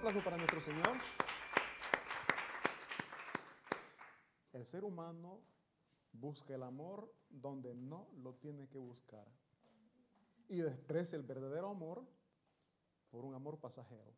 aplauso 0.00 0.24
para 0.24 0.38
nuestro 0.38 0.62
Señor. 0.62 0.96
El 4.54 4.64
ser 4.64 4.82
humano 4.82 5.42
busca 6.14 6.54
el 6.54 6.62
amor 6.62 7.12
donde 7.28 7.74
no 7.74 8.08
lo 8.22 8.32
tiene 8.36 8.66
que 8.66 8.78
buscar. 8.78 9.26
Y 10.48 10.60
desprecia 10.60 11.16
el 11.16 11.22
verdadero 11.22 11.68
amor 11.68 12.02
por 13.10 13.26
un 13.26 13.34
amor 13.34 13.58
pasajero. 13.58 14.14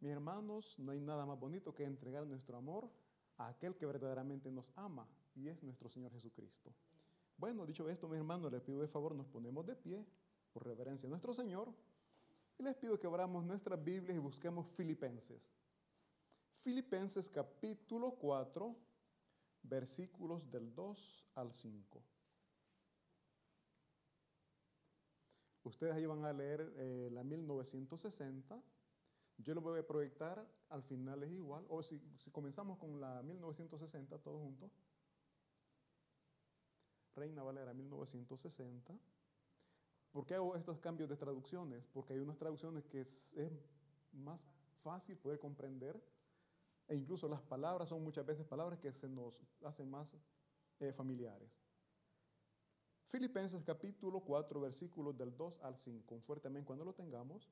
Mis 0.00 0.12
hermanos, 0.12 0.78
no 0.78 0.92
hay 0.92 1.00
nada 1.00 1.24
más 1.24 1.40
bonito 1.40 1.72
que 1.72 1.84
entregar 1.84 2.26
nuestro 2.26 2.58
amor 2.58 2.90
a 3.38 3.48
aquel 3.48 3.76
que 3.76 3.86
verdaderamente 3.86 4.50
nos 4.50 4.70
ama 4.76 5.08
y 5.34 5.48
es 5.48 5.62
nuestro 5.62 5.88
Señor 5.88 6.12
Jesucristo. 6.12 6.70
Bueno, 7.38 7.64
dicho 7.64 7.88
esto, 7.88 8.08
mis 8.08 8.18
hermanos, 8.18 8.52
les 8.52 8.60
pido 8.60 8.82
de 8.82 8.88
favor, 8.88 9.14
nos 9.14 9.26
ponemos 9.26 9.64
de 9.64 9.74
pie 9.74 10.06
por 10.52 10.66
reverencia 10.66 11.06
a 11.06 11.10
nuestro 11.10 11.32
Señor. 11.32 11.72
Y 12.58 12.62
les 12.62 12.74
pido 12.76 12.98
que 12.98 13.06
abramos 13.06 13.44
nuestras 13.44 13.82
Biblias 13.82 14.16
y 14.16 14.18
busquemos 14.18 14.66
Filipenses. 14.68 15.42
Filipenses 16.62 17.28
capítulo 17.28 18.12
4, 18.12 18.74
versículos 19.62 20.50
del 20.50 20.74
2 20.74 21.26
al 21.34 21.52
5. 21.52 22.02
Ustedes 25.64 25.94
ahí 25.94 26.06
van 26.06 26.24
a 26.24 26.32
leer 26.32 26.72
eh, 26.76 27.10
la 27.12 27.24
1960. 27.24 28.62
Yo 29.38 29.54
lo 29.54 29.60
voy 29.60 29.78
a 29.80 29.86
proyectar, 29.86 30.48
al 30.70 30.82
final 30.82 31.24
es 31.24 31.32
igual. 31.32 31.66
O 31.68 31.82
si, 31.82 32.00
si 32.16 32.30
comenzamos 32.30 32.78
con 32.78 33.00
la 33.00 33.22
1960, 33.22 34.18
todos 34.18 34.40
juntos. 34.40 34.70
Reina 37.16 37.42
Valera 37.42 37.74
1960. 37.74 38.98
¿Por 40.16 40.24
qué 40.24 40.34
hago 40.34 40.56
estos 40.56 40.78
cambios 40.78 41.10
de 41.10 41.16
traducciones? 41.18 41.86
Porque 41.92 42.14
hay 42.14 42.20
unas 42.20 42.38
traducciones 42.38 42.86
que 42.86 43.02
es, 43.02 43.36
más 44.12 44.40
fácil 44.82 45.14
poder 45.18 45.38
comprender 45.38 46.02
e 46.88 46.96
incluso 46.96 47.28
las 47.28 47.42
palabras 47.42 47.90
son 47.90 48.02
muchas 48.02 48.24
veces 48.24 48.46
palabras 48.46 48.78
que 48.78 48.90
se 48.94 49.10
nos 49.10 49.44
hacen 49.62 49.90
más 49.90 50.08
eh, 50.80 50.90
familiares. 50.94 51.50
Filipenses 53.08 53.62
capítulo 53.62 54.20
4, 54.20 54.58
versículos 54.58 55.18
del 55.18 55.36
2 55.36 55.60
al 55.60 55.76
5. 55.76 56.14
Un 56.14 56.22
fuerte 56.22 56.48
amén 56.48 56.64
cuando 56.64 56.86
lo 56.86 56.94
tengamos. 56.94 57.50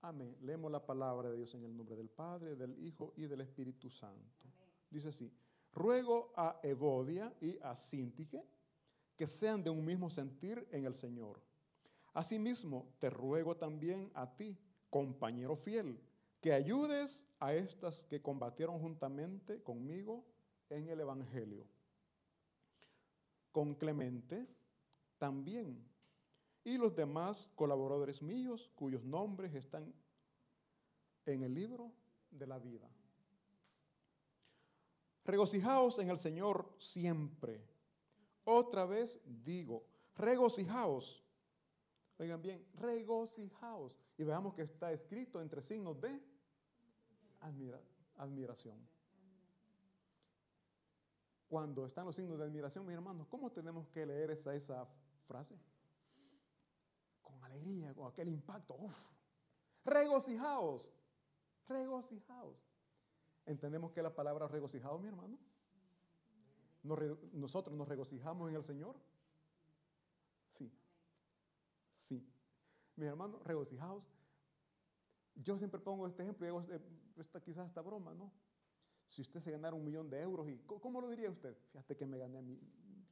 Amén. 0.00 0.34
Leemos 0.40 0.72
la 0.72 0.86
palabra 0.86 1.28
de 1.28 1.36
Dios 1.36 1.54
en 1.56 1.62
el 1.62 1.76
nombre 1.76 1.94
del 1.94 2.08
Padre, 2.08 2.56
del 2.56 2.82
Hijo 2.82 3.12
y 3.18 3.26
del 3.26 3.42
Espíritu 3.42 3.90
Santo. 3.90 4.46
Dice 4.88 5.08
así, 5.08 5.30
ruego 5.74 6.32
a 6.34 6.58
Evodia 6.62 7.36
y 7.38 7.58
a 7.58 7.76
Sintique 7.76 8.42
que 9.20 9.26
sean 9.26 9.62
de 9.62 9.68
un 9.68 9.84
mismo 9.84 10.08
sentir 10.08 10.66
en 10.72 10.86
el 10.86 10.94
Señor. 10.94 11.42
Asimismo, 12.14 12.94
te 12.98 13.10
ruego 13.10 13.54
también 13.54 14.10
a 14.14 14.34
ti, 14.34 14.56
compañero 14.88 15.56
fiel, 15.56 16.00
que 16.40 16.54
ayudes 16.54 17.26
a 17.38 17.52
estas 17.52 18.02
que 18.04 18.22
combatieron 18.22 18.80
juntamente 18.80 19.62
conmigo 19.62 20.24
en 20.70 20.88
el 20.88 21.00
Evangelio. 21.00 21.66
Con 23.52 23.74
Clemente 23.74 24.46
también, 25.18 25.86
y 26.64 26.78
los 26.78 26.96
demás 26.96 27.46
colaboradores 27.56 28.22
míos 28.22 28.70
cuyos 28.74 29.04
nombres 29.04 29.54
están 29.54 29.92
en 31.26 31.42
el 31.42 31.52
libro 31.52 31.92
de 32.30 32.46
la 32.46 32.58
vida. 32.58 32.88
Regocijaos 35.26 35.98
en 35.98 36.08
el 36.08 36.18
Señor 36.18 36.74
siempre. 36.78 37.69
Otra 38.52 38.84
vez 38.84 39.20
digo, 39.24 39.86
regocijaos. 40.16 41.24
Oigan 42.18 42.42
bien, 42.42 42.66
regocijaos. 42.74 43.96
Y 44.18 44.24
veamos 44.24 44.54
que 44.54 44.62
está 44.62 44.92
escrito 44.92 45.40
entre 45.40 45.62
signos 45.62 46.00
de 46.00 46.20
admiración. 48.16 48.76
Cuando 51.48 51.86
están 51.86 52.06
los 52.06 52.16
signos 52.16 52.38
de 52.38 52.44
admiración, 52.44 52.84
mis 52.84 52.96
hermanos, 52.96 53.28
¿cómo 53.28 53.52
tenemos 53.52 53.86
que 53.86 54.04
leer 54.04 54.32
esa, 54.32 54.52
esa 54.52 54.84
frase? 55.28 55.56
Con 57.22 57.44
alegría, 57.44 57.94
con 57.94 58.08
aquel 58.08 58.30
impacto. 58.30 58.74
Uf. 58.74 58.98
Regocijaos. 59.84 60.92
Regocijaos. 61.68 62.58
¿Entendemos 63.46 63.92
que 63.92 64.02
la 64.02 64.12
palabra 64.12 64.48
regocijados, 64.48 65.00
mi 65.00 65.06
hermano? 65.06 65.38
¿Nosotros 66.82 67.76
nos 67.76 67.88
regocijamos 67.88 68.50
en 68.50 68.56
el 68.56 68.64
Señor? 68.64 68.96
Sí. 70.56 70.72
Sí. 71.92 72.26
Mis 72.96 73.08
hermanos, 73.08 73.42
regocijados. 73.44 74.04
Yo 75.34 75.56
siempre 75.56 75.80
pongo 75.80 76.06
este 76.06 76.22
ejemplo 76.22 76.46
y 76.46 76.48
hago 76.48 76.60
este, 76.60 76.80
esta, 77.16 77.40
quizás 77.40 77.66
esta 77.66 77.80
broma, 77.82 78.14
¿no? 78.14 78.32
Si 79.06 79.22
usted 79.22 79.40
se 79.40 79.50
ganara 79.50 79.74
un 79.74 79.84
millón 79.84 80.08
de 80.08 80.20
euros, 80.20 80.48
y 80.48 80.58
¿cómo 80.58 81.00
lo 81.00 81.08
diría 81.08 81.30
usted? 81.30 81.56
Fíjate 81.72 81.96
que 81.96 82.06
me 82.06 82.18
gané, 82.18 82.40
mi, 82.42 82.60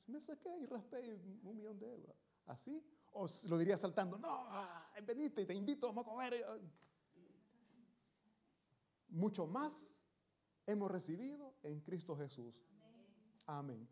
me 0.06 0.20
saqué 0.20 0.56
y 0.58 0.66
raspé 0.66 1.14
un 1.42 1.56
millón 1.56 1.78
de 1.78 1.88
euros. 1.88 2.16
¿Así? 2.46 2.82
¿O 3.12 3.26
lo 3.48 3.58
diría 3.58 3.76
saltando? 3.76 4.18
No, 4.18 4.48
venite, 5.04 5.44
te 5.44 5.54
invito, 5.54 5.90
a 5.90 6.04
comer. 6.04 6.46
Mucho 9.08 9.46
más 9.46 10.02
hemos 10.66 10.90
recibido 10.90 11.54
en 11.62 11.80
Cristo 11.80 12.16
Jesús. 12.16 12.67
Amén. 13.48 13.88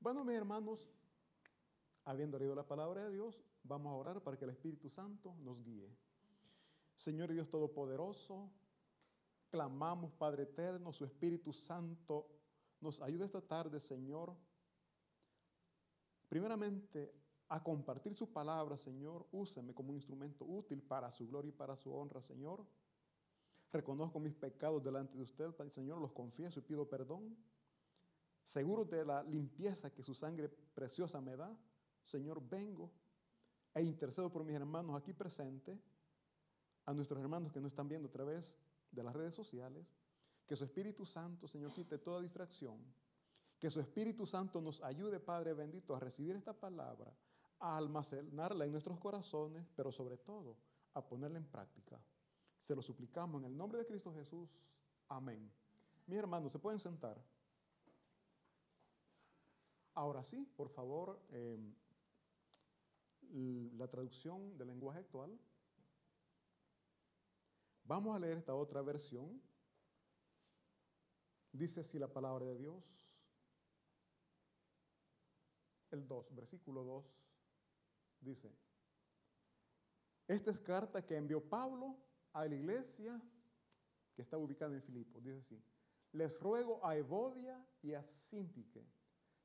Bueno, 0.00 0.24
mis 0.24 0.34
hermanos, 0.34 0.88
habiendo 2.06 2.38
leído 2.38 2.54
la 2.54 2.66
palabra 2.66 3.04
de 3.04 3.10
Dios, 3.10 3.44
vamos 3.62 3.92
a 3.92 3.94
orar 3.94 4.22
para 4.22 4.38
que 4.38 4.46
el 4.46 4.50
Espíritu 4.50 4.88
Santo 4.88 5.36
nos 5.40 5.62
guíe. 5.62 5.94
Señor 6.94 7.30
Dios 7.30 7.50
Todopoderoso, 7.50 8.50
clamamos, 9.50 10.14
Padre 10.14 10.44
Eterno, 10.44 10.90
su 10.94 11.04
Espíritu 11.04 11.52
Santo 11.52 12.30
nos 12.80 13.02
ayude 13.02 13.26
esta 13.26 13.42
tarde, 13.42 13.78
Señor. 13.78 14.34
Primeramente, 16.26 17.14
a 17.50 17.62
compartir 17.62 18.16
su 18.16 18.32
palabra, 18.32 18.78
Señor. 18.78 19.26
Úseme 19.32 19.74
como 19.74 19.90
un 19.90 19.96
instrumento 19.96 20.46
útil 20.46 20.80
para 20.80 21.12
su 21.12 21.28
gloria 21.28 21.50
y 21.50 21.52
para 21.52 21.76
su 21.76 21.92
honra, 21.92 22.22
Señor. 22.22 22.64
Reconozco 23.70 24.18
mis 24.18 24.34
pecados 24.34 24.82
delante 24.82 25.14
de 25.14 25.24
usted, 25.24 25.52
Señor, 25.68 26.00
los 26.00 26.12
confieso 26.12 26.58
y 26.58 26.62
pido 26.62 26.88
perdón. 26.88 27.36
Seguro 28.48 28.86
de 28.86 29.04
la 29.04 29.22
limpieza 29.24 29.92
que 29.92 30.02
su 30.02 30.14
sangre 30.14 30.48
preciosa 30.48 31.20
me 31.20 31.36
da, 31.36 31.54
Señor, 32.02 32.40
vengo 32.48 32.90
e 33.74 33.82
intercedo 33.82 34.32
por 34.32 34.42
mis 34.42 34.56
hermanos 34.56 34.96
aquí 34.96 35.12
presentes, 35.12 35.78
a 36.86 36.94
nuestros 36.94 37.20
hermanos 37.20 37.52
que 37.52 37.60
no 37.60 37.66
están 37.66 37.86
viendo 37.86 38.08
a 38.08 38.10
través 38.10 38.56
de 38.90 39.02
las 39.02 39.14
redes 39.14 39.34
sociales, 39.34 39.86
que 40.46 40.56
su 40.56 40.64
Espíritu 40.64 41.04
Santo, 41.04 41.46
Señor, 41.46 41.74
quite 41.74 41.98
toda 41.98 42.22
distracción, 42.22 42.78
que 43.58 43.70
su 43.70 43.80
Espíritu 43.80 44.24
Santo 44.24 44.62
nos 44.62 44.82
ayude, 44.82 45.20
Padre 45.20 45.52
bendito, 45.52 45.94
a 45.94 46.00
recibir 46.00 46.34
esta 46.34 46.54
palabra, 46.54 47.12
a 47.58 47.76
almacenarla 47.76 48.64
en 48.64 48.72
nuestros 48.72 48.98
corazones, 48.98 49.68
pero 49.76 49.92
sobre 49.92 50.16
todo 50.16 50.56
a 50.94 51.06
ponerla 51.06 51.36
en 51.36 51.44
práctica. 51.44 52.00
Se 52.62 52.74
lo 52.74 52.80
suplicamos 52.80 53.42
en 53.42 53.50
el 53.50 53.54
nombre 53.58 53.80
de 53.80 53.84
Cristo 53.84 54.10
Jesús. 54.14 54.48
Amén. 55.06 55.52
Mis 56.06 56.18
hermanos, 56.18 56.50
¿se 56.50 56.58
pueden 56.58 56.80
sentar? 56.80 57.22
Ahora 59.98 60.22
sí, 60.22 60.46
por 60.56 60.68
favor, 60.68 61.20
em, 61.30 61.74
la 63.76 63.88
traducción 63.88 64.56
del 64.56 64.68
lenguaje 64.68 65.00
actual. 65.00 65.36
Vamos 67.82 68.14
a 68.14 68.20
leer 68.20 68.38
esta 68.38 68.54
otra 68.54 68.80
versión. 68.80 69.42
Dice 71.50 71.80
así 71.80 71.98
la 71.98 72.06
palabra 72.06 72.44
de 72.44 72.58
Dios. 72.58 72.84
El 75.90 76.06
2, 76.06 76.32
versículo 76.32 76.84
2, 76.84 77.04
dice, 78.20 78.54
esta 80.28 80.52
es 80.52 80.60
carta 80.60 81.04
que 81.04 81.16
envió 81.16 81.42
Pablo 81.42 81.96
a 82.34 82.46
la 82.46 82.54
iglesia 82.54 83.20
que 84.14 84.22
está 84.22 84.38
ubicada 84.38 84.76
en 84.76 84.82
Filipo. 84.82 85.20
Dice 85.20 85.40
así, 85.40 85.60
les 86.12 86.38
ruego 86.38 86.86
a 86.86 86.96
Evodia 86.96 87.66
y 87.82 87.94
a 87.94 88.04
Sintique 88.04 88.97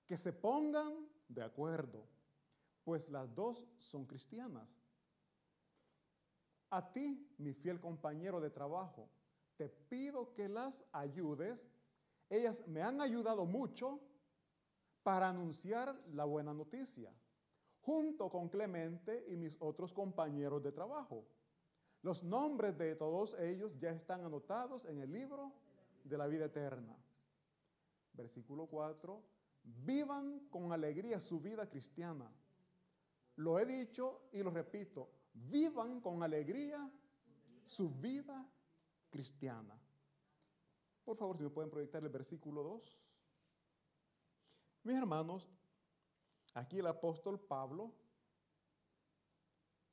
que 0.06 0.18
se 0.18 0.34
pongan 0.34 1.08
de 1.28 1.44
acuerdo, 1.44 2.08
pues 2.84 3.10
las 3.10 3.34
dos 3.34 3.68
son 3.80 4.06
cristianas. 4.06 4.70
A 6.70 6.92
ti, 6.92 7.34
mi 7.38 7.54
fiel 7.54 7.80
compañero 7.80 8.42
de 8.42 8.50
trabajo, 8.50 9.10
te 9.58 9.70
pido 9.70 10.34
que 10.34 10.50
las 10.50 10.84
ayudes. 10.92 11.68
Ellas 12.30 12.68
me 12.68 12.82
han 12.82 13.00
ayudado 13.00 13.46
mucho 13.46 14.02
para 15.04 15.30
anunciar 15.30 15.96
la 16.14 16.26
buena 16.26 16.54
noticia, 16.54 17.14
junto 17.82 18.30
con 18.30 18.50
Clemente 18.50 19.26
y 19.30 19.36
mis 19.36 19.56
otros 19.60 19.94
compañeros 19.94 20.64
de 20.64 20.72
trabajo. 20.72 21.28
Los 22.02 22.24
nombres 22.24 22.78
de 22.78 22.96
todos 22.96 23.36
ellos 23.40 23.78
ya 23.80 23.92
están 23.92 24.26
anotados 24.26 24.86
en 24.86 25.00
el 25.00 25.12
libro 25.12 25.54
de 26.04 26.18
la 26.18 26.28
vida 26.28 26.46
eterna. 26.46 26.98
Versículo 28.14 28.66
4. 28.68 29.33
Vivan 29.64 30.48
con 30.50 30.72
alegría 30.72 31.20
su 31.20 31.40
vida 31.40 31.70
cristiana. 31.70 32.32
Lo 33.36 33.58
he 33.58 33.66
dicho 33.66 34.30
y 34.32 34.44
lo 34.44 34.52
repito. 34.52 35.10
Vivan 35.34 36.02
con 36.02 36.22
alegría 36.22 36.92
su 37.64 37.90
vida 37.90 38.46
cristiana. 39.10 39.80
Por 41.04 41.18
favor, 41.18 41.38
si 41.38 41.44
me 41.44 41.50
pueden 41.50 41.72
proyectar 41.72 42.04
el 42.04 42.10
versículo 42.10 42.64
2. 42.64 43.00
Mis 44.84 44.98
hermanos, 44.98 45.50
aquí 46.54 46.80
el 46.80 46.88
apóstol 46.88 47.40
Pablo 47.40 47.94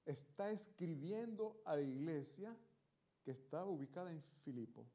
está 0.04 0.50
escribiendo 0.50 1.60
a 1.64 1.76
la 1.76 1.82
iglesia 1.82 2.56
que 3.22 3.30
estaba 3.30 3.66
ubicada 3.66 4.10
en 4.10 4.22
Filipo. 4.42 4.86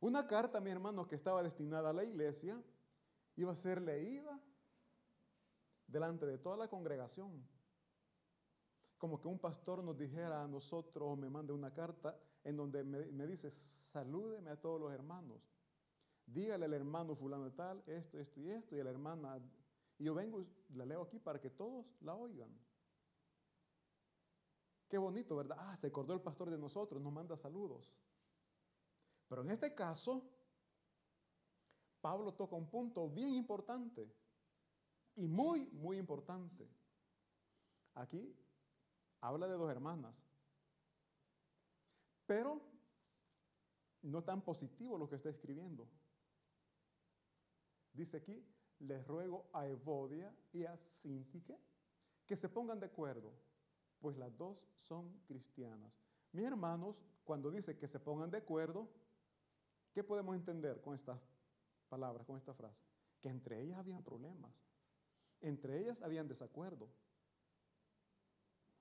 Una 0.00 0.26
carta, 0.26 0.60
mi 0.60 0.70
hermano, 0.70 1.08
que 1.08 1.14
estaba 1.14 1.42
destinada 1.42 1.90
a 1.90 1.94
la 1.94 2.04
iglesia, 2.04 2.62
iba 3.36 3.52
a 3.52 3.56
ser 3.56 3.82
leída 3.82 4.40
delante 5.86 6.26
de 6.26 6.38
toda 6.38 6.56
la 6.56 6.68
congregación. 6.68 7.46
Como 8.98 9.20
que 9.20 9.28
un 9.28 9.38
pastor 9.38 9.82
nos 9.82 9.98
dijera 9.98 10.42
a 10.42 10.48
nosotros 10.48 11.08
o 11.08 11.16
me 11.16 11.28
mande 11.28 11.52
una 11.52 11.72
carta 11.72 12.18
en 12.42 12.56
donde 12.56 12.84
me, 12.84 13.26
dice, 13.26 13.50
salúdeme 13.50 14.50
a 14.50 14.56
todos 14.60 14.80
los 14.80 14.92
hermanos. 14.92 15.40
Dígale 16.26 16.64
al 16.64 16.72
hermano 16.72 17.14
fulano 17.14 17.50
tal, 17.52 17.82
esto, 17.86 18.18
esto 18.18 18.40
y 18.40 18.50
esto, 18.50 18.76
y 18.76 18.80
a 18.80 18.84
la 18.84 18.90
hermana. 18.90 19.38
Y 19.98 20.04
yo 20.04 20.14
vengo 20.14 20.40
y 20.40 20.48
la 20.74 20.86
leo 20.86 21.02
aquí 21.02 21.18
para 21.18 21.40
que 21.40 21.50
todos 21.50 21.86
la 22.00 22.14
oigan. 22.14 22.50
Qué 24.88 24.98
bonito, 24.98 25.36
¿verdad? 25.36 25.56
Ah, 25.58 25.76
se 25.76 25.88
acordó 25.88 26.14
el 26.14 26.20
pastor 26.20 26.50
de 26.50 26.58
nosotros, 26.58 27.02
nos 27.02 27.12
manda 27.12 27.36
saludos. 27.36 27.92
Pero 29.28 29.42
en 29.42 29.50
este 29.50 29.74
caso, 29.74 30.22
Pablo 32.04 32.34
toca 32.34 32.54
un 32.54 32.68
punto 32.68 33.08
bien 33.08 33.30
importante 33.30 34.06
y 35.16 35.26
muy, 35.26 35.64
muy 35.70 35.96
importante. 35.96 36.68
Aquí 37.94 38.36
habla 39.22 39.48
de 39.48 39.54
dos 39.54 39.70
hermanas, 39.70 40.14
pero 42.26 42.60
no 44.02 44.22
tan 44.22 44.42
positivo 44.42 44.98
lo 44.98 45.08
que 45.08 45.16
está 45.16 45.30
escribiendo. 45.30 45.88
Dice 47.94 48.18
aquí, 48.18 48.46
les 48.80 49.06
ruego 49.06 49.48
a 49.54 49.66
Evodia 49.66 50.30
y 50.52 50.64
a 50.66 50.76
Sintique 50.76 51.58
que 52.26 52.36
se 52.36 52.50
pongan 52.50 52.80
de 52.80 52.86
acuerdo, 52.86 53.32
pues 53.98 54.18
las 54.18 54.36
dos 54.36 54.68
son 54.76 55.22
cristianas. 55.24 55.90
Mis 56.32 56.44
hermanos, 56.44 57.02
cuando 57.24 57.50
dice 57.50 57.78
que 57.78 57.88
se 57.88 57.98
pongan 57.98 58.30
de 58.30 58.36
acuerdo, 58.36 58.90
¿qué 59.94 60.04
podemos 60.04 60.36
entender 60.36 60.82
con 60.82 60.94
estas 60.94 61.18
palabras, 61.94 62.26
con 62.26 62.36
esta 62.36 62.52
frase, 62.52 62.82
que 63.20 63.28
entre 63.28 63.60
ellas 63.62 63.78
habían 63.78 64.02
problemas, 64.02 64.52
entre 65.40 65.78
ellas 65.78 66.02
habían 66.02 66.26
desacuerdo. 66.26 66.88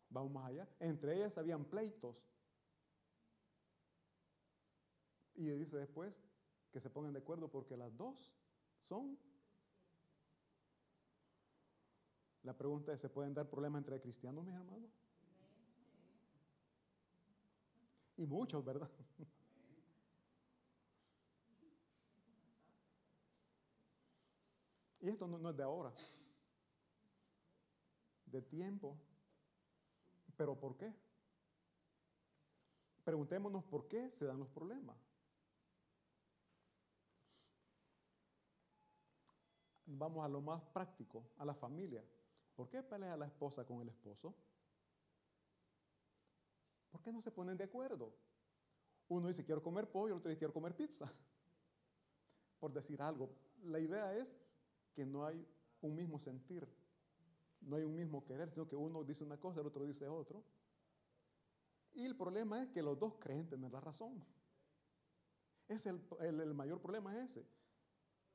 Vamos 0.10 0.32
más 0.32 0.48
allá, 0.48 0.68
entre 0.80 1.16
ellas 1.16 1.38
habían 1.38 1.64
pleitos. 1.64 2.16
Y 5.36 5.46
dice 5.46 5.78
después 5.78 6.12
que 6.72 6.80
se 6.80 6.90
pongan 6.90 7.14
de 7.14 7.20
acuerdo 7.20 7.48
porque 7.50 7.78
las 7.78 7.96
dos 7.96 8.34
son. 8.82 9.20
La 12.42 12.58
pregunta 12.58 12.94
es, 12.94 13.00
¿se 13.00 13.10
pueden 13.10 13.36
dar 13.36 13.48
problemas 13.48 13.80
entre 13.82 14.02
cristianos, 14.02 14.44
mis 14.44 14.56
hermanos? 14.56 14.90
Y 18.18 18.26
muchos, 18.26 18.66
¿verdad? 18.66 18.90
Y 25.04 25.10
esto 25.10 25.28
no, 25.28 25.50
es 25.50 25.58
de 25.58 25.64
ahora, 25.64 25.94
de 28.26 28.42
tiempo. 28.42 28.98
¿Pero 30.38 30.58
por 30.58 30.78
qué? 30.78 30.94
Preguntémonos 33.04 33.66
por 33.66 33.90
qué 33.90 34.10
se 34.12 34.24
dan 34.24 34.40
los 34.40 34.48
problemas. 34.48 34.96
Vamos 39.88 40.24
a 40.24 40.30
lo 40.30 40.40
más 40.40 40.64
práctico, 40.74 41.26
a 41.38 41.44
la 41.44 41.54
familia. 41.54 42.02
¿Por 42.56 42.70
qué 42.70 42.82
pelea 42.82 43.18
la 43.18 43.26
esposa 43.26 43.66
con 43.66 43.82
el 43.82 43.90
esposo? 43.90 44.34
¿Por 46.92 47.02
qué 47.02 47.12
no 47.12 47.22
se 47.22 47.30
ponen 47.30 47.58
de 47.58 47.66
acuerdo? 47.66 48.16
Uno 49.10 49.28
dice 49.28 49.44
quiero 49.44 49.62
comer 49.62 49.92
pollo, 49.92 50.14
el 50.14 50.20
otro 50.20 50.30
dice 50.30 50.40
quiero 50.40 50.54
comer 50.54 50.74
pizza. 50.74 51.12
Por 52.58 52.72
decir 52.72 53.02
algo. 53.02 53.36
La 53.64 53.82
idea 53.82 54.16
es 54.16 54.34
que 54.94 55.06
no 55.06 55.26
hay 55.26 55.46
un 55.82 55.96
mismo 55.96 56.20
sentir, 56.20 56.68
no 57.62 57.76
hay 57.76 57.84
un 57.84 57.96
mismo 57.96 58.24
querer, 58.24 58.50
sino 58.50 58.68
que 58.68 58.76
uno 58.76 59.04
dice 59.04 59.24
una 59.24 59.40
cosa, 59.40 59.62
el 59.62 59.68
otro 59.68 59.86
dice 59.86 60.08
otro. 60.08 60.44
Y 61.94 62.06
el 62.06 62.16
problema 62.16 62.64
es 62.64 62.70
que 62.70 62.82
los 62.82 62.98
dos 62.98 63.16
creen 63.20 63.48
tener 63.48 63.72
la 63.72 63.80
razón. 63.80 64.24
Es 65.68 65.86
el, 65.86 66.02
el, 66.20 66.54
mayor 66.54 66.82
problema 66.82 67.16
es 67.18 67.32
ese. 67.32 67.48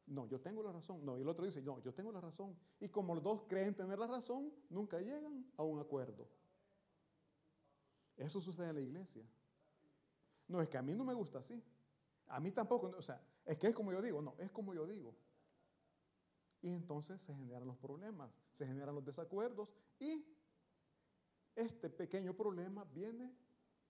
No, 0.07 0.27
yo 0.27 0.41
tengo 0.41 0.62
la 0.62 0.73
razón. 0.73 1.05
No, 1.05 1.19
y 1.19 1.23
el 1.23 1.29
otro 1.29 1.45
dice, 1.45 1.61
no, 1.61 1.81
yo 1.83 1.93
tengo 1.93 2.12
la 2.12 2.21
razón. 2.21 2.57
Y 2.81 2.88
como 2.88 3.15
los 3.15 3.23
dos 3.23 3.43
creen 3.49 3.75
tener 3.75 3.99
la 3.99 4.07
razón, 4.07 4.53
nunca 4.71 5.00
llegan 5.00 5.45
a 5.57 5.65
un 5.65 5.79
acuerdo. 5.79 6.29
Eso 8.17 8.41
sucede 8.41 8.71
en 8.71 8.75
la 8.77 8.81
iglesia. 8.81 9.25
No, 10.47 10.62
es 10.62 10.69
que 10.69 10.79
a 10.79 10.83
mí 10.83 10.95
no 10.95 11.05
me 11.05 11.15
gusta 11.15 11.41
así. 11.41 11.62
A 12.29 12.41
mí 12.41 12.53
tampoco, 12.53 12.95
o 12.97 13.03
sea, 13.03 13.21
es 13.45 13.57
que 13.59 13.69
es 13.69 13.75
como 13.75 13.93
yo 13.93 14.00
digo, 14.00 14.23
no, 14.23 14.35
es 14.38 14.50
como 14.50 14.75
yo 14.75 14.87
digo. 14.87 15.15
Y 16.61 16.73
entonces 16.73 17.21
se 17.21 17.35
generan 17.35 17.67
los 17.67 17.77
problemas, 17.77 18.33
se 18.53 18.67
generan 18.67 18.95
los 18.95 19.05
desacuerdos 19.05 19.69
y 19.99 20.25
este 21.55 21.88
pequeño 21.88 22.35
problema 22.35 22.85
viene 22.85 23.33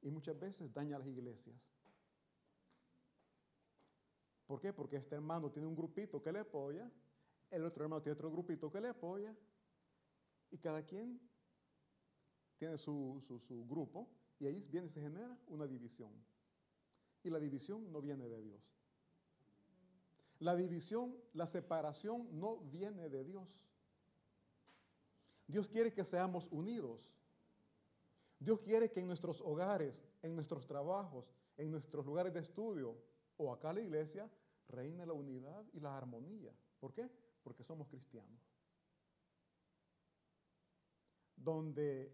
y 0.02 0.10
muchas 0.10 0.38
veces 0.38 0.72
daña 0.72 0.96
a 0.96 0.98
las 0.98 1.08
iglesias. 1.08 1.56
¿Por 4.46 4.60
qué? 4.60 4.72
Porque 4.72 4.96
este 4.96 5.14
hermano 5.14 5.50
tiene 5.50 5.66
un 5.66 5.76
grupito 5.76 6.22
que 6.22 6.32
le 6.32 6.40
apoya, 6.40 6.90
el 7.50 7.64
otro 7.64 7.84
hermano 7.84 8.02
tiene 8.02 8.14
otro 8.14 8.30
grupito 8.30 8.70
que 8.70 8.80
le 8.80 8.88
apoya 8.88 9.36
y 10.50 10.58
cada 10.58 10.82
quien 10.82 11.20
tiene 12.56 12.78
su, 12.78 13.20
su 13.22 13.66
grupo 13.66 14.08
y 14.38 14.46
ahí 14.46 14.66
viene 14.70 14.86
y 14.86 14.90
se 14.90 15.00
genera 15.00 15.38
una 15.48 15.66
división. 15.66 16.12
Y 17.22 17.30
la 17.30 17.38
división 17.38 17.90
no 17.92 18.00
viene 18.00 18.28
de 18.28 18.40
Dios. 18.42 18.77
La 20.40 20.54
división, 20.54 21.16
la 21.32 21.46
separación 21.46 22.28
no 22.38 22.58
viene 22.58 23.08
de 23.08 23.24
Dios. 23.24 23.66
Dios 25.46 25.68
quiere 25.68 25.92
que 25.92 26.04
seamos 26.04 26.48
unidos. 26.50 27.12
Dios 28.38 28.60
quiere 28.60 28.90
que 28.90 29.00
en 29.00 29.06
nuestros 29.06 29.40
hogares, 29.40 30.04
en 30.22 30.34
nuestros 30.34 30.66
trabajos, 30.66 31.32
en 31.56 31.70
nuestros 31.70 32.06
lugares 32.06 32.32
de 32.32 32.40
estudio 32.40 32.96
o 33.36 33.52
acá 33.52 33.70
en 33.70 33.76
la 33.76 33.82
iglesia 33.82 34.30
reine 34.68 35.06
la 35.06 35.12
unidad 35.12 35.64
y 35.72 35.80
la 35.80 35.96
armonía. 35.96 36.52
¿Por 36.78 36.92
qué? 36.92 37.10
Porque 37.42 37.64
somos 37.64 37.88
cristianos. 37.88 38.40
Donde 41.36 42.12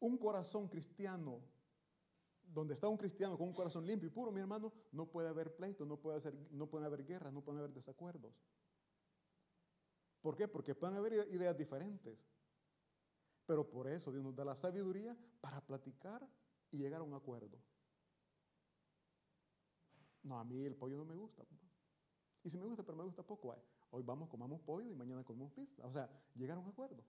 un 0.00 0.18
corazón 0.18 0.68
cristiano 0.68 1.40
donde 2.46 2.74
está 2.74 2.88
un 2.88 2.96
cristiano 2.96 3.36
con 3.36 3.48
un 3.48 3.54
corazón 3.54 3.86
limpio 3.86 4.08
y 4.08 4.10
puro, 4.10 4.30
mi 4.30 4.40
hermano, 4.40 4.72
no 4.92 5.06
puede 5.06 5.28
haber 5.28 5.54
pleito, 5.54 5.84
no 5.84 5.96
puede, 5.96 6.20
haber, 6.20 6.34
no 6.50 6.68
puede 6.68 6.86
haber 6.86 7.04
guerras, 7.04 7.32
no 7.32 7.42
puede 7.42 7.58
haber 7.58 7.72
desacuerdos. 7.72 8.34
¿Por 10.20 10.36
qué? 10.36 10.48
Porque 10.48 10.74
pueden 10.74 10.96
haber 10.96 11.12
ideas 11.32 11.56
diferentes. 11.56 12.18
Pero 13.46 13.68
por 13.68 13.88
eso 13.88 14.10
Dios 14.10 14.24
nos 14.24 14.34
da 14.34 14.44
la 14.44 14.56
sabiduría 14.56 15.16
para 15.40 15.60
platicar 15.60 16.26
y 16.70 16.78
llegar 16.78 17.00
a 17.00 17.04
un 17.04 17.12
acuerdo. 17.14 17.58
No, 20.22 20.38
a 20.38 20.44
mí 20.44 20.64
el 20.64 20.74
pollo 20.74 20.96
no 20.96 21.04
me 21.04 21.14
gusta. 21.14 21.44
Y 22.42 22.48
si 22.50 22.58
me 22.58 22.64
gusta, 22.64 22.82
pero 22.82 22.96
me 22.96 23.04
gusta 23.04 23.22
poco. 23.22 23.54
Hoy 23.90 24.02
vamos, 24.02 24.28
comamos 24.28 24.60
pollo 24.62 24.90
y 24.90 24.94
mañana 24.94 25.22
comemos 25.22 25.52
pizza. 25.52 25.86
O 25.86 25.92
sea, 25.92 26.10
llegar 26.34 26.56
a 26.56 26.60
un 26.60 26.68
acuerdo. 26.68 27.04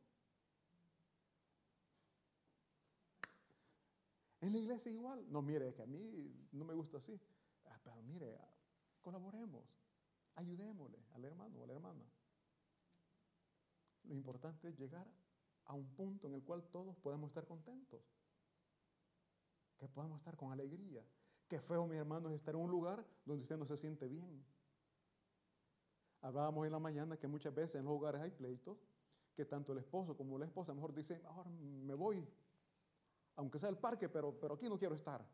En 4.45 4.51
la 4.51 4.59
iglesia 4.59 4.91
igual. 4.91 5.25
No, 5.31 5.41
mire, 5.41 5.73
que 5.73 5.81
a 5.81 5.87
mí 5.87 6.47
no 6.51 6.65
me 6.65 6.75
gusta 6.75 6.97
así. 6.97 7.19
Ah, 7.65 7.79
pero 7.83 7.99
mire, 8.03 8.37
colaboremos. 9.01 9.65
Ayudémosle 10.35 11.03
al 11.13 11.25
hermano 11.25 11.57
o 11.57 11.63
a 11.63 11.67
la 11.67 11.73
hermana. 11.73 12.05
Lo 14.03 14.13
importante 14.13 14.67
es 14.67 14.77
llegar 14.77 15.07
a 15.65 15.73
un 15.73 15.87
punto 15.95 16.27
en 16.27 16.35
el 16.35 16.43
cual 16.43 16.63
todos 16.69 16.95
podemos 16.97 17.29
estar 17.29 17.47
contentos. 17.47 18.03
Que 19.79 19.87
podamos 19.87 20.19
estar 20.19 20.37
con 20.37 20.51
alegría. 20.51 21.03
Qué 21.47 21.59
feo, 21.59 21.87
mis 21.87 21.97
hermanos, 21.97 22.31
estar 22.31 22.53
en 22.53 22.61
un 22.61 22.69
lugar 22.69 23.03
donde 23.25 23.41
usted 23.41 23.57
no 23.57 23.65
se 23.65 23.77
siente 23.77 24.07
bien. 24.07 24.45
Hablábamos 26.21 26.67
en 26.67 26.71
la 26.71 26.79
mañana 26.79 27.17
que 27.17 27.27
muchas 27.27 27.55
veces 27.55 27.77
en 27.77 27.85
los 27.85 27.95
hogares 27.95 28.21
hay 28.21 28.29
pleitos, 28.29 28.77
que 29.33 29.43
tanto 29.43 29.71
el 29.71 29.79
esposo 29.79 30.15
como 30.15 30.37
la 30.37 30.45
esposa 30.45 30.71
mejor 30.75 30.93
dicen, 30.93 31.19
ahora 31.25 31.49
me 31.49 31.95
voy, 31.95 32.27
aunque 33.35 33.59
sea 33.59 33.69
el 33.69 33.77
parque, 33.77 34.09
pero, 34.09 34.37
pero 34.39 34.55
aquí 34.55 34.69
no 34.69 34.77
quiero 34.77 34.95
estar. 34.95 35.25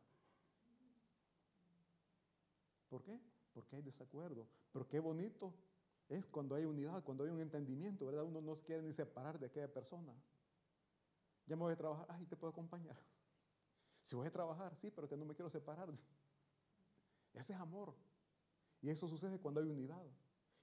¿Por 2.89 3.03
qué? 3.03 3.19
Porque 3.53 3.75
hay 3.75 3.81
desacuerdo. 3.81 4.47
Pero 4.71 4.87
qué 4.87 4.99
bonito 4.99 5.53
es 6.09 6.27
cuando 6.27 6.55
hay 6.55 6.65
unidad, 6.65 7.03
cuando 7.03 7.23
hay 7.23 7.29
un 7.29 7.39
entendimiento, 7.39 8.05
¿verdad? 8.05 8.23
Uno 8.23 8.41
no 8.41 8.57
quiere 8.61 8.81
ni 8.81 8.91
separar 8.91 9.39
de 9.39 9.45
aquella 9.45 9.71
persona. 9.71 10.13
Ya 11.45 11.55
me 11.55 11.63
voy 11.63 11.73
a 11.73 11.77
trabajar, 11.77 12.05
ay, 12.09 12.25
te 12.25 12.35
puedo 12.35 12.51
acompañar. 12.51 12.97
Si 14.03 14.15
voy 14.15 14.25
a 14.25 14.31
trabajar, 14.31 14.75
sí, 14.77 14.89
pero 14.89 15.07
que 15.07 15.15
no 15.15 15.25
me 15.25 15.35
quiero 15.35 15.51
separar. 15.51 15.87
Ese 17.33 17.53
es 17.53 17.59
amor. 17.59 17.93
Y 18.81 18.89
eso 18.89 19.07
sucede 19.07 19.39
cuando 19.39 19.61
hay 19.61 19.67
unidad. 19.67 20.03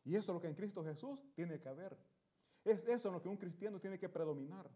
Y 0.04 0.16
eso 0.16 0.32
es 0.32 0.34
lo 0.34 0.40
que 0.40 0.48
en 0.48 0.56
Cristo 0.56 0.82
Jesús 0.82 1.20
tiene 1.36 1.60
que 1.60 1.68
haber. 1.68 1.96
Es 2.64 2.84
eso 2.86 3.08
en 3.08 3.14
lo 3.14 3.22
que 3.22 3.28
un 3.28 3.36
cristiano 3.36 3.78
tiene 3.78 3.96
que 3.96 4.08
predominar. 4.08 4.68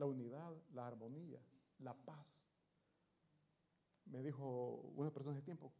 La 0.00 0.06
unidad, 0.06 0.56
la 0.72 0.86
armonía, 0.86 1.42
la 1.80 1.92
paz. 1.92 2.42
Me 4.06 4.22
dijo 4.22 4.76
una 4.96 5.10
persona 5.10 5.36
hace 5.36 5.44
tiempo, 5.44 5.70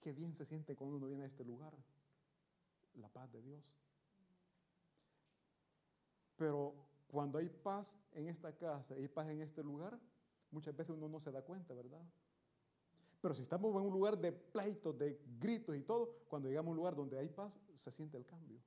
qué 0.00 0.12
bien 0.12 0.34
se 0.34 0.44
siente 0.44 0.76
cuando 0.76 0.98
uno 0.98 1.06
viene 1.06 1.22
a 1.22 1.26
este 1.26 1.46
lugar. 1.46 1.74
La 2.96 3.08
paz 3.08 3.32
de 3.32 3.40
Dios. 3.40 3.64
Pero 6.36 6.74
cuando 7.06 7.38
hay 7.38 7.48
paz 7.48 7.98
en 8.12 8.28
esta 8.28 8.54
casa 8.54 8.98
y 8.98 9.08
paz 9.08 9.30
en 9.30 9.40
este 9.40 9.62
lugar, 9.62 9.98
muchas 10.50 10.76
veces 10.76 10.94
uno 10.94 11.08
no 11.08 11.18
se 11.18 11.32
da 11.32 11.40
cuenta, 11.40 11.72
¿verdad? 11.72 12.04
Pero 13.22 13.34
si 13.34 13.40
estamos 13.40 13.74
en 13.76 13.88
un 13.88 13.94
lugar 13.94 14.18
de 14.18 14.30
pleitos, 14.30 14.98
de 14.98 15.18
gritos 15.38 15.74
y 15.74 15.82
todo, 15.84 16.18
cuando 16.28 16.50
llegamos 16.50 16.68
a 16.68 16.72
un 16.72 16.76
lugar 16.76 16.94
donde 16.94 17.18
hay 17.18 17.30
paz, 17.30 17.58
se 17.78 17.90
siente 17.90 18.18
el 18.18 18.26
cambio. 18.26 18.60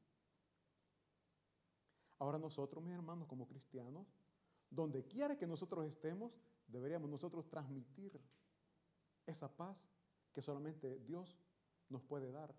Ahora 2.17 2.39
nosotros, 2.39 2.83
mis 2.83 2.95
hermanos, 2.95 3.27
como 3.27 3.47
cristianos, 3.47 4.07
donde 4.69 5.05
quiera 5.05 5.37
que 5.37 5.47
nosotros 5.47 5.85
estemos, 5.85 6.33
deberíamos 6.67 7.09
nosotros 7.09 7.47
transmitir 7.49 8.19
esa 9.25 9.55
paz 9.55 9.89
que 10.31 10.41
solamente 10.41 10.99
Dios 10.99 11.37
nos 11.89 12.03
puede 12.03 12.31
dar. 12.31 12.53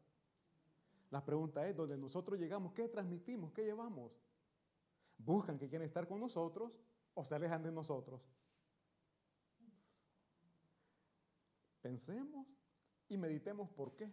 La 1.10 1.24
pregunta 1.24 1.66
es, 1.66 1.74
donde 1.74 1.96
nosotros 1.96 2.38
llegamos, 2.38 2.72
¿qué 2.72 2.88
transmitimos? 2.88 3.52
¿Qué 3.52 3.64
llevamos? 3.64 4.12
¿Buscan 5.16 5.58
que 5.58 5.68
quieren 5.68 5.86
estar 5.86 6.06
con 6.06 6.20
nosotros 6.20 6.72
o 7.14 7.24
se 7.24 7.34
alejan 7.34 7.62
de 7.62 7.72
nosotros? 7.72 8.20
Pensemos 11.80 12.46
y 13.08 13.16
meditemos 13.16 13.70
por 13.70 13.94
qué. 13.94 14.12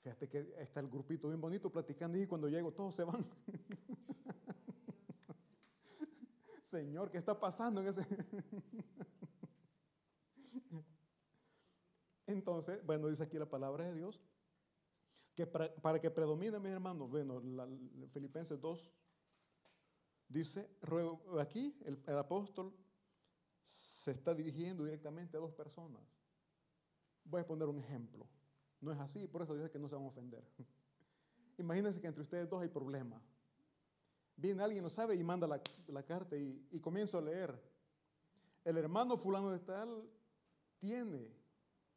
Fíjate 0.00 0.28
que 0.28 0.54
está 0.58 0.80
el 0.80 0.88
grupito 0.88 1.28
bien 1.28 1.40
bonito 1.40 1.70
platicando 1.70 2.16
y 2.16 2.26
cuando 2.26 2.48
llego 2.48 2.72
todos 2.72 2.94
se 2.94 3.04
van. 3.04 3.26
Señor, 6.66 7.10
¿qué 7.10 7.18
está 7.18 7.38
pasando 7.38 7.80
en 7.80 7.86
ese? 7.86 8.04
Entonces, 12.26 12.84
bueno, 12.84 13.06
dice 13.06 13.22
aquí 13.22 13.38
la 13.38 13.48
palabra 13.48 13.84
de 13.84 13.94
Dios, 13.94 14.20
que 15.36 15.46
para, 15.46 16.00
que 16.00 16.10
predomine, 16.10 16.58
mis 16.58 16.72
hermanos, 16.72 17.08
bueno, 17.08 17.40
la, 17.40 17.68
Filipenses 18.08 18.60
2 18.60 18.92
dice, 20.28 20.68
aquí 21.38 21.78
el, 21.84 22.02
el 22.04 22.18
apóstol 22.18 22.74
se 23.62 24.10
está 24.10 24.34
dirigiendo 24.34 24.84
directamente 24.84 25.36
a 25.36 25.40
dos 25.40 25.52
personas. 25.52 26.02
Voy 27.24 27.42
a 27.42 27.46
poner 27.46 27.68
un 27.68 27.78
ejemplo. 27.78 28.26
No 28.80 28.90
es 28.90 28.98
así, 28.98 29.28
por 29.28 29.42
eso 29.42 29.54
dice 29.54 29.70
que 29.70 29.78
no 29.78 29.88
se 29.88 29.94
van 29.94 30.04
a 30.04 30.08
ofender. 30.08 30.44
Imagínense 31.58 32.00
que 32.00 32.08
entre 32.08 32.22
ustedes 32.22 32.48
dos 32.48 32.60
hay 32.60 32.68
problema. 32.68 33.22
Viene 34.36 34.62
alguien, 34.62 34.84
lo 34.84 34.90
sabe, 34.90 35.14
y 35.14 35.24
manda 35.24 35.46
la, 35.46 36.02
carta 36.02 36.36
y, 36.36 36.78
comienzo 36.80 37.16
a 37.16 37.22
leer. 37.22 37.58
El 38.64 38.76
hermano 38.76 39.16
fulano 39.16 39.50
de 39.50 39.60
tal 39.60 40.06
tiene 40.78 41.32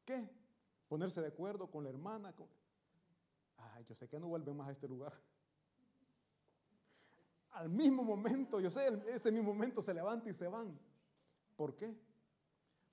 que 0.06 0.30
ponerse 0.88 1.20
de 1.22 1.28
acuerdo 1.28 1.70
con 1.70 1.84
la 1.84 1.90
hermana. 1.90 2.34
Ay, 3.58 3.84
yo 3.84 3.94
sé 3.94 4.08
que 4.08 4.20
no 4.20 4.28
vuelven 4.28 4.56
más 4.56 4.70
a 4.70 4.72
este 4.72 4.88
lugar. 4.88 5.14
Al 7.52 7.68
mismo 7.68 8.04
momento, 8.04 8.62
yo 8.62 8.72
sé, 8.72 8.88
ese 9.08 9.32
mismo 9.32 9.54
momento 9.54 9.82
se 9.82 9.94
levanta 9.94 10.30
y 10.30 10.34
se 10.34 10.48
van. 10.48 10.80
¿Por 11.58 11.76
qué? 11.76 11.94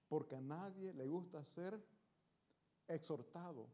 Porque 0.09 0.35
a 0.35 0.41
nadie 0.41 0.93
le 0.93 1.07
gusta 1.07 1.45
ser 1.45 1.81
exhortado. 2.89 3.69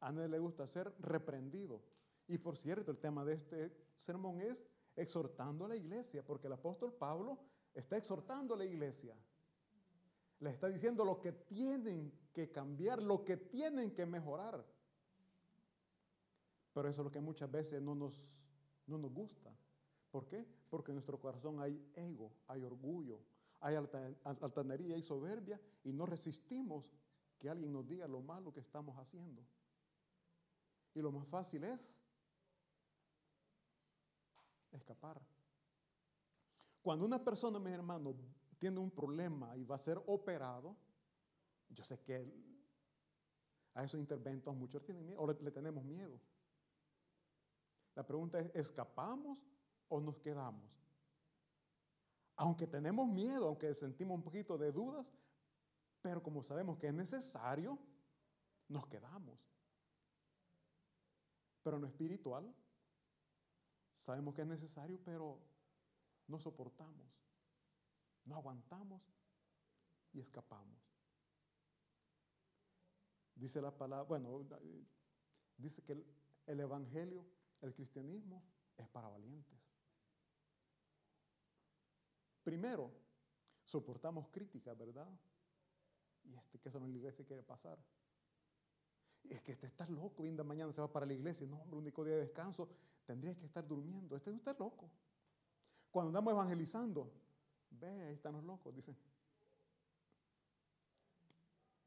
A 0.00 0.10
nadie 0.10 0.28
le 0.28 0.38
gusta 0.40 0.66
ser 0.66 0.92
reprendido. 0.98 1.80
Y 2.26 2.38
por 2.38 2.56
cierto, 2.56 2.90
el 2.90 2.98
tema 2.98 3.24
de 3.24 3.34
este 3.34 3.72
sermón 3.96 4.40
es 4.40 4.66
exhortando 5.00 5.64
a 5.64 5.68
la 5.68 5.76
iglesia, 5.76 6.24
porque 6.24 6.46
el 6.46 6.52
apóstol 6.52 6.92
Pablo 6.92 7.38
está 7.74 7.96
exhortando 7.96 8.54
a 8.54 8.58
la 8.58 8.64
iglesia. 8.64 9.16
Le 10.40 10.50
está 10.50 10.68
diciendo 10.68 11.04
lo 11.04 11.20
que 11.20 11.32
tienen 11.32 12.12
que 12.32 12.50
cambiar, 12.50 13.02
lo 13.02 13.24
que 13.24 13.36
tienen 13.36 13.92
que 13.92 14.06
mejorar. 14.06 14.64
Pero 16.72 16.88
eso 16.88 17.02
es 17.02 17.04
lo 17.04 17.10
que 17.10 17.20
muchas 17.20 17.50
veces 17.50 17.82
no 17.82 17.94
nos, 17.94 18.28
no 18.86 18.98
nos 18.98 19.12
gusta. 19.12 19.54
¿Por 20.10 20.26
qué? 20.26 20.46
Porque 20.68 20.92
en 20.92 20.96
nuestro 20.96 21.18
corazón 21.20 21.60
hay 21.60 21.90
ego, 21.94 22.32
hay 22.46 22.62
orgullo, 22.62 23.20
hay 23.60 23.76
altanería 24.24 24.96
y 24.96 25.02
soberbia 25.02 25.60
y 25.84 25.92
no 25.92 26.06
resistimos 26.06 26.90
que 27.38 27.48
alguien 27.48 27.72
nos 27.72 27.86
diga 27.86 28.06
lo 28.06 28.20
malo 28.20 28.52
que 28.52 28.60
estamos 28.60 28.96
haciendo. 28.98 29.42
Y 30.94 31.00
lo 31.00 31.12
más 31.12 31.26
fácil 31.28 31.64
es 31.64 31.96
escapar. 34.72 35.20
Cuando 36.82 37.04
una 37.04 37.22
persona, 37.22 37.58
mi 37.58 37.70
hermano, 37.70 38.14
tiene 38.58 38.78
un 38.78 38.90
problema 38.90 39.56
y 39.56 39.64
va 39.64 39.76
a 39.76 39.78
ser 39.78 40.02
operado, 40.06 40.76
yo 41.68 41.84
sé 41.84 42.00
que 42.00 42.32
a 43.74 43.84
esos 43.84 44.00
interventos 44.00 44.54
muchos 44.54 44.84
tienen 44.84 45.06
miedo 45.06 45.20
o 45.20 45.32
le 45.32 45.50
tenemos 45.50 45.84
miedo. 45.84 46.20
La 47.94 48.06
pregunta 48.06 48.38
es, 48.38 48.50
¿escapamos 48.54 49.38
o 49.88 50.00
nos 50.00 50.18
quedamos? 50.18 50.70
Aunque 52.36 52.66
tenemos 52.66 53.08
miedo, 53.08 53.48
aunque 53.48 53.74
sentimos 53.74 54.16
un 54.16 54.22
poquito 54.22 54.56
de 54.56 54.72
dudas, 54.72 55.06
pero 56.00 56.22
como 56.22 56.42
sabemos 56.42 56.78
que 56.78 56.86
es 56.86 56.94
necesario, 56.94 57.78
nos 58.68 58.86
quedamos. 58.86 59.38
Pero 61.62 61.78
no 61.78 61.86
espiritual, 61.86 62.54
sabemos 64.00 64.34
que 64.34 64.42
es 64.42 64.48
necesario, 64.48 64.98
pero 65.04 65.38
no 66.26 66.38
soportamos, 66.38 67.06
no 68.24 68.36
aguantamos 68.36 69.02
y 70.12 70.20
escapamos. 70.20 70.80
Dice 73.34 73.60
la 73.60 73.76
palabra, 73.76 74.04
bueno, 74.04 74.46
dice 75.56 75.82
que 75.82 75.92
el, 76.46 76.60
evangelio, 76.60 77.26
el 77.60 77.74
cristianismo, 77.74 78.42
es 78.76 78.88
para 78.88 79.08
valientes. 79.08 79.58
Primero, 82.42 82.92
soportamos 83.64 84.28
críticas, 84.28 84.76
¿verdad? 84.76 85.08
Y 86.24 86.34
este 86.34 86.58
que 86.58 86.68
eso 86.68 86.78
en 86.78 86.84
la 86.84 86.90
iglesia 86.90 87.24
quiere 87.24 87.42
pasar. 87.42 87.78
Es 89.28 89.42
que 89.42 89.52
este 89.52 89.66
está 89.66 89.86
loco, 89.86 90.22
viendo 90.22 90.42
mañana 90.42 90.72
se 90.72 90.80
va 90.80 90.90
para 90.90 91.06
la 91.06 91.12
iglesia. 91.12 91.46
No, 91.46 91.60
hombre, 91.60 91.78
único 91.78 92.04
día 92.04 92.14
de 92.14 92.22
descanso, 92.22 92.68
tendría 93.10 93.34
que 93.34 93.44
estar 93.44 93.66
durmiendo. 93.66 94.14
Este 94.14 94.30
está 94.30 94.52
loco. 94.56 94.88
Cuando 95.90 96.10
andamos 96.10 96.32
evangelizando, 96.32 97.10
ve, 97.68 98.04
ahí 98.04 98.14
están 98.14 98.34
los 98.34 98.44
locos, 98.44 98.72
dicen. 98.72 98.96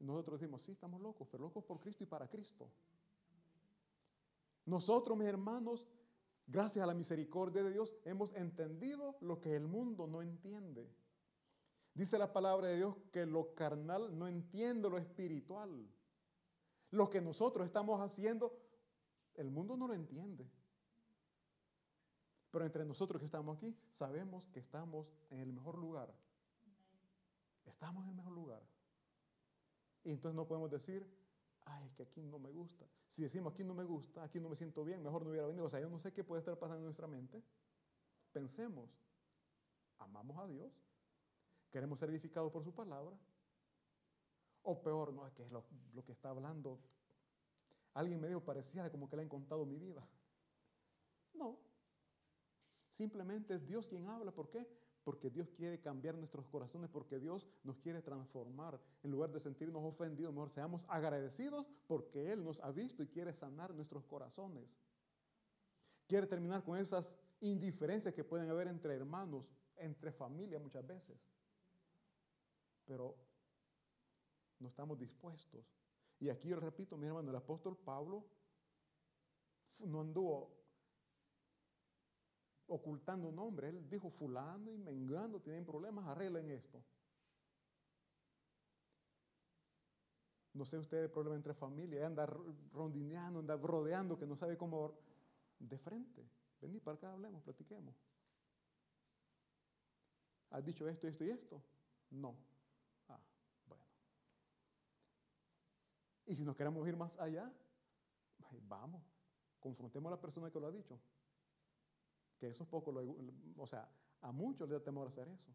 Nosotros 0.00 0.38
decimos, 0.38 0.60
sí, 0.60 0.72
estamos 0.72 1.00
locos, 1.00 1.26
pero 1.30 1.44
locos 1.44 1.64
por 1.64 1.80
Cristo 1.80 2.04
y 2.04 2.06
para 2.06 2.28
Cristo. 2.28 2.68
Nosotros, 4.66 5.16
mis 5.16 5.26
hermanos, 5.26 5.86
gracias 6.46 6.82
a 6.82 6.86
la 6.86 6.92
misericordia 6.92 7.62
de 7.62 7.72
Dios, 7.72 7.96
hemos 8.04 8.34
entendido 8.34 9.16
lo 9.22 9.40
que 9.40 9.56
el 9.56 9.66
mundo 9.66 10.06
no 10.06 10.20
entiende. 10.20 10.94
Dice 11.94 12.18
la 12.18 12.34
palabra 12.34 12.68
de 12.68 12.76
Dios 12.76 12.96
que 13.10 13.24
lo 13.24 13.54
carnal 13.54 14.18
no 14.18 14.28
entiende 14.28 14.90
lo 14.90 14.98
espiritual. 14.98 15.88
Lo 16.90 17.08
que 17.08 17.22
nosotros 17.22 17.64
estamos 17.64 18.02
haciendo, 18.02 18.60
el 19.36 19.50
mundo 19.50 19.74
no 19.74 19.86
lo 19.86 19.94
entiende. 19.94 20.46
Pero 22.54 22.66
entre 22.66 22.84
nosotros 22.84 23.18
que 23.18 23.26
estamos 23.26 23.56
aquí, 23.56 23.76
sabemos 23.90 24.46
que 24.46 24.60
estamos 24.60 25.12
en 25.30 25.40
el 25.40 25.52
mejor 25.52 25.76
lugar. 25.76 26.14
Estamos 27.64 28.04
en 28.04 28.10
el 28.10 28.14
mejor 28.14 28.32
lugar. 28.32 28.62
Y 30.04 30.12
entonces 30.12 30.36
no 30.36 30.46
podemos 30.46 30.70
decir, 30.70 31.04
ay, 31.64 31.84
es 31.84 31.94
que 31.96 32.04
aquí 32.04 32.22
no 32.22 32.38
me 32.38 32.52
gusta. 32.52 32.86
Si 33.08 33.24
decimos 33.24 33.52
aquí 33.52 33.64
no 33.64 33.74
me 33.74 33.82
gusta, 33.82 34.22
aquí 34.22 34.38
no 34.38 34.48
me 34.48 34.54
siento 34.54 34.84
bien, 34.84 35.02
mejor 35.02 35.24
no 35.24 35.30
hubiera 35.30 35.48
venido. 35.48 35.64
O 35.64 35.68
sea, 35.68 35.80
yo 35.80 35.88
no 35.88 35.98
sé 35.98 36.12
qué 36.12 36.22
puede 36.22 36.38
estar 36.38 36.56
pasando 36.56 36.78
en 36.78 36.84
nuestra 36.84 37.08
mente. 37.08 37.42
Pensemos, 38.32 38.88
amamos 39.98 40.38
a 40.38 40.46
Dios, 40.46 40.72
queremos 41.72 41.98
ser 41.98 42.10
edificados 42.10 42.52
por 42.52 42.62
su 42.62 42.72
palabra. 42.72 43.18
O 44.62 44.80
peor, 44.80 45.12
no, 45.12 45.26
es 45.26 45.32
que 45.32 45.42
es 45.42 45.50
lo, 45.50 45.64
lo 45.92 46.04
que 46.04 46.12
está 46.12 46.28
hablando. 46.28 46.78
Alguien 47.94 48.20
me 48.20 48.28
dijo, 48.28 48.44
pareciera 48.44 48.92
como 48.92 49.10
que 49.10 49.16
le 49.16 49.22
han 49.22 49.28
contado 49.28 49.66
mi 49.66 49.76
vida. 49.76 50.06
No. 51.32 51.73
Simplemente 52.94 53.54
es 53.54 53.66
Dios 53.66 53.86
quien 53.86 54.08
habla. 54.08 54.32
¿Por 54.32 54.48
qué? 54.48 54.66
porque 55.04 55.28
Dios 55.28 55.50
quiere 55.50 55.78
cambiar 55.78 56.14
nuestros 56.16 56.46
corazones, 56.46 56.88
porque 56.88 57.20
Dios 57.20 57.46
nos 57.62 57.78
quiere 57.78 58.00
transformar. 58.00 58.80
En 59.02 59.10
lugar 59.10 59.30
de 59.30 59.38
sentirnos 59.38 59.84
ofendidos, 59.84 60.32
mejor 60.32 60.50
seamos 60.50 60.86
agradecidos 60.88 61.66
porque 61.86 62.32
Él 62.32 62.42
nos 62.42 62.58
ha 62.60 62.72
visto 62.72 63.02
y 63.02 63.08
quiere 63.08 63.34
sanar 63.34 63.74
nuestros 63.74 64.04
corazones. 64.06 64.66
Quiere 66.08 66.26
terminar 66.26 66.64
con 66.64 66.78
esas 66.78 67.14
indiferencias 67.40 68.14
que 68.14 68.24
pueden 68.24 68.48
haber 68.48 68.66
entre 68.66 68.94
hermanos, 68.94 69.44
entre 69.76 70.10
familias 70.10 70.62
muchas 70.62 70.86
veces. 70.86 71.18
Pero 72.86 73.14
no 74.58 74.68
estamos 74.68 74.98
dispuestos. 74.98 75.66
Y 76.18 76.30
aquí 76.30 76.48
yo 76.48 76.58
repito, 76.58 76.96
mi 76.96 77.06
hermano, 77.06 77.28
el 77.28 77.36
apóstol 77.36 77.76
Pablo 77.76 78.24
no 79.84 80.00
anduvo 80.00 80.63
ocultando 82.66 83.30
nombre. 83.30 83.68
Él 83.68 83.88
dijo, 83.88 84.10
fulano 84.10 84.72
y 84.72 84.78
mengando 84.78 85.40
tienen 85.40 85.64
problemas, 85.64 86.06
arreglen 86.08 86.50
esto. 86.50 86.82
No 90.52 90.64
sé 90.64 90.78
ustedes, 90.78 91.10
problema 91.10 91.36
entre 91.36 91.52
familia, 91.52 92.06
anda 92.06 92.26
rondineando, 92.72 93.40
anda 93.40 93.56
rodeando, 93.56 94.16
que 94.16 94.26
no 94.26 94.36
sabe 94.36 94.56
cómo 94.56 94.96
de 95.58 95.78
frente. 95.78 96.24
Vení 96.60 96.78
para 96.78 96.96
acá, 96.96 97.12
hablemos, 97.12 97.42
platiquemos. 97.42 97.94
¿Has 100.50 100.64
dicho 100.64 100.88
esto, 100.88 101.08
esto 101.08 101.24
y 101.24 101.30
esto? 101.30 101.60
No. 102.10 102.36
Ah, 103.08 103.18
bueno. 103.66 103.82
Y 106.26 106.36
si 106.36 106.44
nos 106.44 106.54
queremos 106.54 106.86
ir 106.86 106.96
más 106.96 107.18
allá, 107.18 107.52
vamos, 108.68 109.02
confrontemos 109.58 110.12
a 110.12 110.14
la 110.14 110.20
persona 110.20 110.52
que 110.52 110.60
lo 110.60 110.68
ha 110.68 110.70
dicho 110.70 111.00
que 112.38 112.48
eso 112.48 112.64
es 112.64 112.68
poco, 112.68 112.92
o 113.56 113.66
sea, 113.66 113.88
a 114.20 114.32
muchos 114.32 114.68
les 114.68 114.78
da 114.78 114.84
temor 114.84 115.08
hacer 115.08 115.28
eso. 115.28 115.52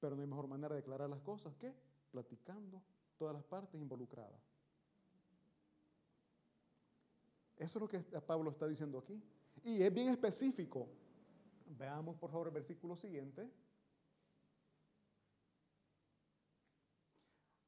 Pero 0.00 0.16
no 0.16 0.22
hay 0.22 0.28
mejor 0.28 0.48
manera 0.48 0.74
de 0.74 0.80
declarar 0.80 1.08
las 1.08 1.20
cosas 1.20 1.54
que 1.56 1.74
platicando 2.10 2.82
todas 3.16 3.34
las 3.34 3.44
partes 3.44 3.80
involucradas. 3.80 4.40
Eso 7.56 7.78
es 7.78 7.80
lo 7.80 7.88
que 7.88 8.00
Pablo 8.20 8.50
está 8.50 8.66
diciendo 8.66 8.98
aquí. 8.98 9.22
Y 9.62 9.82
es 9.82 9.94
bien 9.94 10.08
específico. 10.08 10.88
Veamos 11.66 12.16
por 12.16 12.30
favor 12.30 12.48
el 12.48 12.54
versículo 12.54 12.96
siguiente. 12.96 13.50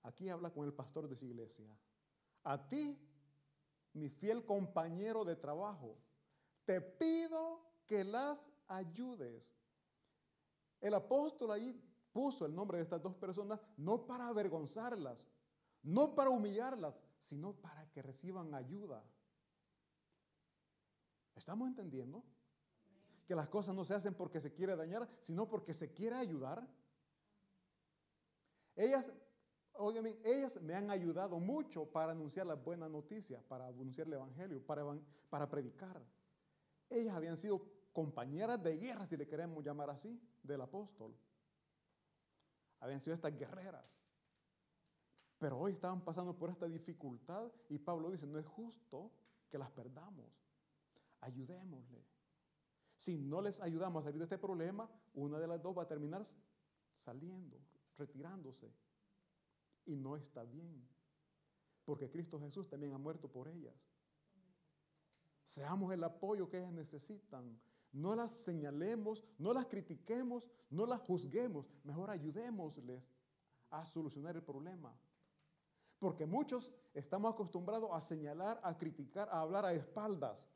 Aquí 0.03 0.29
habla 0.29 0.51
con 0.51 0.64
el 0.64 0.73
pastor 0.73 1.09
de 1.09 1.16
su 1.16 1.25
iglesia. 1.27 1.66
A 2.45 2.69
ti, 2.69 2.97
mi 3.92 4.09
fiel 4.09 4.45
compañero 4.45 5.25
de 5.25 5.35
trabajo, 5.35 5.97
te 6.66 6.81
pido 6.81 7.62
que 7.87 8.05
las 8.05 8.52
ayudes. 8.68 9.57
El 10.81 10.92
apóstol 10.94 11.52
ahí 11.52 11.72
puso 12.12 12.44
el 12.44 12.55
nombre 12.55 12.79
de 12.79 12.85
estas 12.85 13.02
dos 13.02 13.14
personas 13.14 13.61
no 13.76 14.05
para 14.05 14.29
avergonzarlas, 14.29 15.26
no 15.83 16.14
para 16.14 16.31
humillarlas, 16.31 17.00
sino 17.20 17.55
para 17.55 17.88
que 17.92 18.02
reciban 18.02 18.55
ayuda. 18.55 19.02
¿Estamos 21.37 21.68
entendiendo? 21.68 22.24
Que 23.26 23.35
las 23.35 23.48
cosas 23.48 23.74
no 23.74 23.85
se 23.85 23.94
hacen 23.94 24.14
porque 24.14 24.40
se 24.40 24.52
quiere 24.52 24.76
dañar, 24.76 25.09
sino 25.20 25.48
porque 25.48 25.72
se 25.72 25.92
quiere 25.92 26.16
ayudar. 26.16 26.66
Ellas, 28.74 29.12
oigan, 29.74 30.07
ellas 30.24 30.61
me 30.62 30.74
han 30.74 30.90
ayudado 30.90 31.38
mucho 31.38 31.87
para 31.90 32.12
anunciar 32.12 32.46
las 32.46 32.62
buenas 32.62 32.90
noticias, 32.90 33.42
para 33.44 33.66
anunciar 33.66 34.07
el 34.07 34.14
Evangelio, 34.14 34.64
para, 34.64 34.85
para 35.29 35.48
predicar. 35.48 36.02
Ellas 36.88 37.14
habían 37.14 37.37
sido 37.37 37.62
compañeras 37.92 38.62
de 38.62 38.77
guerra, 38.77 39.07
si 39.07 39.16
le 39.16 39.27
queremos 39.27 39.64
llamar 39.64 39.90
así, 39.90 40.20
del 40.42 40.61
apóstol. 40.61 41.16
Habían 42.81 43.01
sido 43.01 43.14
estas 43.14 43.37
guerreras. 43.37 43.85
Pero 45.38 45.59
hoy 45.59 45.72
estaban 45.72 46.03
pasando 46.03 46.37
por 46.37 46.51
esta 46.51 46.66
dificultad 46.66 47.51
y 47.68 47.79
Pablo 47.79 48.11
dice, 48.11 48.27
no 48.27 48.38
es 48.38 48.46
justo 48.46 49.12
que 49.51 49.59
las 49.59 49.70
perdamos. 49.70 50.31
Ayudémosle. 51.20 52.05
Si 52.96 53.18
no 53.18 53.42
les 53.42 53.61
ayudamos 53.61 54.03
a 54.03 54.05
salir 54.05 54.18
de 54.18 54.25
este 54.25 54.38
problema, 54.38 54.90
una 55.14 55.38
de 55.38 55.46
las 55.46 55.62
dos 55.62 55.77
va 55.77 55.83
a 55.83 55.88
terminar 55.88 56.25
saliendo, 56.94 57.61
retirándose. 57.99 58.72
Y 59.85 59.96
no 59.96 60.16
está 60.16 60.44
bien. 60.44 60.88
Porque 61.85 62.11
Cristo 62.11 62.40
Jesús 62.40 62.68
también 62.68 62.94
ha 62.94 62.99
muerto 62.99 63.29
por 63.29 63.49
ellas. 63.49 63.75
Seamos 65.46 65.92
el 65.92 66.02
apoyo 66.02 66.50
que 66.50 66.59
ellas 66.59 66.72
necesitan. 66.72 67.59
No 67.92 68.14
las 68.16 68.32
señalemos, 68.32 69.24
no 69.38 69.54
las 69.54 69.66
critiquemos, 69.66 70.46
no 70.68 70.85
las 70.87 71.00
juzguemos. 71.00 71.72
Mejor 71.85 72.11
ayudémosles 72.11 73.02
a 73.70 73.87
solucionar 73.87 74.35
el 74.35 74.42
problema. 74.42 74.92
Porque 76.00 76.26
muchos 76.26 76.74
estamos 76.92 77.32
acostumbrados 77.32 77.88
a 77.92 78.00
señalar, 78.00 78.61
a 78.62 78.76
criticar, 78.76 79.28
a 79.30 79.40
hablar 79.40 79.64
a 79.64 79.72
espaldas. 79.72 80.46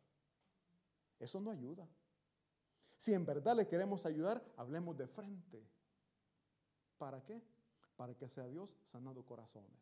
Eso 1.21 1.41
no 1.41 1.53
ayuda. 1.53 1.89
Si 2.97 3.15
en 3.15 3.25
verdad 3.25 3.57
le 3.57 3.69
queremos 3.69 4.05
ayudar, 4.05 4.45
hablemos 4.57 4.97
de 4.97 5.07
frente. 5.07 5.65
¿Para 6.99 7.25
qué? 7.25 7.41
Para 7.97 8.15
que 8.15 8.29
sea 8.29 8.49
Dios 8.49 8.77
sanando 8.83 9.25
corazones. 9.25 9.81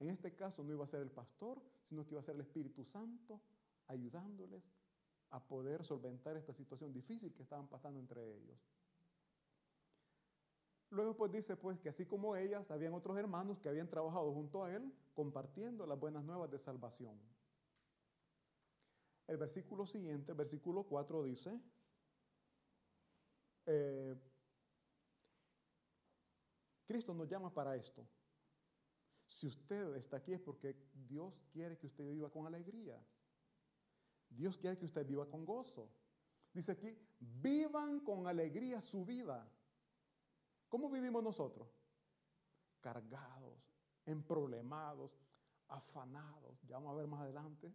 En 0.00 0.08
este 0.10 0.34
caso 0.34 0.64
no 0.64 0.72
iba 0.72 0.84
a 0.84 0.88
ser 0.88 1.00
el 1.00 1.10
pastor, 1.10 1.62
sino 1.88 2.04
que 2.04 2.10
iba 2.10 2.20
a 2.20 2.24
ser 2.24 2.34
el 2.34 2.42
Espíritu 2.42 2.84
Santo 2.84 3.40
ayudándoles 3.88 4.62
a 5.30 5.40
poder 5.40 5.84
solventar 5.84 6.36
esta 6.36 6.52
situación 6.52 6.92
difícil 6.92 7.34
que 7.34 7.42
estaban 7.42 7.68
pasando 7.68 7.98
entre 7.98 8.36
ellos. 8.36 8.58
Luego 10.90 11.16
pues 11.16 11.32
dice 11.32 11.56
pues 11.56 11.78
que 11.80 11.88
así 11.88 12.06
como 12.06 12.36
ellas, 12.36 12.70
habían 12.70 12.94
otros 12.94 13.18
hermanos 13.18 13.58
que 13.58 13.68
habían 13.68 13.88
trabajado 13.88 14.32
junto 14.32 14.64
a 14.64 14.72
él 14.72 14.92
compartiendo 15.14 15.86
las 15.86 15.98
buenas 15.98 16.24
nuevas 16.24 16.50
de 16.50 16.58
salvación. 16.58 17.18
El 19.26 19.36
versículo 19.38 19.86
siguiente, 19.86 20.30
el 20.30 20.38
versículo 20.38 20.84
4 20.84 21.24
dice, 21.24 21.60
eh, 23.66 24.14
Cristo 26.86 27.12
nos 27.12 27.28
llama 27.28 27.52
para 27.52 27.74
esto. 27.74 28.06
Si 29.26 29.48
usted 29.48 29.96
está 29.96 30.18
aquí 30.18 30.32
es 30.32 30.40
porque 30.40 30.76
Dios 30.94 31.42
quiere 31.52 31.76
que 31.76 31.88
usted 31.88 32.08
viva 32.08 32.30
con 32.30 32.46
alegría. 32.46 33.04
Dios 34.28 34.58
quiere 34.58 34.76
que 34.76 34.84
usted 34.84 35.06
viva 35.06 35.28
con 35.28 35.44
gozo. 35.44 35.90
Dice 36.52 36.72
aquí, 36.72 36.98
vivan 37.18 38.00
con 38.00 38.26
alegría 38.26 38.80
su 38.80 39.04
vida. 39.04 39.46
¿Cómo 40.68 40.90
vivimos 40.90 41.22
nosotros? 41.22 41.68
Cargados, 42.80 43.62
emproblemados, 44.04 45.18
afanados. 45.68 46.60
Ya 46.66 46.76
vamos 46.76 46.92
a 46.92 46.96
ver 46.96 47.06
más 47.06 47.20
adelante. 47.20 47.72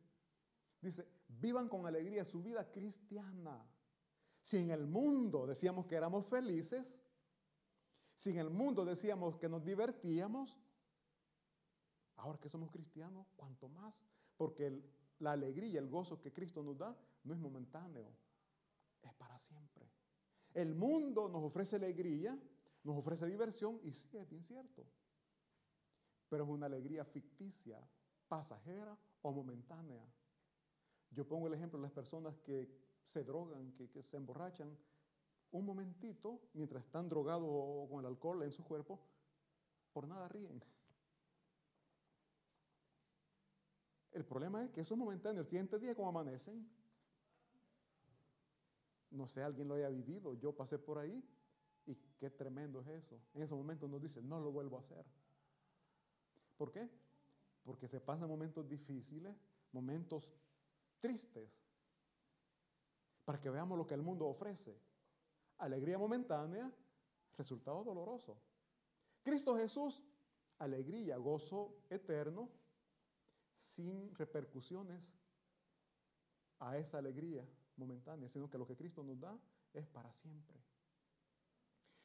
Dice, 0.81 1.07
vivan 1.27 1.69
con 1.69 1.85
alegría 1.85 2.25
su 2.25 2.41
vida 2.41 2.71
cristiana. 2.71 3.63
Si 4.41 4.57
en 4.57 4.71
el 4.71 4.87
mundo 4.87 5.45
decíamos 5.45 5.85
que 5.85 5.95
éramos 5.95 6.25
felices, 6.25 7.01
si 8.15 8.31
en 8.31 8.39
el 8.39 8.49
mundo 8.49 8.83
decíamos 8.83 9.37
que 9.37 9.47
nos 9.47 9.63
divertíamos, 9.63 10.59
ahora 12.15 12.39
que 12.39 12.49
somos 12.49 12.71
cristianos, 12.71 13.27
¿cuánto 13.35 13.69
más? 13.69 13.93
Porque 14.37 14.67
el, 14.67 14.83
la 15.21 15.31
alegría, 15.33 15.79
el 15.79 15.87
gozo 15.87 16.19
que 16.19 16.31
Cristo 16.33 16.61
nos 16.63 16.77
da, 16.77 16.95
no 17.23 17.33
es 17.33 17.39
momentáneo, 17.39 18.11
es 19.01 19.13
para 19.13 19.37
siempre. 19.37 19.89
El 20.53 20.75
mundo 20.75 21.29
nos 21.29 21.43
ofrece 21.43 21.77
alegría, 21.77 22.37
nos 22.83 22.97
ofrece 22.97 23.25
diversión, 23.27 23.79
y 23.83 23.93
sí, 23.93 24.17
es 24.17 24.27
bien 24.29 24.43
cierto. 24.43 24.85
pero 26.27 26.45
es 26.45 26.49
una 26.49 26.65
alegría 26.67 27.03
ficticia, 27.03 27.77
pasajera 28.29 28.97
o 29.21 29.31
momentánea. 29.33 30.01
Yo 31.09 31.27
pongo 31.27 31.47
el 31.47 31.53
ejemplo 31.53 31.77
de 31.77 31.83
las 31.83 31.91
personas 31.91 32.39
que 32.39 32.69
se 33.03 33.23
drogan, 33.25 33.73
que, 33.73 33.89
que 33.89 34.01
se 34.01 34.15
emborrachan, 34.15 34.77
un 35.51 35.65
momentito, 35.65 36.39
mientras 36.53 36.85
están 36.85 37.09
drogados 37.09 37.89
con 37.89 37.99
el 37.99 38.05
alcohol 38.05 38.43
en 38.43 38.51
su 38.51 38.63
cuerpo, 38.63 39.01
por 39.91 40.07
nada 40.07 40.29
ríen. 40.29 40.63
El 44.11 44.25
problema 44.25 44.63
es 44.63 44.71
que 44.71 44.81
esos 44.81 44.97
momentáneos, 44.97 45.45
el 45.45 45.49
siguiente 45.49 45.79
día 45.79 45.95
como 45.95 46.09
amanecen, 46.09 46.67
no 49.11 49.27
sé, 49.27 49.43
alguien 49.43 49.67
lo 49.67 49.75
haya 49.75 49.89
vivido, 49.89 50.33
yo 50.35 50.53
pasé 50.53 50.77
por 50.77 50.97
ahí 50.97 51.23
y 51.85 51.95
qué 52.17 52.29
tremendo 52.29 52.81
es 52.81 52.87
eso. 52.87 53.21
En 53.33 53.41
esos 53.41 53.57
momentos 53.57 53.89
nos 53.89 54.01
dice, 54.01 54.21
no 54.21 54.39
lo 54.39 54.51
vuelvo 54.51 54.77
a 54.77 54.81
hacer. 54.81 55.05
¿Por 56.57 56.71
qué? 56.71 56.89
Porque 57.63 57.87
se 57.87 57.99
pasan 57.99 58.27
momentos 58.27 58.67
difíciles, 58.67 59.35
momentos 59.71 60.29
tristes, 60.99 61.49
para 63.25 63.39
que 63.39 63.49
veamos 63.49 63.77
lo 63.77 63.87
que 63.87 63.93
el 63.93 64.01
mundo 64.01 64.27
ofrece. 64.27 64.77
Alegría 65.57 65.97
momentánea, 65.97 66.71
resultado 67.37 67.83
doloroso. 67.83 68.37
Cristo 69.23 69.55
Jesús, 69.55 70.01
alegría, 70.57 71.17
gozo 71.17 71.75
eterno, 71.89 72.49
sin 73.53 74.13
repercusiones 74.15 75.01
a 76.59 76.77
esa 76.77 76.99
alegría 76.99 77.47
momentánea, 77.75 78.29
sino 78.29 78.49
que 78.49 78.57
lo 78.57 78.67
que 78.67 78.75
Cristo 78.75 79.03
nos 79.03 79.19
da 79.19 79.37
es 79.73 79.87
para 79.87 80.13
siempre. 80.13 80.61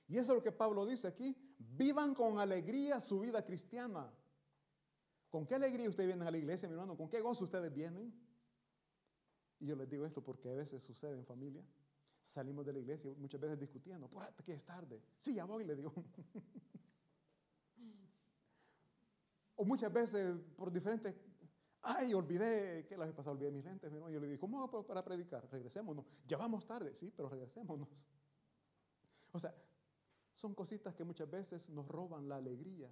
Y 0.08 0.18
eso 0.18 0.32
es 0.32 0.36
lo 0.38 0.42
que 0.42 0.52
Pablo 0.52 0.86
dice 0.86 1.08
aquí, 1.08 1.36
vivan 1.58 2.14
con 2.14 2.38
alegría 2.38 3.00
su 3.00 3.20
vida 3.20 3.44
cristiana. 3.44 4.12
¿Con 5.28 5.46
qué 5.46 5.56
alegría 5.56 5.88
ustedes 5.88 6.06
vienen 6.06 6.26
a 6.26 6.30
la 6.30 6.38
iglesia, 6.38 6.68
mi 6.68 6.74
hermano? 6.74 6.96
¿Con 6.96 7.08
qué 7.08 7.20
gozo 7.20 7.44
ustedes 7.44 7.72
vienen? 7.72 8.14
Y 9.58 9.66
yo 9.66 9.74
les 9.74 9.88
digo 9.88 10.06
esto 10.06 10.22
porque 10.22 10.48
a 10.48 10.54
veces 10.54 10.82
sucede 10.82 11.16
en 11.16 11.24
familia. 11.24 11.64
Salimos 12.22 12.64
de 12.64 12.72
la 12.72 12.78
iglesia 12.78 13.12
muchas 13.16 13.40
veces 13.40 13.58
discutiendo, 13.58 14.08
por 14.08 14.24
que 14.44 14.52
es 14.52 14.64
tarde. 14.64 15.02
Sí, 15.16 15.34
ya 15.34 15.44
voy, 15.44 15.64
le 15.64 15.74
digo. 15.74 15.92
o 19.56 19.64
muchas 19.64 19.92
veces 19.92 20.36
por 20.56 20.70
diferentes 20.70 21.14
Ay, 21.88 22.12
olvidé, 22.14 22.84
que 22.84 22.96
la 22.96 23.06
vez 23.06 23.14
pasada 23.14 23.30
olvidé 23.36 23.52
mis 23.52 23.64
lentes. 23.64 23.92
Yo 23.92 24.08
le 24.08 24.26
dije, 24.26 24.40
¿cómo 24.40 24.60
hago 24.60 24.84
para 24.84 25.04
predicar? 25.04 25.48
Regresémonos. 25.52 26.04
Ya 26.26 26.36
vamos 26.36 26.66
tarde, 26.66 26.92
sí, 26.96 27.12
pero 27.16 27.28
regresémonos. 27.28 27.88
O 29.30 29.38
sea, 29.38 29.54
son 30.34 30.52
cositas 30.52 30.96
que 30.96 31.04
muchas 31.04 31.30
veces 31.30 31.68
nos 31.68 31.86
roban 31.86 32.28
la 32.28 32.36
alegría. 32.36 32.90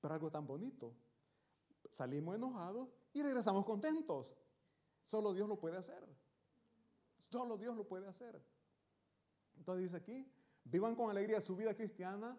Pero 0.00 0.14
algo 0.14 0.32
tan 0.32 0.48
bonito. 0.48 0.96
Salimos 1.92 2.34
enojados 2.34 2.88
y 3.12 3.22
regresamos 3.22 3.64
contentos. 3.64 4.34
Solo 5.04 5.32
Dios 5.32 5.48
lo 5.48 5.60
puede 5.60 5.76
hacer. 5.76 6.04
Solo 7.20 7.56
Dios 7.56 7.76
lo 7.76 7.86
puede 7.86 8.08
hacer. 8.08 8.42
Entonces 9.56 9.84
dice 9.84 9.96
aquí, 9.96 10.28
vivan 10.64 10.96
con 10.96 11.08
alegría 11.08 11.40
su 11.40 11.54
vida 11.54 11.72
cristiana. 11.76 12.36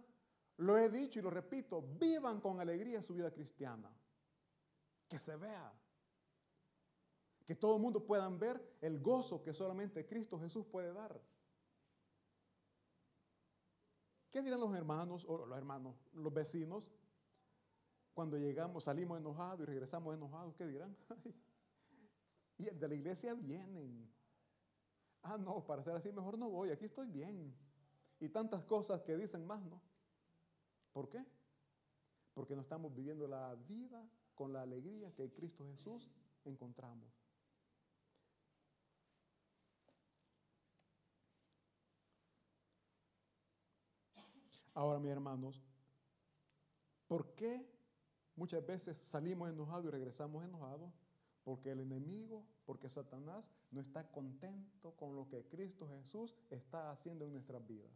Lo 0.57 0.77
he 0.77 0.89
dicho 0.89 1.19
y 1.19 1.21
lo 1.21 1.29
repito, 1.29 1.83
vivan 1.97 2.41
con 2.41 2.59
alegría 2.59 3.01
su 3.01 3.13
vida 3.13 3.31
cristiana 3.31 3.89
que 5.09 5.19
se 5.19 5.35
vea. 5.35 5.73
Que 7.45 7.55
todo 7.55 7.75
el 7.75 7.81
mundo 7.81 8.05
pueda 8.05 8.29
ver 8.29 8.77
el 8.79 9.01
gozo 9.01 9.41
que 9.41 9.53
solamente 9.53 10.05
Cristo 10.05 10.39
Jesús 10.39 10.65
puede 10.67 10.93
dar. 10.93 11.19
¿Qué 14.31 14.43
dirán 14.43 14.59
los 14.59 14.73
hermanos, 14.75 15.25
o 15.27 15.47
los 15.47 15.57
hermanos, 15.57 15.95
los 16.13 16.31
vecinos, 16.31 16.83
cuando 18.13 18.37
llegamos, 18.37 18.83
salimos 18.83 19.19
enojados 19.19 19.61
y 19.61 19.65
regresamos 19.65 20.13
enojados? 20.13 20.55
¿Qué 20.55 20.67
dirán? 20.67 20.95
y 22.59 22.67
el 22.67 22.79
de 22.79 22.87
la 22.87 22.93
iglesia 22.93 23.33
vienen. 23.33 24.13
Ah, 25.23 25.39
no, 25.39 25.65
para 25.65 25.83
ser 25.83 25.95
así 25.95 26.11
mejor 26.11 26.37
no 26.37 26.49
voy, 26.49 26.69
aquí 26.69 26.85
estoy 26.85 27.07
bien. 27.07 27.57
Y 28.19 28.29
tantas 28.29 28.63
cosas 28.65 29.01
que 29.01 29.17
dicen 29.17 29.47
más, 29.47 29.63
¿no? 29.65 29.81
¿Por 30.93 31.09
qué? 31.09 31.25
Porque 32.35 32.55
no 32.55 32.61
estamos 32.61 32.93
viviendo 32.93 33.27
la 33.27 33.55
vida 33.55 34.07
con 34.39 34.53
la 34.53 34.61
alegría 34.61 35.13
que 35.13 35.29
Cristo 35.33 35.65
Jesús 35.65 36.09
encontramos. 36.45 37.11
Ahora, 44.73 44.97
mis 44.97 45.11
hermanos, 45.11 45.61
¿por 47.05 47.35
qué 47.35 47.69
muchas 48.37 48.65
veces 48.65 48.97
salimos 48.97 49.49
enojados 49.49 49.83
y 49.87 49.89
regresamos 49.89 50.45
enojados? 50.45 50.93
Porque 51.43 51.71
el 51.71 51.81
enemigo, 51.81 52.45
porque 52.65 52.87
Satanás 52.87 53.51
no 53.71 53.81
está 53.81 54.09
contento 54.09 54.95
con 54.95 55.17
lo 55.17 55.27
que 55.27 55.43
Cristo 55.49 55.85
Jesús 55.89 56.37
está 56.49 56.91
haciendo 56.91 57.25
en 57.25 57.33
nuestras 57.33 57.67
vidas. 57.67 57.91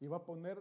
Y 0.00 0.08
va 0.08 0.16
a 0.16 0.24
poner 0.24 0.60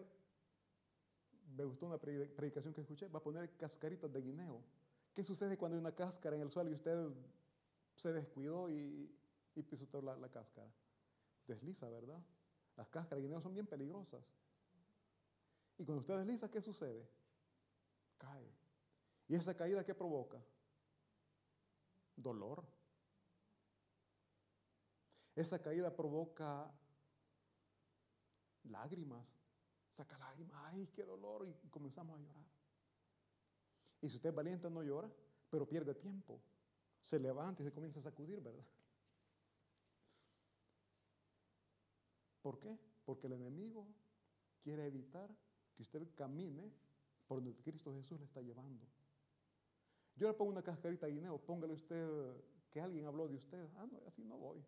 me 1.55 1.63
gustó 1.63 1.87
una 1.87 1.97
predicación 1.97 2.73
que 2.73 2.81
escuché, 2.81 3.07
va 3.07 3.19
a 3.19 3.23
poner 3.23 3.55
cascaritas 3.57 4.11
de 4.11 4.21
guineo. 4.21 4.63
¿Qué 5.13 5.23
sucede 5.23 5.57
cuando 5.57 5.75
hay 5.75 5.81
una 5.81 5.93
cáscara 5.93 6.35
en 6.35 6.41
el 6.41 6.51
suelo 6.51 6.69
y 6.69 6.73
usted 6.73 7.09
se 7.95 8.13
descuidó 8.13 8.69
y, 8.69 9.11
y 9.55 9.65
la, 10.01 10.15
la 10.15 10.29
cáscara? 10.29 10.71
Desliza, 11.47 11.89
¿verdad? 11.89 12.21
Las 12.77 12.87
cáscaras 12.87 13.21
de 13.21 13.27
guineo 13.27 13.41
son 13.41 13.53
bien 13.53 13.67
peligrosas. 13.67 14.23
Y 15.77 15.85
cuando 15.85 16.01
usted 16.01 16.17
desliza, 16.17 16.49
¿qué 16.49 16.61
sucede? 16.61 17.09
Cae. 18.17 18.53
¿Y 19.27 19.35
esa 19.35 19.55
caída 19.55 19.83
qué 19.83 19.95
provoca? 19.95 20.41
Dolor. 22.15 22.63
Esa 25.35 25.61
caída 25.61 25.95
provoca 25.95 26.69
lágrimas, 28.63 29.25
saca 29.99 30.17
lágrimas, 30.17 30.55
ay, 30.67 30.87
qué 30.87 31.03
dolor, 31.03 31.45
y 31.45 31.67
comenzamos 31.67 32.17
a 32.17 32.23
llorar. 32.23 32.45
Y 34.01 34.09
si 34.09 34.15
usted 34.15 34.29
es 34.29 34.35
valiente 34.35 34.69
no 34.69 34.81
llora, 34.81 35.11
pero 35.49 35.67
pierde 35.67 35.93
tiempo. 35.93 36.41
Se 37.01 37.19
levanta 37.19 37.61
y 37.61 37.65
se 37.65 37.73
comienza 37.73 37.99
a 37.99 38.03
sacudir, 38.03 38.39
¿verdad? 38.39 38.63
¿Por 42.41 42.59
qué? 42.59 42.77
Porque 43.05 43.27
el 43.27 43.33
enemigo 43.33 43.87
quiere 44.61 44.85
evitar 44.85 45.29
que 45.75 45.83
usted 45.83 46.07
camine 46.15 46.71
por 47.27 47.37
donde 47.37 47.55
Cristo 47.61 47.93
Jesús 47.93 48.19
le 48.19 48.25
está 48.25 48.41
llevando. 48.41 48.87
Yo 50.15 50.29
le 50.29 50.33
pongo 50.33 50.51
una 50.51 50.63
cascarita 50.63 51.07
de 51.07 51.13
guineo, 51.13 51.37
póngale 51.39 51.73
usted 51.73 52.41
que 52.71 52.79
alguien 52.79 53.05
habló 53.05 53.27
de 53.27 53.35
usted. 53.35 53.69
Ah, 53.75 53.85
no, 53.91 54.01
así 54.07 54.23
no 54.23 54.37
voy. 54.37 54.63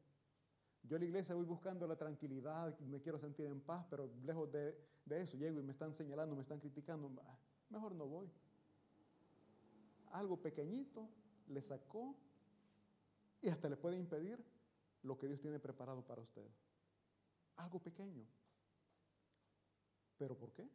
Yo 0.83 0.95
a 0.95 0.99
la 0.99 1.05
iglesia 1.05 1.35
voy 1.35 1.45
buscando 1.45 1.87
la 1.87 1.95
tranquilidad, 1.95 2.77
me 2.79 3.01
quiero 3.01 3.19
sentir 3.19 3.45
en 3.45 3.61
paz, 3.61 3.85
pero 3.89 4.11
lejos 4.23 4.51
de, 4.51 4.75
eso 5.09 5.37
llego 5.37 5.59
y 5.59 5.63
me 5.63 5.71
están 5.71 5.93
señalando, 5.93 6.35
me 6.35 6.41
están 6.41 6.59
criticando. 6.59 7.11
Ah, 7.23 7.37
mejor 7.69 7.93
no 7.93 8.07
voy. 8.07 8.29
Algo 10.11 10.37
pequeñito 10.37 11.07
le 11.47 11.61
sacó 11.61 12.15
y 13.41 13.49
hasta 13.49 13.69
le 13.69 13.77
puede 13.77 13.97
impedir 13.97 14.43
lo 15.03 15.17
que 15.17 15.27
Dios 15.27 15.41
tiene 15.41 15.59
preparado 15.59 16.01
para 16.03 16.21
usted. 16.21 16.47
Algo 17.57 17.79
pequeño. 17.79 18.25
¿Pero 20.17 20.35
por 20.37 20.51
qué? 20.51 20.67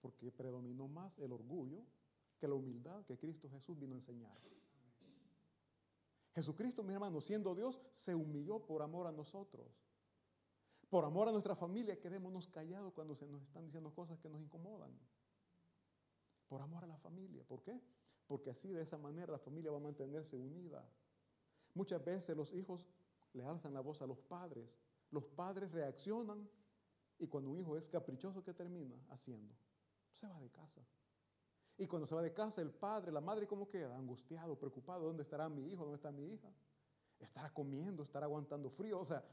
Porque 0.00 0.32
predominó 0.32 0.88
más 0.88 1.18
el 1.18 1.32
orgullo 1.32 1.84
que 2.38 2.48
la 2.48 2.54
humildad 2.54 3.04
que 3.04 3.16
Cristo 3.16 3.48
Jesús 3.50 3.78
vino 3.78 3.94
a 3.94 3.98
enseñar. 3.98 4.36
Jesucristo, 6.34 6.82
mi 6.82 6.94
hermano, 6.94 7.20
siendo 7.20 7.54
Dios, 7.54 7.80
se 7.90 8.14
humilló 8.14 8.64
por 8.64 8.82
amor 8.82 9.06
a 9.06 9.12
nosotros. 9.12 9.66
Por 10.88 11.04
amor 11.04 11.28
a 11.28 11.32
nuestra 11.32 11.54
familia, 11.54 11.98
quedémonos 11.98 12.48
callados 12.48 12.92
cuando 12.92 13.14
se 13.14 13.26
nos 13.26 13.42
están 13.42 13.64
diciendo 13.64 13.94
cosas 13.94 14.18
que 14.18 14.28
nos 14.28 14.40
incomodan. 14.40 14.90
Por 16.48 16.62
amor 16.62 16.84
a 16.84 16.86
la 16.86 16.96
familia. 16.96 17.44
¿Por 17.44 17.62
qué? 17.62 17.80
Porque 18.26 18.50
así 18.50 18.68
de 18.68 18.82
esa 18.82 18.98
manera 18.98 19.32
la 19.32 19.38
familia 19.38 19.70
va 19.70 19.78
a 19.78 19.80
mantenerse 19.80 20.36
unida. 20.36 20.86
Muchas 21.74 22.04
veces 22.04 22.36
los 22.36 22.52
hijos 22.52 22.86
le 23.32 23.44
alzan 23.44 23.74
la 23.74 23.80
voz 23.80 24.02
a 24.02 24.06
los 24.06 24.20
padres. 24.20 24.78
Los 25.10 25.24
padres 25.24 25.72
reaccionan 25.72 26.48
y 27.18 27.28
cuando 27.28 27.50
un 27.50 27.58
hijo 27.58 27.76
es 27.76 27.88
caprichoso, 27.88 28.42
¿qué 28.42 28.52
termina 28.52 28.96
haciendo? 29.10 29.54
Se 30.12 30.26
va 30.26 30.40
de 30.40 30.50
casa. 30.50 30.82
Y 31.78 31.86
cuando 31.86 32.06
se 32.06 32.14
va 32.14 32.22
de 32.22 32.32
casa, 32.32 32.60
el 32.60 32.70
padre, 32.70 33.10
la 33.10 33.20
madre, 33.20 33.46
¿cómo 33.46 33.68
queda? 33.68 33.96
Angustiado, 33.96 34.58
preocupado. 34.58 35.06
¿Dónde 35.06 35.22
estará 35.22 35.48
mi 35.48 35.70
hijo? 35.70 35.82
¿Dónde 35.82 35.96
está 35.96 36.12
mi 36.12 36.32
hija? 36.32 36.52
¿Estará 37.18 37.52
comiendo? 37.52 38.02
¿Estará 38.02 38.26
aguantando 38.26 38.70
frío? 38.70 39.00
O 39.00 39.06
sea, 39.06 39.24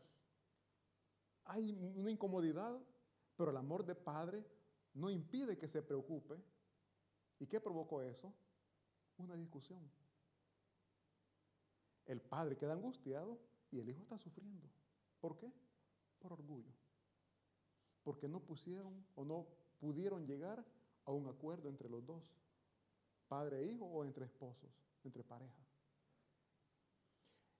hay 1.45 1.71
una 1.95 2.12
incomodidad, 2.12 2.80
pero 3.36 3.52
el 3.52 3.58
amor 3.58 3.86
de 3.86 3.95
padre 3.95 4.45
no 4.93 5.10
impide 5.10 5.58
que 5.58 5.67
se 5.67 5.82
preocupe. 5.82 6.36
¿Y 7.39 7.47
qué 7.47 7.60
provocó 7.60 8.02
eso? 8.02 8.34
Una 9.17 9.36
discusión. 9.36 9.89
El 12.06 12.21
padre 12.21 12.58
queda 12.58 12.73
angustiado 12.73 13.39
y 13.71 13.80
el 13.80 13.89
hijo 13.89 14.02
está 14.02 14.17
sufriendo. 14.17 14.67
¿Por 15.19 15.38
qué? 15.38 15.52
Por 16.19 16.34
orgullo. 16.34 16.71
Porque 18.04 18.28
no 18.28 18.39
pusieron 18.39 19.06
o 19.15 19.25
no 19.25 19.47
pudieron 19.80 20.25
llegar 20.25 20.65
a 21.06 21.12
un 21.12 21.28
acuerdo 21.28 21.70
entre 21.70 21.90
los 21.90 22.06
dos, 22.06 22.24
padre 23.28 23.62
e 23.62 23.66
hijo 23.72 23.86
o 23.86 24.04
entre 24.04 24.26
esposos, 24.26 24.72
entre 25.04 25.24
pareja. 25.24 25.64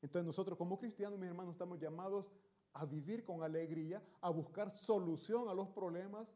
Entonces 0.02 0.26
nosotros 0.26 0.58
como 0.58 0.80
cristianos, 0.80 1.20
mis 1.20 1.30
hermanos, 1.30 1.54
estamos 1.54 1.80
llamados 1.80 2.32
a 2.74 2.86
vivir 2.86 3.24
con 3.26 3.44
alegría, 3.44 4.02
a 4.22 4.30
buscar 4.30 4.76
solución 4.76 5.50
a 5.50 5.54
los 5.54 5.70
problemas, 5.70 6.28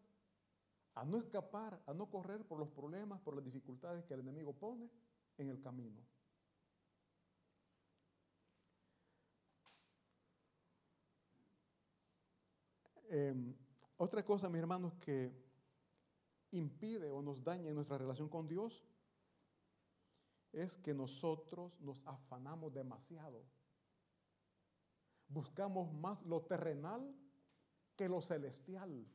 a 0.96 1.06
no 1.06 1.18
escapar, 1.18 1.82
a 1.86 1.94
no 1.94 2.10
correr 2.10 2.46
por 2.46 2.60
los 2.60 2.70
problemas, 2.70 3.20
por 3.22 3.36
las 3.36 3.44
dificultades 3.44 4.04
que 4.06 4.14
el 4.14 4.20
enemigo 4.20 4.54
pone 4.54 4.90
en 5.38 5.50
el 5.50 5.60
camino. 5.62 6.02
Em, 13.10 13.56
otra 13.98 14.26
cosa, 14.26 14.50
mis 14.50 14.60
hermanos, 14.60 14.94
que 14.96 15.32
impide 16.54 17.10
o 17.10 17.22
nos 17.22 17.44
daña 17.44 17.70
en 17.70 17.76
nuestra 17.76 17.98
relación 17.98 18.30
con 18.30 18.48
Dios 18.48 18.86
es 20.52 20.78
que 20.78 20.94
nosotros 20.94 21.80
nos 21.82 22.02
afanamos 22.06 22.74
demasiado. 22.74 23.44
Buscamos 25.28 25.92
más 25.94 26.24
lo 26.26 26.44
terrenal 26.44 27.12
que 27.96 28.08
lo 28.08 28.22
celestial. 28.22 29.08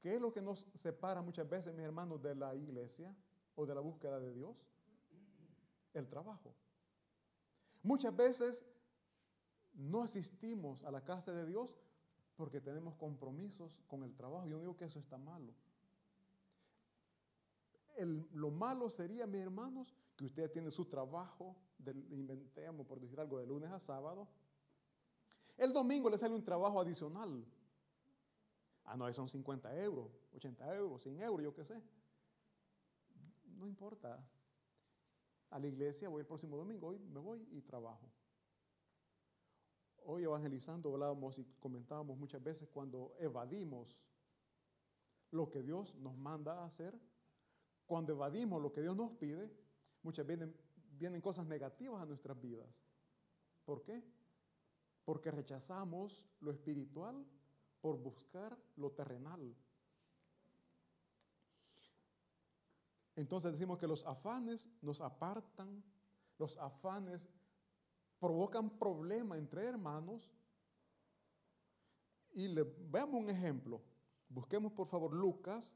¿Qué 0.00 0.14
es 0.14 0.20
lo 0.20 0.30
que 0.30 0.42
nos 0.42 0.68
separa 0.74 1.22
muchas 1.22 1.48
veces, 1.48 1.74
mis 1.74 1.84
hermanos, 1.84 2.22
de 2.22 2.34
la 2.34 2.54
iglesia 2.54 3.16
o 3.54 3.64
de 3.64 3.74
la 3.74 3.80
búsqueda 3.80 4.20
de 4.20 4.32
Dios? 4.34 4.56
El 5.94 6.06
trabajo. 6.06 6.54
Muchas 7.82 8.14
veces 8.14 8.66
no 9.72 10.02
asistimos 10.02 10.84
a 10.84 10.90
la 10.90 11.02
casa 11.02 11.32
de 11.32 11.46
Dios 11.46 11.74
porque 12.36 12.60
tenemos 12.60 12.94
compromisos 12.96 13.76
con 13.88 14.02
el 14.02 14.14
trabajo. 14.14 14.46
Yo 14.46 14.56
no 14.56 14.60
digo 14.60 14.76
que 14.76 14.84
eso 14.84 14.98
está 14.98 15.16
malo. 15.18 15.52
lo 18.32 18.50
malo 18.50 18.90
sería, 18.90 19.26
mis 19.26 19.40
hermanos, 19.40 19.94
que 20.16 20.26
usted 20.26 20.50
tiene 20.50 20.70
su 20.70 20.84
trabajo, 20.84 21.56
inventemos 22.10 22.86
por 22.86 23.00
decir 23.00 23.18
algo, 23.18 23.38
de 23.38 23.46
lunes 23.46 23.70
a 23.70 23.80
sábado. 23.80 24.28
El 25.56 25.72
domingo 25.72 26.10
le 26.10 26.18
sale 26.18 26.34
un 26.34 26.44
trabajo 26.44 26.78
adicional. 26.78 27.44
Ah, 28.84 28.96
no, 28.96 29.10
son 29.12 29.28
50 29.28 29.74
euros, 29.82 30.10
80 30.34 30.76
euros, 30.76 31.02
100 31.02 31.22
euros, 31.22 31.42
yo 31.42 31.54
qué 31.54 31.64
sé. 31.64 31.82
No 33.56 33.66
importa. 33.66 34.22
A 35.50 35.58
la 35.58 35.66
iglesia 35.66 36.08
voy 36.08 36.20
el 36.20 36.26
próximo 36.26 36.56
domingo, 36.56 36.88
hoy 36.88 36.98
me 36.98 37.18
voy 37.18 37.48
y 37.50 37.62
trabajo. 37.62 38.10
Hoy 40.04 40.24
evangelizando 40.24 40.92
hablábamos 40.92 41.38
y 41.38 41.44
comentábamos 41.58 42.16
muchas 42.18 42.42
veces 42.42 42.68
cuando 42.68 43.14
evadimos 43.18 43.96
lo 45.30 45.50
que 45.50 45.62
Dios 45.62 45.94
nos 45.96 46.16
manda 46.16 46.60
a 46.60 46.64
hacer, 46.66 46.98
cuando 47.86 48.12
evadimos 48.12 48.62
lo 48.62 48.72
que 48.72 48.82
Dios 48.82 48.96
nos 48.96 49.12
pide, 49.12 49.50
muchas 50.02 50.26
veces 50.26 50.48
vienen 50.98 51.20
cosas 51.20 51.46
negativas 51.46 52.00
a 52.00 52.06
nuestras 52.06 52.40
vidas. 52.40 52.68
¿Por 53.64 53.82
qué? 53.82 54.02
Porque 55.04 55.30
rechazamos 55.30 56.26
lo 56.40 56.50
espiritual 56.50 57.26
por 57.80 57.98
buscar 57.98 58.56
lo 58.76 58.92
terrenal. 58.92 59.54
Entonces 63.16 63.52
decimos 63.52 63.78
que 63.78 63.86
los 63.86 64.04
afanes 64.04 64.68
nos 64.82 65.00
apartan, 65.00 65.82
los 66.38 66.58
afanes 66.58 67.28
provocan 68.20 68.70
problemas 68.70 69.38
entre 69.38 69.64
hermanos. 69.64 70.30
Y 72.32 72.48
le, 72.48 72.62
veamos 72.62 73.20
un 73.20 73.30
ejemplo. 73.30 73.82
Busquemos 74.28 74.72
por 74.72 74.86
favor 74.86 75.14
Lucas 75.14 75.74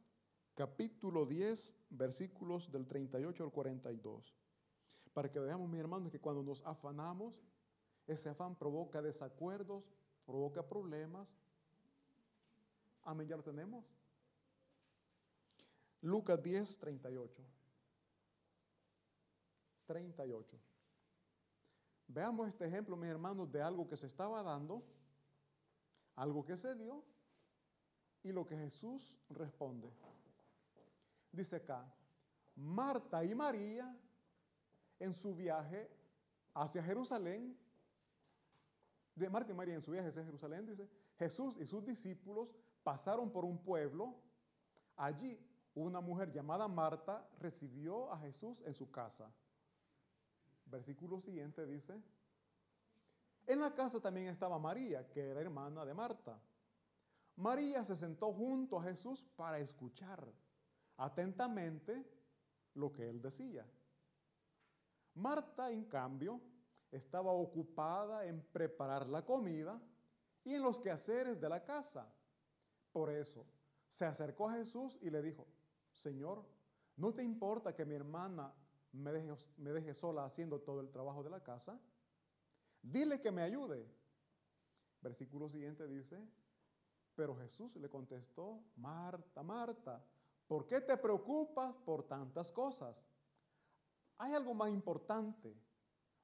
capítulo 0.54 1.24
10 1.24 1.74
versículos 1.90 2.70
del 2.70 2.86
38 2.86 3.44
al 3.44 3.50
42. 3.50 4.36
Para 5.14 5.30
que 5.30 5.40
veamos, 5.40 5.68
mis 5.68 5.80
hermanos, 5.80 6.12
que 6.12 6.20
cuando 6.20 6.42
nos 6.42 6.64
afanamos, 6.66 7.40
ese 8.06 8.28
afán 8.28 8.54
provoca 8.56 9.00
desacuerdos, 9.00 9.84
provoca 10.26 10.66
problemas. 10.66 11.28
Amén, 13.02 13.26
ya 13.26 13.36
lo 13.36 13.42
tenemos. 13.42 13.84
Lucas 16.02 16.42
10, 16.42 16.78
38. 16.78 17.42
38. 19.86 20.69
Veamos 22.12 22.48
este 22.48 22.66
ejemplo, 22.66 22.96
mis 22.96 23.08
hermanos, 23.08 23.52
de 23.52 23.62
algo 23.62 23.86
que 23.86 23.96
se 23.96 24.06
estaba 24.06 24.42
dando, 24.42 24.82
algo 26.16 26.44
que 26.44 26.56
se 26.56 26.74
dio 26.74 27.04
y 28.24 28.32
lo 28.32 28.44
que 28.44 28.56
Jesús 28.56 29.22
responde. 29.30 29.88
Dice 31.30 31.56
acá, 31.56 31.86
Marta 32.56 33.24
y 33.24 33.32
María 33.32 33.96
en 34.98 35.14
su 35.14 35.36
viaje 35.36 35.88
hacia 36.52 36.82
Jerusalén, 36.82 37.56
de 39.14 39.30
Marta 39.30 39.52
y 39.52 39.54
María 39.54 39.74
en 39.76 39.82
su 39.82 39.92
viaje 39.92 40.08
hacia 40.08 40.24
Jerusalén, 40.24 40.66
dice, 40.66 40.90
Jesús 41.16 41.56
y 41.60 41.66
sus 41.66 41.84
discípulos 41.84 42.52
pasaron 42.82 43.30
por 43.30 43.44
un 43.44 43.58
pueblo. 43.58 44.16
Allí 44.96 45.38
una 45.74 46.00
mujer 46.00 46.32
llamada 46.32 46.66
Marta 46.66 47.24
recibió 47.38 48.10
a 48.12 48.18
Jesús 48.18 48.62
en 48.66 48.74
su 48.74 48.90
casa. 48.90 49.32
Versículo 50.70 51.20
siguiente 51.20 51.66
dice, 51.66 52.00
en 53.46 53.60
la 53.60 53.74
casa 53.74 54.00
también 54.00 54.28
estaba 54.28 54.58
María, 54.58 55.08
que 55.08 55.28
era 55.28 55.40
hermana 55.40 55.84
de 55.84 55.94
Marta. 55.94 56.40
María 57.36 57.82
se 57.82 57.96
sentó 57.96 58.32
junto 58.32 58.78
a 58.78 58.82
Jesús 58.84 59.24
para 59.36 59.58
escuchar 59.58 60.32
atentamente 60.96 62.06
lo 62.74 62.92
que 62.92 63.08
él 63.08 63.20
decía. 63.20 63.66
Marta, 65.14 65.70
en 65.70 65.84
cambio, 65.86 66.40
estaba 66.90 67.32
ocupada 67.32 68.26
en 68.26 68.42
preparar 68.52 69.08
la 69.08 69.24
comida 69.24 69.80
y 70.44 70.54
en 70.54 70.62
los 70.62 70.78
quehaceres 70.78 71.40
de 71.40 71.48
la 71.48 71.64
casa. 71.64 72.12
Por 72.92 73.10
eso 73.10 73.46
se 73.88 74.04
acercó 74.04 74.48
a 74.48 74.54
Jesús 74.54 74.98
y 75.02 75.10
le 75.10 75.22
dijo, 75.22 75.46
Señor, 75.92 76.44
¿no 76.96 77.12
te 77.12 77.22
importa 77.22 77.74
que 77.74 77.84
mi 77.84 77.94
hermana 77.94 78.54
me 78.92 79.12
deje, 79.12 79.34
me 79.56 79.70
deje 79.70 79.94
sola 79.94 80.24
haciendo 80.24 80.60
todo 80.60 80.80
el 80.80 80.90
trabajo 80.90 81.22
de 81.22 81.30
la 81.30 81.42
casa? 81.42 81.80
Dile 82.82 83.20
que 83.20 83.30
me 83.30 83.42
ayude. 83.42 83.86
Versículo 85.00 85.48
siguiente 85.48 85.86
dice, 85.86 86.18
pero 87.14 87.36
Jesús 87.36 87.76
le 87.76 87.88
contestó, 87.88 88.62
Marta, 88.76 89.42
Marta, 89.42 90.04
¿por 90.46 90.66
qué 90.66 90.80
te 90.80 90.96
preocupas 90.96 91.74
por 91.84 92.04
tantas 92.04 92.52
cosas? 92.52 92.96
Hay 94.18 94.34
algo 94.34 94.54
más 94.54 94.70
importante. 94.70 95.54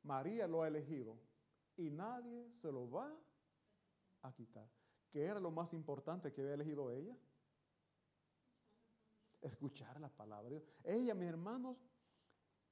María 0.03 0.47
lo 0.47 0.63
ha 0.63 0.69
elegido 0.69 1.19
y 1.77 1.91
nadie 1.91 2.51
se 2.53 2.71
lo 2.71 2.91
va 2.91 3.13
a 4.23 4.33
quitar. 4.33 4.69
¿Qué 5.11 5.25
era 5.25 5.41
lo 5.41 5.51
más 5.51 5.73
importante 5.73 6.33
que 6.33 6.43
había 6.43 6.55
elegido 6.55 6.91
ella? 6.91 7.17
Escuchar 9.41 10.01
la 10.01 10.09
palabra. 10.09 10.61
Ella, 10.85 11.15
mis 11.15 11.29
hermanos, 11.29 11.77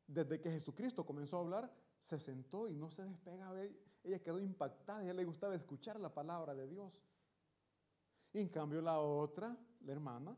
desde 0.07 0.41
que 0.41 0.51
Jesucristo 0.51 1.05
comenzó 1.05 1.39
a 1.39 1.41
hablar, 1.41 1.73
se 2.01 2.19
sentó 2.19 2.69
y 2.69 2.75
no 2.75 2.91
se 2.91 3.05
despegaba. 3.05 3.61
Ella 4.03 4.23
quedó 4.23 4.39
impactada, 4.39 5.03
ella 5.03 5.15
le 5.15 5.25
gustaba 5.25 5.55
escuchar 5.55 5.99
la 5.99 6.13
palabra 6.13 6.55
de 6.55 6.67
Dios. 6.67 6.93
Y 8.33 8.41
en 8.41 8.49
cambio 8.49 8.83
la 8.83 9.01
otra, 9.01 9.57
la 9.81 9.93
hermana, 9.93 10.37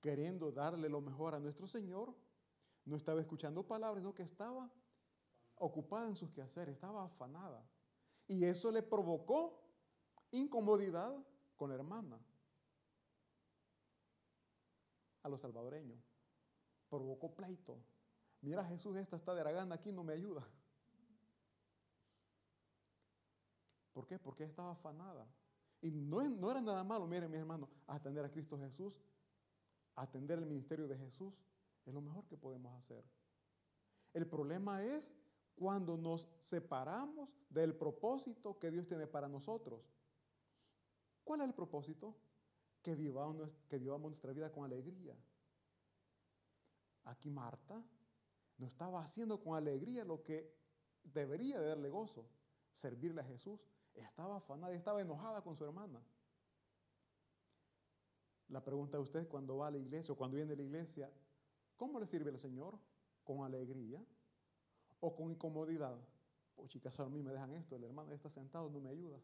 queriendo 0.00 0.52
darle 0.52 0.88
lo 0.88 1.00
mejor 1.00 1.34
a 1.34 1.40
nuestro 1.40 1.66
Señor, 1.66 2.14
no 2.84 2.96
estaba 2.96 3.20
escuchando 3.20 3.66
palabras, 3.66 4.02
sino 4.02 4.14
que 4.14 4.22
estaba 4.22 4.70
ocupada 5.56 6.08
en 6.08 6.16
sus 6.16 6.30
quehaceres, 6.30 6.74
estaba 6.74 7.04
afanada. 7.04 7.64
Y 8.28 8.44
eso 8.44 8.70
le 8.70 8.82
provocó 8.82 9.62
incomodidad 10.30 11.16
con 11.56 11.70
la 11.70 11.76
hermana, 11.76 12.18
a 15.22 15.28
los 15.28 15.40
salvadoreños. 15.40 16.11
Provocó 16.92 17.34
pleito. 17.34 17.82
Mira, 18.42 18.62
Jesús, 18.66 18.94
esta 18.98 19.16
está 19.16 19.34
de 19.34 19.40
Aragán 19.40 19.72
aquí, 19.72 19.90
no 19.90 20.04
me 20.04 20.12
ayuda. 20.12 20.46
¿Por 23.94 24.06
qué? 24.06 24.18
Porque 24.18 24.44
estaba 24.44 24.72
afanada. 24.72 25.26
Y 25.80 25.90
no, 25.90 26.22
no 26.28 26.50
era 26.50 26.60
nada 26.60 26.84
malo, 26.84 27.06
miren, 27.06 27.30
mis 27.30 27.40
hermanos, 27.40 27.70
atender 27.86 28.22
a 28.26 28.30
Cristo 28.30 28.58
Jesús, 28.58 28.92
atender 29.94 30.38
el 30.38 30.44
ministerio 30.44 30.86
de 30.86 30.98
Jesús, 30.98 31.32
es 31.86 31.94
lo 31.94 32.02
mejor 32.02 32.26
que 32.26 32.36
podemos 32.36 32.78
hacer. 32.84 33.02
El 34.12 34.26
problema 34.26 34.82
es 34.84 35.14
cuando 35.54 35.96
nos 35.96 36.28
separamos 36.40 37.30
del 37.48 37.74
propósito 37.74 38.58
que 38.58 38.70
Dios 38.70 38.86
tiene 38.86 39.06
para 39.06 39.28
nosotros. 39.28 39.80
¿Cuál 41.24 41.40
es 41.40 41.46
el 41.46 41.54
propósito? 41.54 42.14
Que 42.82 42.94
vivamos, 42.94 43.50
que 43.70 43.78
vivamos 43.78 44.10
nuestra 44.10 44.34
vida 44.34 44.52
con 44.52 44.66
alegría. 44.66 45.16
Aquí 47.04 47.30
Marta 47.30 47.82
no 48.58 48.66
estaba 48.66 49.02
haciendo 49.02 49.40
con 49.40 49.56
alegría 49.56 50.04
lo 50.04 50.22
que 50.22 50.54
debería 51.02 51.60
de 51.60 51.68
darle 51.68 51.88
gozo, 51.88 52.26
servirle 52.72 53.20
a 53.20 53.24
Jesús. 53.24 53.60
Estaba 53.94 54.36
afanada, 54.36 54.72
estaba 54.72 55.02
enojada 55.02 55.42
con 55.42 55.56
su 55.56 55.64
hermana. 55.64 56.00
La 58.48 58.62
pregunta 58.62 58.96
de 58.98 59.02
usted 59.02 59.28
cuando 59.28 59.56
va 59.56 59.68
a 59.68 59.70
la 59.70 59.78
iglesia 59.78 60.12
o 60.12 60.16
cuando 60.16 60.36
viene 60.36 60.52
a 60.52 60.56
la 60.56 60.62
iglesia, 60.62 61.10
¿cómo 61.76 61.98
le 61.98 62.06
sirve 62.06 62.30
el 62.30 62.38
Señor? 62.38 62.78
¿Con 63.24 63.44
alegría 63.44 64.04
o 65.00 65.14
con 65.14 65.30
incomodidad? 65.30 65.98
Pues 66.54 66.70
chicas, 66.70 66.98
a 67.00 67.08
mí 67.08 67.22
me 67.22 67.32
dejan 67.32 67.52
esto, 67.54 67.76
el 67.76 67.84
hermano 67.84 68.12
está 68.12 68.30
sentado, 68.30 68.68
no 68.70 68.80
me 68.80 68.90
ayuda. 68.90 69.18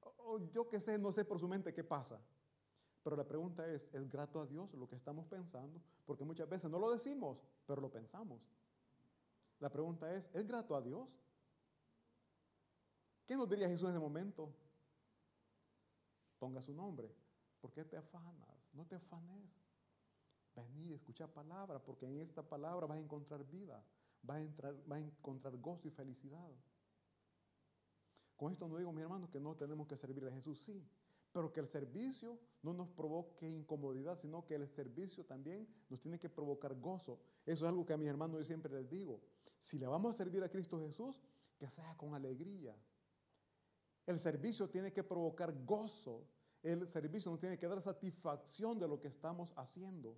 O, 0.00 0.38
yo 0.52 0.68
qué 0.68 0.80
sé, 0.80 0.98
no 0.98 1.12
sé 1.12 1.24
por 1.24 1.38
su 1.38 1.48
mente 1.48 1.72
qué 1.72 1.84
pasa. 1.84 2.20
Pero 3.02 3.16
la 3.16 3.26
pregunta 3.26 3.66
es, 3.66 3.88
¿es 3.92 4.08
grato 4.10 4.40
a 4.40 4.46
Dios 4.46 4.72
lo 4.74 4.86
que 4.88 4.96
estamos 4.96 5.26
pensando? 5.26 5.80
Porque 6.04 6.24
muchas 6.24 6.48
veces 6.48 6.70
no 6.70 6.78
lo 6.78 6.90
decimos, 6.90 7.38
pero 7.66 7.80
lo 7.80 7.90
pensamos. 7.90 8.40
La 9.58 9.70
pregunta 9.70 10.14
es, 10.14 10.30
¿es 10.34 10.46
grato 10.46 10.74
a 10.74 10.82
Dios? 10.82 11.08
¿Qué 13.26 13.36
nos 13.36 13.48
diría 13.48 13.68
Jesús 13.68 13.84
en 13.84 13.90
ese 13.90 14.00
momento? 14.00 14.52
Ponga 16.38 16.60
su 16.60 16.74
nombre. 16.74 17.14
¿Por 17.60 17.72
qué 17.72 17.84
te 17.84 17.96
afanas? 17.96 18.68
No 18.72 18.84
te 18.86 18.96
afanes. 18.96 19.50
Vení, 20.54 20.92
escucha 20.92 21.26
palabra, 21.26 21.78
porque 21.78 22.06
en 22.06 22.18
esta 22.20 22.42
palabra 22.42 22.86
vas 22.86 22.98
a 22.98 23.00
encontrar 23.00 23.44
vida, 23.44 23.82
vas 24.22 24.38
a, 24.38 24.40
entrar, 24.40 24.74
vas 24.86 24.98
a 24.98 25.02
encontrar 25.02 25.56
gozo 25.58 25.88
y 25.88 25.90
felicidad. 25.90 26.50
Con 28.36 28.52
esto 28.52 28.66
no 28.66 28.78
digo, 28.78 28.92
mi 28.92 29.02
hermano, 29.02 29.30
que 29.30 29.38
no 29.38 29.54
tenemos 29.54 29.86
que 29.86 29.96
servir 29.96 30.24
a 30.26 30.32
Jesús, 30.32 30.60
sí, 30.60 30.84
pero 31.32 31.52
que 31.52 31.60
el 31.60 31.68
servicio 31.68 32.38
no 32.62 32.72
nos 32.72 32.90
provoque 32.90 33.48
incomodidad, 33.48 34.18
sino 34.18 34.44
que 34.44 34.54
el 34.54 34.68
servicio 34.68 35.24
también 35.24 35.68
nos 35.88 36.00
tiene 36.00 36.18
que 36.18 36.28
provocar 36.28 36.74
gozo. 36.74 37.20
Eso 37.46 37.64
es 37.64 37.68
algo 37.68 37.86
que 37.86 37.92
a 37.92 37.96
mis 37.96 38.08
hermanos 38.08 38.38
yo 38.38 38.44
siempre 38.44 38.72
les 38.72 38.88
digo. 38.88 39.20
Si 39.58 39.78
le 39.78 39.86
vamos 39.86 40.14
a 40.14 40.18
servir 40.18 40.42
a 40.42 40.48
Cristo 40.48 40.80
Jesús, 40.80 41.20
que 41.56 41.68
sea 41.68 41.96
con 41.96 42.14
alegría. 42.14 42.74
El 44.06 44.18
servicio 44.18 44.68
tiene 44.68 44.92
que 44.92 45.04
provocar 45.04 45.54
gozo. 45.64 46.26
El 46.62 46.88
servicio 46.88 47.30
nos 47.30 47.40
tiene 47.40 47.58
que 47.58 47.68
dar 47.68 47.80
satisfacción 47.80 48.78
de 48.78 48.88
lo 48.88 49.00
que 49.00 49.08
estamos 49.08 49.52
haciendo. 49.56 50.16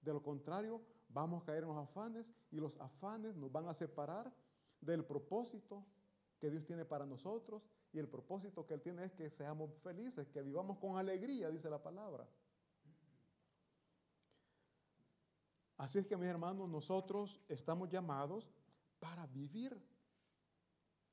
De 0.00 0.12
lo 0.12 0.22
contrario, 0.22 0.82
vamos 1.08 1.42
a 1.42 1.46
caer 1.46 1.64
en 1.64 1.70
los 1.70 1.78
afanes 1.78 2.32
y 2.50 2.56
los 2.56 2.78
afanes 2.78 3.34
nos 3.36 3.50
van 3.50 3.66
a 3.66 3.74
separar 3.74 4.32
del 4.80 5.04
propósito 5.04 5.84
que 6.38 6.50
Dios 6.50 6.64
tiene 6.64 6.84
para 6.84 7.04
nosotros 7.04 7.68
y 7.92 7.98
el 7.98 8.08
propósito 8.08 8.66
que 8.66 8.74
Él 8.74 8.82
tiene 8.82 9.04
es 9.04 9.12
que 9.12 9.30
seamos 9.30 9.74
felices, 9.78 10.28
que 10.28 10.42
vivamos 10.42 10.78
con 10.78 10.98
alegría, 10.98 11.50
dice 11.50 11.70
la 11.70 11.82
palabra. 11.82 12.28
Así 15.76 15.98
es 15.98 16.06
que 16.06 16.16
mis 16.16 16.28
hermanos, 16.28 16.68
nosotros 16.68 17.40
estamos 17.48 17.88
llamados 17.88 18.50
para 18.98 19.26
vivir 19.26 19.80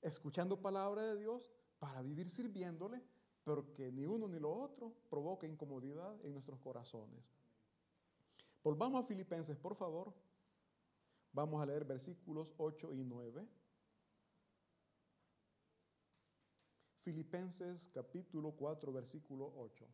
escuchando 0.02 0.60
palabra 0.60 1.04
de 1.04 1.18
Dios, 1.18 1.52
para 1.80 2.02
vivir 2.02 2.30
sirviéndole, 2.30 3.02
pero 3.44 3.72
que 3.74 3.92
ni 3.92 4.06
uno 4.06 4.28
ni 4.28 4.40
lo 4.40 4.52
otro 4.52 4.94
provoque 5.10 5.48
incomodidad 5.48 6.16
en 6.26 6.34
nuestros 6.34 6.60
corazones. 6.60 7.24
Volvamos 8.64 9.04
a 9.04 9.06
Filipenses, 9.06 9.56
por 9.56 9.76
favor. 9.76 10.12
Vamos 11.32 11.62
a 11.62 11.66
leer 11.66 11.86
versículos 11.86 12.54
8 12.58 12.94
y 12.94 13.04
9. 13.04 13.48
Filipenses 17.06 17.88
capítulo 17.94 18.52
4, 18.54 18.92
versículo 18.92 19.54
8. 19.58 19.86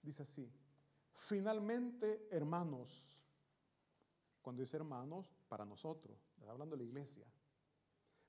Dice 0.00 0.22
así, 0.22 0.48
finalmente, 1.12 2.28
hermanos, 2.30 3.26
cuando 4.40 4.62
dice 4.62 4.76
hermanos, 4.76 5.34
para 5.48 5.64
nosotros, 5.64 6.16
está 6.38 6.52
hablando 6.52 6.76
la 6.76 6.84
iglesia. 6.84 7.26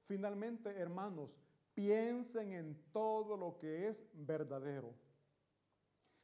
Finalmente, 0.08 0.72
hermanos, 0.80 1.38
piensen 1.76 2.54
en 2.54 2.92
todo 2.92 3.38
lo 3.38 3.60
que 3.60 3.88
es 3.88 4.04
verdadero, 4.14 4.96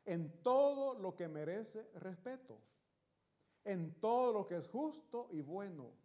en 0.06 0.42
todo 0.42 0.98
lo 0.98 1.16
que 1.16 1.28
merece 1.28 1.88
respeto, 1.94 2.60
en 3.66 3.94
todo 4.00 4.34
lo 4.34 4.48
que 4.48 4.58
es 4.58 4.68
justo 4.68 5.30
y 5.32 5.42
bueno 5.42 5.99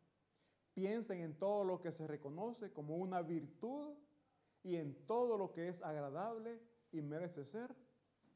Piensen 0.74 1.20
en 1.20 1.38
todo 1.38 1.64
lo 1.64 1.80
que 1.80 1.92
se 1.92 2.06
reconoce 2.06 2.72
como 2.72 2.96
una 2.96 3.22
virtud 3.22 3.94
y 4.62 4.76
en 4.76 5.06
todo 5.06 5.38
lo 5.38 5.52
que 5.52 5.68
es 5.68 5.82
agradable 5.82 6.60
y 6.90 7.00
merece 7.00 7.44
ser 7.44 7.74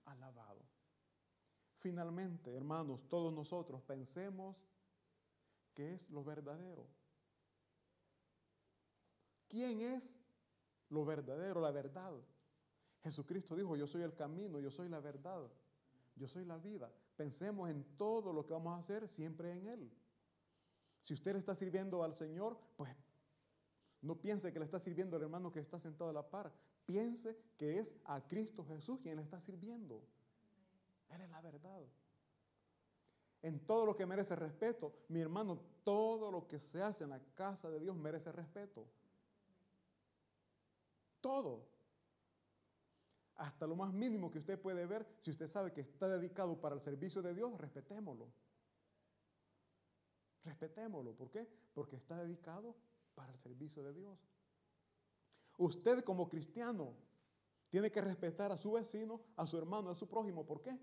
alabado. 0.05 0.63
Finalmente, 1.79 2.55
hermanos, 2.55 3.09
todos 3.09 3.33
nosotros 3.33 3.83
pensemos 3.83 4.57
qué 5.75 5.95
es 5.95 6.09
lo 6.11 6.25
verdadero. 6.25 6.87
¿Quién 9.49 9.81
es 9.81 10.13
lo 10.91 11.05
verdadero, 11.05 11.61
la 11.61 11.71
verdad? 11.71 12.13
Jesucristo 13.03 13.57
dijo, 13.57 13.77
yo 13.77 13.87
soy 13.87 14.03
el 14.03 14.15
camino, 14.15 14.61
yo 14.61 14.71
soy 14.71 14.89
la 14.89 15.01
verdad, 15.01 15.49
yo 16.17 16.29
soy 16.29 16.45
la 16.45 16.59
vida. 16.59 16.93
Pensemos 17.17 17.71
en 17.71 17.85
todo 17.97 18.33
lo 18.33 18.45
que 18.45 18.53
vamos 18.53 18.75
a 18.75 18.81
hacer 18.81 19.09
siempre 19.09 19.53
en 19.53 19.67
Él. 19.67 19.93
Si 21.03 21.15
usted 21.15 21.33
le 21.33 21.39
está 21.39 21.55
sirviendo 21.55 22.03
al 22.03 22.15
Señor, 22.15 22.59
pues 22.77 22.95
no 24.03 24.17
piense 24.17 24.53
que 24.53 24.59
le 24.59 24.65
está 24.65 24.79
sirviendo 24.79 25.17
al 25.17 25.23
hermano 25.23 25.51
que 25.51 25.61
está 25.61 25.79
sentado 25.79 26.11
a 26.11 26.13
la 26.13 26.29
par. 26.29 26.53
Piense 26.87 27.37
que 27.57 27.79
es 27.79 27.95
a 28.05 28.21
Cristo 28.21 28.65
Jesús 28.65 29.01
quien 29.01 29.17
le 29.17 29.23
está 29.23 29.41
sirviendo. 29.41 30.03
Él 31.11 31.21
es 31.23 31.31
la 31.31 31.41
verdad. 31.41 31.83
En 33.43 33.61
todo 33.67 33.87
lo 33.87 33.97
que 33.97 34.07
merece 34.07 34.35
respeto, 34.37 34.95
mi 35.09 35.21
hermano, 35.21 35.61
todo 35.85 36.31
lo 36.31 36.47
que 36.47 36.59
se 36.59 36.83
hace 36.83 37.05
en 37.05 37.11
la 37.11 37.21
casa 37.35 37.71
de 37.71 37.81
Dios 37.81 37.97
merece 37.97 38.33
respeto. 38.33 38.87
Todo. 41.21 41.67
Hasta 43.37 43.67
lo 43.67 43.77
más 43.77 43.93
mínimo 43.93 44.31
que 44.31 44.39
usted 44.39 44.61
puede 44.61 44.85
ver, 44.87 45.07
si 45.21 45.31
usted 45.31 45.49
sabe 45.49 45.73
que 45.73 45.81
está 45.81 46.09
dedicado 46.09 46.61
para 46.61 46.75
el 46.75 46.81
servicio 46.81 47.23
de 47.23 47.35
Dios, 47.35 47.57
respetémoslo. 47.61 48.29
Respetémoslo. 50.49 51.15
¿Por 51.15 51.31
qué? 51.31 51.47
Porque 51.75 51.97
está 51.97 52.17
dedicado 52.17 52.75
para 53.15 53.33
el 53.33 53.39
servicio 53.39 53.83
de 53.83 53.93
Dios. 53.93 54.19
Usted 55.59 56.03
como 56.05 56.29
cristiano 56.29 56.95
tiene 57.69 57.91
que 57.91 58.01
respetar 58.01 58.51
a 58.51 58.57
su 58.57 58.73
vecino, 58.73 59.21
a 59.37 59.47
su 59.47 59.59
hermano, 59.59 59.91
a 59.91 59.95
su 59.95 60.09
prójimo. 60.09 60.47
¿Por 60.47 60.63
qué? 60.63 60.79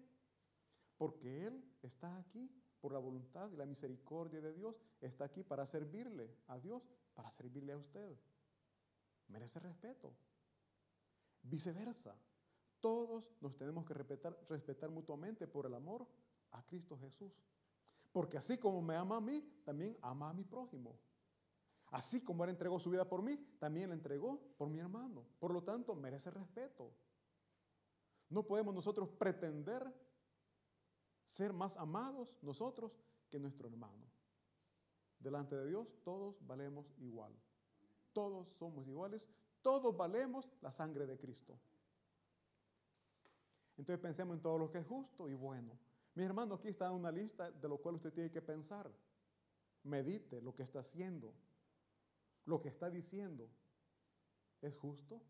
Porque 0.98 1.48
Él 1.48 1.64
está 1.82 2.16
aquí 2.18 2.48
por 2.80 2.94
la 2.94 3.00
voluntad 3.00 3.50
y 3.52 3.56
la 3.56 3.66
misericordia 3.66 4.40
de 4.40 4.54
Dios. 4.54 4.76
Está 5.02 5.26
aquí 5.26 5.44
para 5.44 5.66
servirle 5.66 6.38
a 6.48 6.60
Dios, 6.60 6.84
para 7.16 7.32
servirle 7.32 7.74
a 7.74 7.78
usted. 7.78 8.16
Merece 9.30 9.60
respeto. 9.60 10.14
Viceversa. 11.42 12.16
Todos 12.80 13.34
nos 13.42 13.58
tenemos 13.58 13.84
que 13.84 13.96
respetar, 13.96 14.38
respetar 14.48 14.92
mutuamente 14.92 15.48
por 15.48 15.66
el 15.66 15.74
amor 15.74 16.06
a 16.52 16.64
Cristo 16.68 17.00
Jesús. 17.00 17.34
Porque 18.16 18.38
así 18.38 18.58
como 18.58 18.82
me 18.82 18.96
ama 18.96 19.18
a 19.18 19.20
mí, 19.20 19.42
también 19.66 19.98
ama 20.02 20.30
a 20.30 20.34
mi 20.34 20.46
prójimo. 20.46 20.98
Así 21.88 22.24
como 22.24 22.46
Él 22.46 22.52
entregó 22.52 22.80
su 22.80 22.90
vida 22.90 23.10
por 23.10 23.22
mí, 23.22 23.36
también 23.60 23.90
la 23.90 23.96
entregó 23.96 24.40
por 24.56 24.70
mi 24.70 24.80
hermano. 24.80 25.26
Por 25.38 25.52
lo 25.52 25.62
tanto, 25.62 25.94
merece 25.96 26.32
respeto. 26.32 26.94
No 28.30 28.44
podemos 28.44 28.74
nosotros 28.74 29.10
pretender 29.10 29.94
ser 31.26 31.52
más 31.52 31.76
amados 31.76 32.38
nosotros 32.42 32.98
que 33.30 33.38
nuestro 33.38 33.68
hermano. 33.68 34.06
Delante 35.20 35.58
de 35.58 35.68
Dios 35.68 35.86
todos 36.06 36.38
valemos 36.48 36.94
igual. 37.00 37.36
Todos 38.14 38.48
somos 38.54 38.88
iguales. 38.88 39.28
Todos 39.62 39.94
valemos 39.98 40.50
la 40.62 40.72
sangre 40.72 41.06
de 41.06 41.18
Cristo. 41.18 41.60
Entonces 43.72 44.00
pensemos 44.00 44.38
en 44.38 44.42
todo 44.42 44.58
lo 44.58 44.72
que 44.72 44.78
es 44.78 44.88
justo 44.88 45.28
y 45.28 45.34
bueno. 45.34 45.78
Mi 46.16 46.24
hermano, 46.24 46.56
aquí 46.56 46.70
está 46.70 46.92
una 46.92 47.12
lista 47.12 47.52
de 47.52 47.68
lo 47.68 47.78
cual 47.78 47.96
usted 47.96 48.14
tiene 48.14 48.32
que 48.32 48.42
pensar. 48.42 48.90
Medite 49.84 50.42
lo 50.42 50.56
que 50.56 50.64
está 50.64 50.80
haciendo, 50.80 51.34
lo 52.46 52.62
que 52.62 52.70
está 52.70 52.90
diciendo. 52.90 53.50
¿Es 54.62 54.76
justo? 54.78 55.22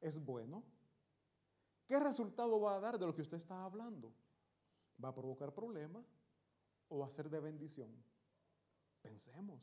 ¿Es 0.00 0.22
bueno? 0.22 0.62
¿Qué 1.86 1.98
resultado 1.98 2.60
va 2.60 2.76
a 2.76 2.80
dar 2.80 2.98
de 2.98 3.06
lo 3.06 3.14
que 3.14 3.22
usted 3.22 3.38
está 3.38 3.64
hablando? 3.64 4.14
¿Va 5.02 5.08
a 5.08 5.14
provocar 5.14 5.52
problemas 5.54 6.06
o 6.88 6.98
va 6.98 7.06
a 7.06 7.10
ser 7.10 7.30
de 7.30 7.40
bendición? 7.40 7.90
Pensemos. 9.00 9.62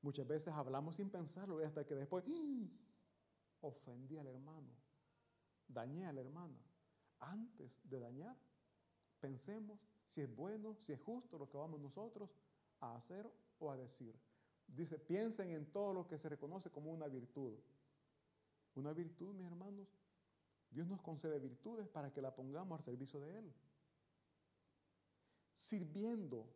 Muchas 0.00 0.26
veces 0.26 0.54
hablamos 0.54 0.96
sin 0.96 1.10
pensarlo 1.10 1.58
hasta 1.58 1.84
que 1.84 1.94
después 1.96 2.24
¡ah! 2.26 2.68
ofendí 3.60 4.16
al 4.16 4.28
hermano, 4.28 4.72
dañé 5.66 6.06
a 6.06 6.12
la 6.12 6.20
hermana. 6.20 6.58
Antes 7.18 7.78
de 7.82 7.98
dañar, 7.98 8.36
Pensemos 9.20 9.78
si 10.06 10.22
es 10.22 10.34
bueno, 10.34 10.76
si 10.80 10.92
es 10.92 11.00
justo 11.00 11.38
lo 11.38 11.48
que 11.48 11.56
vamos 11.56 11.80
nosotros 11.80 12.30
a 12.80 12.96
hacer 12.96 13.30
o 13.58 13.70
a 13.70 13.76
decir. 13.76 14.18
Dice, 14.66 14.98
piensen 14.98 15.50
en 15.50 15.66
todo 15.70 15.92
lo 15.92 16.06
que 16.06 16.18
se 16.18 16.28
reconoce 16.28 16.70
como 16.70 16.92
una 16.92 17.06
virtud. 17.08 17.54
Una 18.74 18.92
virtud, 18.92 19.34
mis 19.34 19.46
hermanos, 19.46 19.88
Dios 20.70 20.86
nos 20.86 21.00
concede 21.02 21.38
virtudes 21.38 21.88
para 21.88 22.12
que 22.12 22.22
la 22.22 22.34
pongamos 22.34 22.78
al 22.78 22.84
servicio 22.84 23.20
de 23.20 23.38
Él. 23.38 23.52
Sirviendo, 25.56 26.46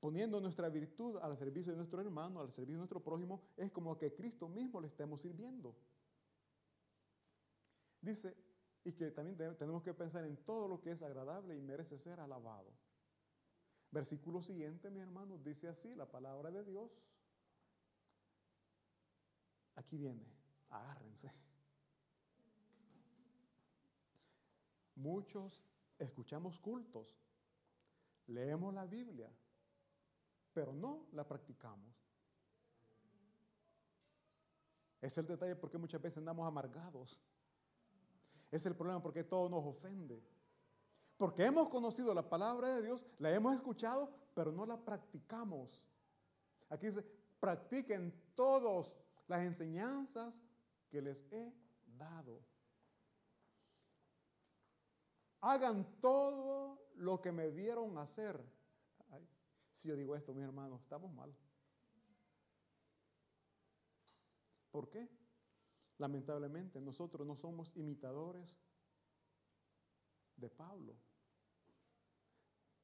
poniendo 0.00 0.40
nuestra 0.40 0.68
virtud 0.68 1.16
al 1.22 1.36
servicio 1.36 1.72
de 1.72 1.78
nuestro 1.78 2.00
hermano, 2.00 2.40
al 2.40 2.52
servicio 2.52 2.74
de 2.74 2.80
nuestro 2.80 3.02
prójimo, 3.02 3.40
es 3.56 3.70
como 3.70 3.96
que 3.96 4.12
Cristo 4.12 4.48
mismo 4.48 4.80
le 4.80 4.88
estemos 4.88 5.20
sirviendo. 5.20 5.76
Dice, 8.00 8.34
y 8.84 8.92
que 8.92 9.10
también 9.10 9.36
tenemos 9.56 9.82
que 9.82 9.92
pensar 9.92 10.24
en 10.24 10.36
todo 10.44 10.66
lo 10.66 10.80
que 10.80 10.92
es 10.92 11.02
agradable 11.02 11.56
y 11.56 11.60
merece 11.60 11.98
ser 11.98 12.18
alabado. 12.20 12.72
Versículo 13.90 14.40
siguiente, 14.40 14.90
mi 14.90 15.00
hermano, 15.00 15.38
dice 15.38 15.68
así 15.68 15.94
la 15.94 16.06
palabra 16.06 16.50
de 16.50 16.64
Dios. 16.64 16.90
Aquí 19.74 19.96
viene, 19.96 20.24
agárrense. 20.68 21.32
Muchos 24.94 25.64
escuchamos 25.98 26.58
cultos, 26.58 27.18
leemos 28.26 28.72
la 28.74 28.86
Biblia, 28.86 29.30
pero 30.52 30.72
no 30.72 31.06
la 31.12 31.26
practicamos. 31.26 31.94
Es 35.00 35.16
el 35.16 35.26
detalle 35.26 35.56
porque 35.56 35.78
muchas 35.78 36.00
veces 36.00 36.18
andamos 36.18 36.46
amargados. 36.46 37.18
Es 38.50 38.66
el 38.66 38.74
problema 38.74 39.02
porque 39.02 39.24
todo 39.24 39.48
nos 39.48 39.64
ofende. 39.64 40.22
Porque 41.16 41.44
hemos 41.44 41.68
conocido 41.68 42.14
la 42.14 42.28
palabra 42.28 42.74
de 42.74 42.82
Dios, 42.82 43.04
la 43.18 43.32
hemos 43.32 43.54
escuchado, 43.54 44.10
pero 44.34 44.50
no 44.50 44.64
la 44.64 44.78
practicamos. 44.78 45.84
Aquí 46.70 46.86
dice, 46.86 47.04
practiquen 47.38 48.12
todos 48.34 48.96
las 49.28 49.42
enseñanzas 49.42 50.42
que 50.88 51.02
les 51.02 51.24
he 51.30 51.52
dado. 51.98 52.40
Hagan 55.42 56.00
todo 56.00 56.90
lo 56.96 57.20
que 57.20 57.32
me 57.32 57.50
vieron 57.50 57.98
hacer. 57.98 58.40
si 59.72 59.88
yo 59.88 59.96
digo 59.96 60.14
esto, 60.16 60.34
mis 60.34 60.44
hermanos, 60.44 60.80
estamos 60.80 61.12
mal. 61.12 61.34
¿Por 64.70 64.88
qué? 64.88 65.08
Lamentablemente 66.00 66.80
nosotros 66.80 67.26
no 67.26 67.36
somos 67.36 67.70
imitadores 67.76 68.56
de 70.34 70.48
Pablo. 70.48 70.96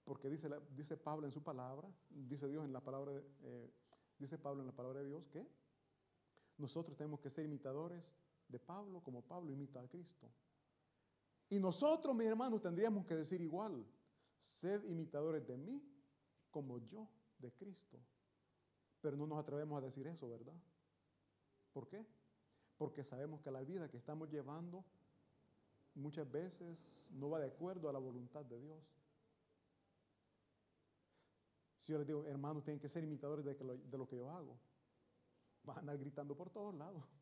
Porque 0.05 0.29
dice, 0.29 0.51
dice 0.75 0.99
Pablo 0.99 1.27
en 1.27 1.33
su 1.33 1.43
palabra, 1.43 1.91
dice 2.11 2.47
Dios 2.47 2.67
en 2.67 2.75
la 2.75 2.81
palabra, 2.81 3.13
eh, 3.15 3.73
dice 4.19 4.37
Pablo 4.37 4.61
en 4.61 4.67
la 4.67 4.77
palabra 4.77 5.01
de 5.01 5.07
Dios 5.07 5.27
que 5.29 5.49
nosotros 6.59 6.95
tenemos 6.95 7.19
que 7.21 7.31
ser 7.31 7.47
imitadores 7.47 8.05
de 8.49 8.59
Pablo 8.59 9.03
como 9.03 9.23
Pablo 9.23 9.51
imita 9.51 9.81
a 9.81 9.89
Cristo. 9.89 10.31
Y 11.49 11.59
nosotros, 11.59 12.15
mis 12.15 12.27
hermanos, 12.27 12.61
tendríamos 12.61 13.07
que 13.07 13.15
decir 13.15 13.41
igual, 13.41 13.83
sed 14.39 14.85
imitadores 14.85 15.47
de 15.47 15.57
mí 15.57 15.83
como 16.51 16.81
yo 16.81 17.09
de 17.39 17.51
Cristo. 17.55 17.99
Pero 19.01 19.17
no 19.17 19.27
nos 19.27 19.39
atrevemos 19.39 19.79
a 19.79 19.87
decir 19.87 20.07
eso, 20.07 20.29
¿verdad? 20.29 20.55
¿Por 21.73 21.89
qué? 21.89 22.07
Porque 22.77 23.05
sabemos 23.05 23.41
que 23.41 23.51
la 23.51 23.63
vida 23.63 23.89
que 23.89 23.97
estamos 23.97 24.31
llevando 24.31 24.85
muchas 25.95 26.31
veces 26.31 26.79
no 27.11 27.31
va 27.31 27.41
de 27.41 27.47
acuerdo 27.47 27.89
a 27.89 27.93
la 27.93 27.99
voluntad 27.99 28.45
de 28.45 28.61
Dios. 28.61 28.79
Si 31.79 31.93
yo 31.93 31.99
les 31.99 32.07
digo, 32.07 32.27
hermanos, 32.27 32.65
tienen 32.65 32.81
que 32.81 32.89
ser 32.89 33.05
imitadores 33.05 33.45
de, 33.45 33.99
lo, 33.99 34.07
que 34.09 34.17
yo 34.17 34.29
hago, 34.31 34.59
van 35.63 35.77
a 35.77 35.81
andar 35.81 35.99
gritando 35.99 36.37
por 36.37 36.51
todos 36.51 36.75
lados. 36.75 37.03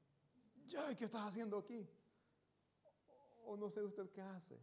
Ya, 0.67 0.97
¿qué 0.97 1.05
estás 1.05 1.27
haciendo 1.27 1.59
aquí? 1.59 1.87
O 3.45 3.55
no 3.55 3.69
sé 3.69 3.83
usted 3.83 4.09
qué 4.13 4.23
hace. 4.23 4.59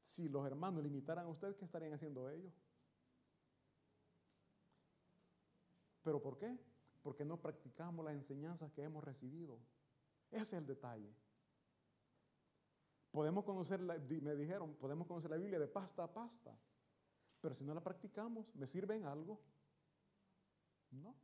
Si 0.00 0.26
los 0.26 0.46
hermanos 0.46 0.82
limitaran 0.82 1.26
a 1.26 1.28
usted, 1.28 1.54
¿qué 1.54 1.66
estarían 1.66 1.92
haciendo 1.92 2.30
ellos? 2.30 2.50
¿Pero 6.02 6.18
por 6.22 6.38
qué? 6.38 6.58
Porque 7.02 7.24
no 7.24 7.40
practicamos 7.40 8.04
las 8.04 8.14
enseñanzas 8.14 8.70
que 8.72 8.82
hemos 8.82 9.02
recibido. 9.02 9.58
Ese 10.30 10.42
es 10.42 10.52
el 10.54 10.66
detalle. 10.66 11.14
Podemos 13.10 13.44
conocer, 13.44 13.80
me 13.80 14.34
dijeron, 14.36 14.74
podemos 14.76 15.06
conocer 15.06 15.30
la 15.30 15.36
Biblia 15.36 15.58
de 15.58 15.68
pasta 15.68 16.04
a 16.04 16.12
pasta, 16.12 16.58
pero 17.40 17.54
si 17.54 17.64
no 17.64 17.74
la 17.74 17.82
practicamos, 17.82 18.54
¿me 18.54 18.66
sirve 18.66 18.94
en 18.94 19.04
algo? 19.04 19.38
No. 20.92 21.14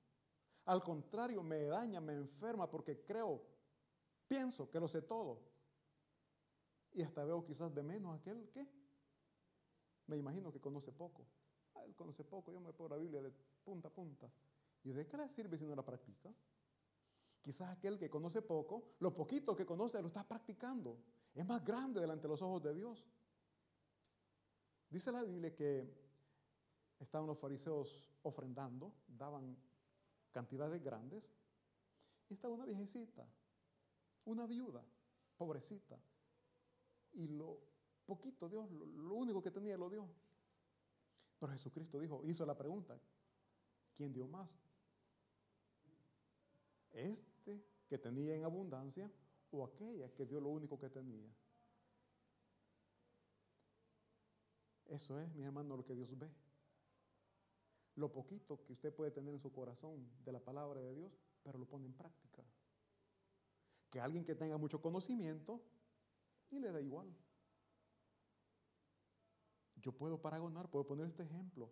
Al 0.66 0.82
contrario, 0.82 1.42
me 1.42 1.64
daña, 1.64 2.00
me 2.00 2.12
enferma 2.12 2.68
porque 2.68 3.02
creo, 3.02 3.42
pienso 4.26 4.68
que 4.68 4.78
lo 4.78 4.86
sé 4.86 5.00
todo. 5.00 5.40
Y 6.92 7.02
hasta 7.02 7.24
veo 7.24 7.42
quizás 7.44 7.74
de 7.74 7.82
menos 7.82 8.18
aquel 8.18 8.50
que 8.50 8.66
me 10.08 10.16
imagino 10.16 10.52
que 10.52 10.60
conoce 10.60 10.92
poco. 10.92 11.26
Ah, 11.74 11.84
él 11.84 11.94
conoce 11.94 12.24
poco, 12.24 12.52
yo 12.52 12.60
me 12.60 12.72
pongo 12.72 12.90
la 12.90 12.96
Biblia 12.96 13.22
de 13.22 13.32
punta 13.64 13.88
a 13.88 13.90
punta. 13.90 14.30
¿Y 14.84 14.92
de 14.92 15.06
qué 15.06 15.16
le 15.16 15.28
sirve 15.28 15.58
si 15.58 15.64
no 15.64 15.74
la 15.74 15.84
practica? 15.84 16.32
Quizás 17.42 17.70
aquel 17.70 17.98
que 17.98 18.10
conoce 18.10 18.42
poco, 18.42 18.96
lo 19.00 19.14
poquito 19.14 19.54
que 19.56 19.66
conoce 19.66 20.00
lo 20.00 20.08
está 20.08 20.26
practicando. 20.26 20.98
Es 21.34 21.46
más 21.46 21.64
grande 21.64 22.00
delante 22.00 22.22
de 22.22 22.28
los 22.28 22.42
ojos 22.42 22.62
de 22.62 22.74
Dios. 22.74 23.06
Dice 24.90 25.12
la 25.12 25.22
Biblia 25.22 25.54
que 25.54 25.88
estaban 26.98 27.26
los 27.26 27.38
fariseos 27.38 28.12
ofrendando, 28.22 28.94
daban 29.06 29.56
cantidades 30.32 30.82
grandes, 30.82 31.24
y 32.28 32.34
estaba 32.34 32.54
una 32.54 32.66
viejecita, 32.66 33.26
una 34.24 34.46
viuda, 34.46 34.84
pobrecita, 35.36 35.98
y 37.12 37.28
lo 37.28 37.60
poquito 38.06 38.48
Dios, 38.48 38.70
lo, 38.70 39.14
único 39.14 39.42
que 39.42 39.50
tenía 39.50 39.76
lo 39.76 39.90
dio. 39.90 40.08
Pero 41.38 41.52
Jesucristo 41.52 42.00
dijo, 42.00 42.24
hizo 42.24 42.44
la 42.44 42.56
pregunta, 42.56 42.98
¿quién 43.94 44.12
dio 44.12 44.26
más? 44.26 44.48
Este 46.92 47.62
que 47.86 47.98
tenía 47.98 48.34
en 48.34 48.44
abundancia 48.44 49.10
o 49.50 49.64
aquella 49.64 50.12
que 50.14 50.26
dio 50.26 50.40
lo 50.40 50.50
único 50.50 50.78
que 50.78 50.90
tenía. 50.90 51.28
Eso 54.86 55.20
es, 55.20 55.34
mi 55.34 55.44
hermano, 55.44 55.76
lo 55.76 55.84
que 55.84 55.94
Dios 55.94 56.16
ve. 56.18 56.30
Lo 57.96 58.10
poquito 58.10 58.64
que 58.64 58.72
usted 58.72 58.94
puede 58.94 59.10
tener 59.10 59.34
en 59.34 59.40
su 59.40 59.52
corazón 59.52 60.08
de 60.24 60.32
la 60.32 60.40
palabra 60.40 60.80
de 60.80 60.94
Dios, 60.94 61.12
pero 61.42 61.58
lo 61.58 61.66
pone 61.66 61.86
en 61.86 61.92
práctica. 61.92 62.44
Que 63.90 64.00
alguien 64.00 64.24
que 64.24 64.34
tenga 64.34 64.56
mucho 64.56 64.80
conocimiento 64.80 65.62
y 66.50 66.58
le 66.58 66.72
da 66.72 66.80
igual. 66.80 67.14
Yo 69.76 69.92
puedo 69.92 70.20
paragonar, 70.20 70.70
puedo 70.70 70.86
poner 70.86 71.06
este 71.06 71.22
ejemplo. 71.22 71.70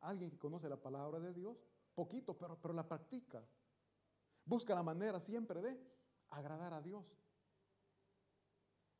Alguien 0.00 0.30
que 0.30 0.38
conoce 0.38 0.68
la 0.68 0.80
palabra 0.80 1.20
de 1.20 1.32
Dios, 1.32 1.58
poquito, 1.94 2.36
pero, 2.38 2.58
pero 2.60 2.74
la 2.74 2.86
practica. 2.86 3.44
Busca 4.46 4.76
la 4.76 4.82
manera 4.84 5.18
siempre 5.18 5.60
de 5.60 5.76
agradar 6.30 6.72
a 6.72 6.80
Dios. 6.80 7.04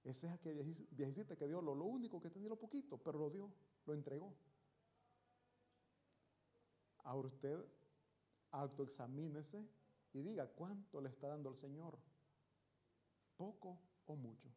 Esa 0.03 0.27
es 0.27 0.33
aquella 0.35 0.63
viejecita 0.91 1.37
que 1.37 1.47
dio 1.47 1.63
lo, 1.63 1.75
lo 1.75 1.85
único 1.85 2.21
que 2.21 2.31
tenía, 2.31 2.49
lo 2.49 2.59
poquito, 2.59 2.99
pero 2.99 3.19
lo 3.19 3.31
dio, 3.31 3.53
lo 3.87 3.95
entregó. 3.95 4.37
Ahora 7.05 7.29
usted 7.29 7.65
autoexamínese 8.51 9.69
y 10.13 10.23
diga 10.23 10.49
cuánto 10.49 11.01
le 11.01 11.09
está 11.11 11.29
dando 11.29 11.49
el 11.51 11.57
Señor. 11.57 11.97
Poco 13.37 13.79
o 14.07 14.17
mucho. 14.17 14.51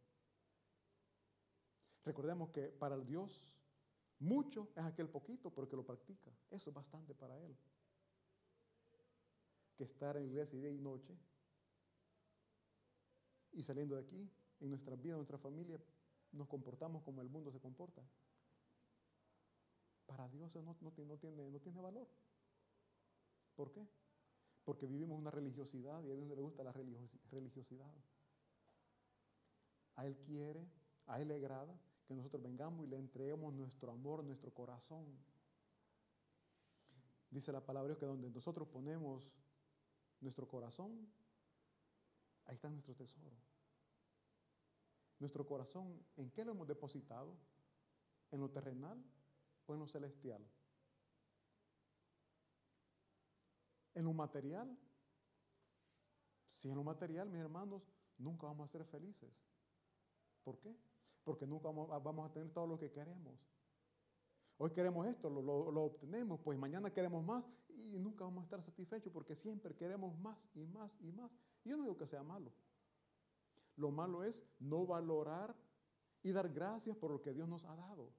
Recordemos 2.03 2.49
que 2.49 2.69
para 2.69 2.95
el 2.95 3.05
Dios 3.05 3.53
mucho 4.17 4.69
es 4.75 4.83
aquel 4.83 5.07
poquito 5.07 5.51
porque 5.51 5.75
lo 5.75 5.85
practica. 5.85 6.31
Eso 6.49 6.71
es 6.71 6.73
bastante 6.73 7.13
para 7.13 7.39
Él 7.39 7.55
que 9.79 9.85
estar 9.85 10.17
en 10.17 10.23
la 10.23 10.29
iglesia 10.29 10.59
día 10.59 10.69
y 10.69 10.77
noche. 10.77 11.17
Y 13.53 13.63
saliendo 13.63 13.95
de 13.95 14.01
aquí, 14.01 14.29
en 14.59 14.69
nuestra 14.69 14.97
vida, 14.97 15.13
en 15.13 15.19
nuestra 15.19 15.37
familia, 15.37 15.79
nos 16.33 16.49
comportamos 16.49 17.01
como 17.01 17.21
el 17.21 17.29
mundo 17.29 17.49
se 17.49 17.61
comporta. 17.61 18.03
Para 20.05 20.27
Dios 20.27 20.53
no, 20.53 20.75
no, 20.81 20.91
tiene, 20.91 21.17
no 21.49 21.59
tiene 21.61 21.79
valor. 21.79 22.09
¿Por 23.55 23.71
qué? 23.71 23.87
Porque 24.65 24.85
vivimos 24.85 25.17
una 25.17 25.31
religiosidad 25.31 26.03
y 26.03 26.11
a 26.11 26.13
Dios 26.13 26.27
no 26.27 26.35
le 26.35 26.41
gusta 26.41 26.61
la 26.61 26.73
religiosidad. 27.31 27.89
A 29.95 30.05
Él 30.05 30.17
quiere, 30.17 30.67
a 31.05 31.21
Él 31.21 31.29
le 31.29 31.35
agrada 31.35 31.79
que 32.05 32.15
nosotros 32.15 32.43
vengamos 32.43 32.85
y 32.85 32.89
le 32.89 32.97
entreguemos 32.97 33.53
nuestro 33.53 33.93
amor, 33.93 34.25
nuestro 34.25 34.51
corazón. 34.53 35.05
Dice 37.31 37.53
la 37.53 37.65
palabra 37.65 37.95
que 37.95 38.05
donde 38.05 38.29
nosotros 38.29 38.67
ponemos 38.67 39.31
nuestro 40.21 40.47
corazón, 40.47 41.07
ahí 42.45 42.55
está 42.55 42.69
nuestro 42.69 42.95
tesoro. 42.95 43.35
Nuestro 45.19 45.45
corazón, 45.45 46.01
¿en 46.15 46.31
qué 46.31 46.45
lo 46.45 46.51
hemos 46.51 46.67
depositado? 46.67 47.35
¿En 48.31 48.39
lo 48.39 48.49
terrenal 48.49 49.03
o 49.65 49.73
en 49.73 49.79
lo 49.79 49.87
celestial? 49.87 50.45
¿En 53.95 54.05
lo 54.05 54.13
material? 54.13 54.77
Si 56.55 56.69
en 56.69 56.75
lo 56.75 56.83
material, 56.83 57.29
mis 57.29 57.41
hermanos, 57.41 57.81
nunca 58.17 58.47
vamos 58.47 58.69
a 58.69 58.71
ser 58.71 58.85
felices. 58.85 59.31
¿Por 60.43 60.57
qué? 60.59 60.75
Porque 61.23 61.45
nunca 61.45 61.69
vamos 61.69 62.29
a 62.29 62.33
tener 62.33 62.49
todo 62.51 62.67
lo 62.67 62.79
que 62.79 62.91
queremos. 62.91 63.35
Hoy 64.57 64.71
queremos 64.71 65.07
esto, 65.07 65.29
lo, 65.29 65.83
obtenemos, 65.83 66.39
pues 66.41 66.59
mañana 66.59 66.91
queremos 66.91 67.23
más 67.23 67.45
y 67.81 67.99
nunca 67.99 68.23
vamos 68.23 68.41
a 68.41 68.45
estar 68.45 68.61
satisfechos 68.61 69.11
porque 69.11 69.35
siempre 69.35 69.75
queremos 69.75 70.17
más 70.19 70.37
y 70.53 70.65
más 70.65 70.97
y 71.01 71.11
más. 71.11 71.31
Y 71.63 71.69
yo 71.69 71.77
no 71.77 71.83
digo 71.83 71.97
que 71.97 72.07
sea 72.07 72.23
malo. 72.23 72.51
Lo 73.75 73.91
malo 73.91 74.23
es 74.23 74.43
no 74.59 74.85
valorar 74.85 75.55
y 76.21 76.31
dar 76.31 76.49
gracias 76.49 76.97
por 76.97 77.11
lo 77.11 77.21
que 77.21 77.33
Dios 77.33 77.47
nos 77.47 77.63
ha 77.65 77.75
dado. 77.75 78.11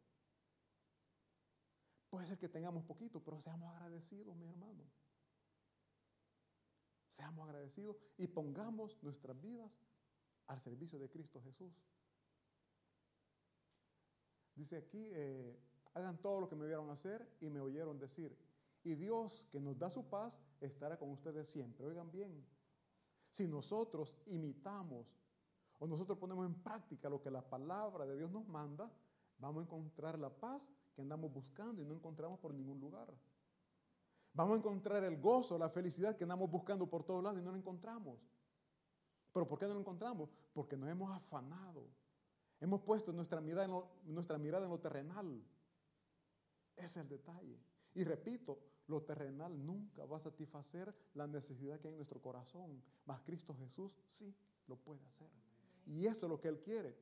Puede 2.09 2.27
ser 2.27 2.39
que 2.39 2.49
tengamos 2.49 2.85
poquito, 2.85 3.23
pero 3.23 3.39
seamos 3.41 3.73
agradecidos, 3.75 4.35
mi 4.37 4.47
hermano. 4.47 4.85
Seamos 7.09 7.49
agradecidos 7.49 7.97
y 8.17 8.27
pongamos 8.27 9.01
nuestras 9.03 9.41
vidas 9.41 9.71
al 10.47 10.61
servicio 10.61 10.99
de 10.99 11.09
Cristo 11.09 11.41
Jesús. 11.43 11.73
Dice 14.55 14.77
aquí, 14.77 15.09
eh, 15.13 15.57
hagan 15.95 16.19
todo 16.19 16.41
lo 16.41 16.49
que 16.49 16.57
me 16.57 16.67
vieron 16.67 16.91
hacer 16.91 17.29
y 17.41 17.49
me 17.49 17.61
oyeron 17.61 17.99
decir. 17.99 18.37
Y 18.83 18.95
Dios, 18.95 19.47
que 19.51 19.61
nos 19.61 19.79
da 19.79 19.91
su 19.91 20.09
paz, 20.09 20.41
estará 20.61 20.99
con 20.99 21.11
ustedes 21.11 21.49
siempre. 21.49 21.87
Oigan 21.87 22.11
bien, 22.11 22.45
si 23.31 23.47
nosotros 23.47 24.17
imitamos 24.27 25.07
o 25.79 25.87
nosotros 25.87 26.19
ponemos 26.19 26.47
en 26.47 26.55
práctica 26.63 27.09
lo 27.09 27.21
que 27.21 27.31
la 27.31 27.43
palabra 27.43 28.07
de 28.07 28.17
Dios 28.17 28.31
nos 28.31 28.47
manda, 28.47 28.91
vamos 29.39 29.63
a 29.63 29.65
encontrar 29.65 30.19
la 30.19 30.31
paz 30.31 30.67
que 30.95 31.03
andamos 31.03 31.33
buscando 31.33 31.83
y 31.83 31.85
no 31.85 31.95
encontramos 31.95 32.39
por 32.39 32.53
ningún 32.53 32.81
lugar. 32.81 33.13
Vamos 34.33 34.55
a 34.55 34.59
encontrar 34.59 35.03
el 35.05 35.21
gozo, 35.21 35.59
la 35.59 35.69
felicidad 35.69 36.17
que 36.17 36.25
andamos 36.25 36.51
buscando 36.51 36.89
por 36.89 37.05
todos 37.05 37.23
lados 37.23 37.41
y 37.41 37.43
no 37.43 37.51
lo 37.51 37.57
encontramos. 37.57 38.19
¿Pero 39.33 39.47
por 39.47 39.59
qué 39.59 39.67
no 39.67 39.75
lo 39.75 39.81
encontramos? 39.81 40.31
Porque 40.53 40.77
nos 40.77 40.89
hemos 40.89 41.15
afanado. 41.15 41.89
Hemos 42.61 42.83
puesto 42.83 43.13
nuestra 43.13 43.41
mirada 43.41 43.65
en 43.65 43.71
lo, 43.71 43.91
nuestra 44.05 44.39
mirada 44.39 44.65
en 44.65 44.71
lo 44.71 44.79
terrenal. 44.79 45.43
Ese 46.77 46.85
es 46.87 46.97
el 46.99 47.09
detalle. 47.09 47.59
Y 47.95 48.05
repito, 48.05 48.59
lo 48.87 49.03
terrenal 49.03 49.65
nunca 49.65 50.05
va 50.05 50.17
a 50.17 50.21
satisfacer 50.21 50.95
la 51.15 51.27
necesidad 51.27 51.81
que 51.81 51.89
hay 51.89 51.95
en 51.95 51.99
nuestro 51.99 52.21
corazón. 52.21 52.83
Mas 53.07 53.21
Cristo 53.23 53.55
Jesús 53.55 53.97
sí 54.07 54.35
lo 54.67 54.77
puede 54.77 55.05
hacer. 55.07 55.29
Y 55.87 56.07
eso 56.07 56.27
es 56.27 56.31
lo 56.31 56.41
que 56.41 56.49
Él 56.49 56.61
quiere, 56.61 56.97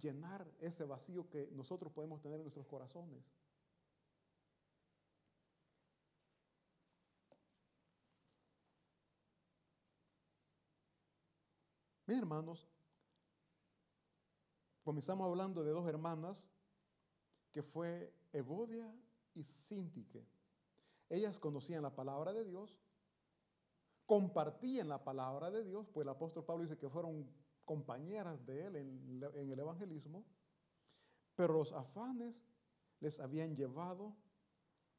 llenar 0.00 0.50
ese 0.60 0.84
vacío 0.84 1.28
que 1.28 1.50
nosotros 1.52 1.92
podemos 1.92 2.20
tener 2.20 2.36
en 2.36 2.44
nuestros 2.44 2.66
corazones. 2.66 3.24
Mis 12.06 12.18
hermanos, 12.18 12.68
comenzamos 14.82 15.26
hablando 15.26 15.62
de 15.62 15.70
dos 15.70 15.88
hermanas 15.88 16.46
que 17.52 17.62
fue 17.62 18.12
Evodia 18.32 18.92
y 19.34 19.44
Sintique. 19.44 20.26
Ellas 21.08 21.38
conocían 21.38 21.82
la 21.82 21.94
palabra 21.94 22.32
de 22.32 22.44
Dios, 22.44 22.78
compartían 24.06 24.88
la 24.88 25.02
palabra 25.04 25.50
de 25.50 25.64
Dios, 25.64 25.88
pues 25.92 26.04
el 26.04 26.10
apóstol 26.10 26.44
Pablo 26.44 26.64
dice 26.64 26.78
que 26.78 26.88
fueron 26.88 27.28
compañeras 27.64 28.44
de 28.46 28.66
él 28.66 28.76
en, 28.76 29.22
en 29.34 29.50
el 29.50 29.58
evangelismo, 29.58 30.24
pero 31.34 31.54
los 31.54 31.72
afanes 31.72 32.44
les 33.00 33.20
habían 33.20 33.56
llevado 33.56 34.16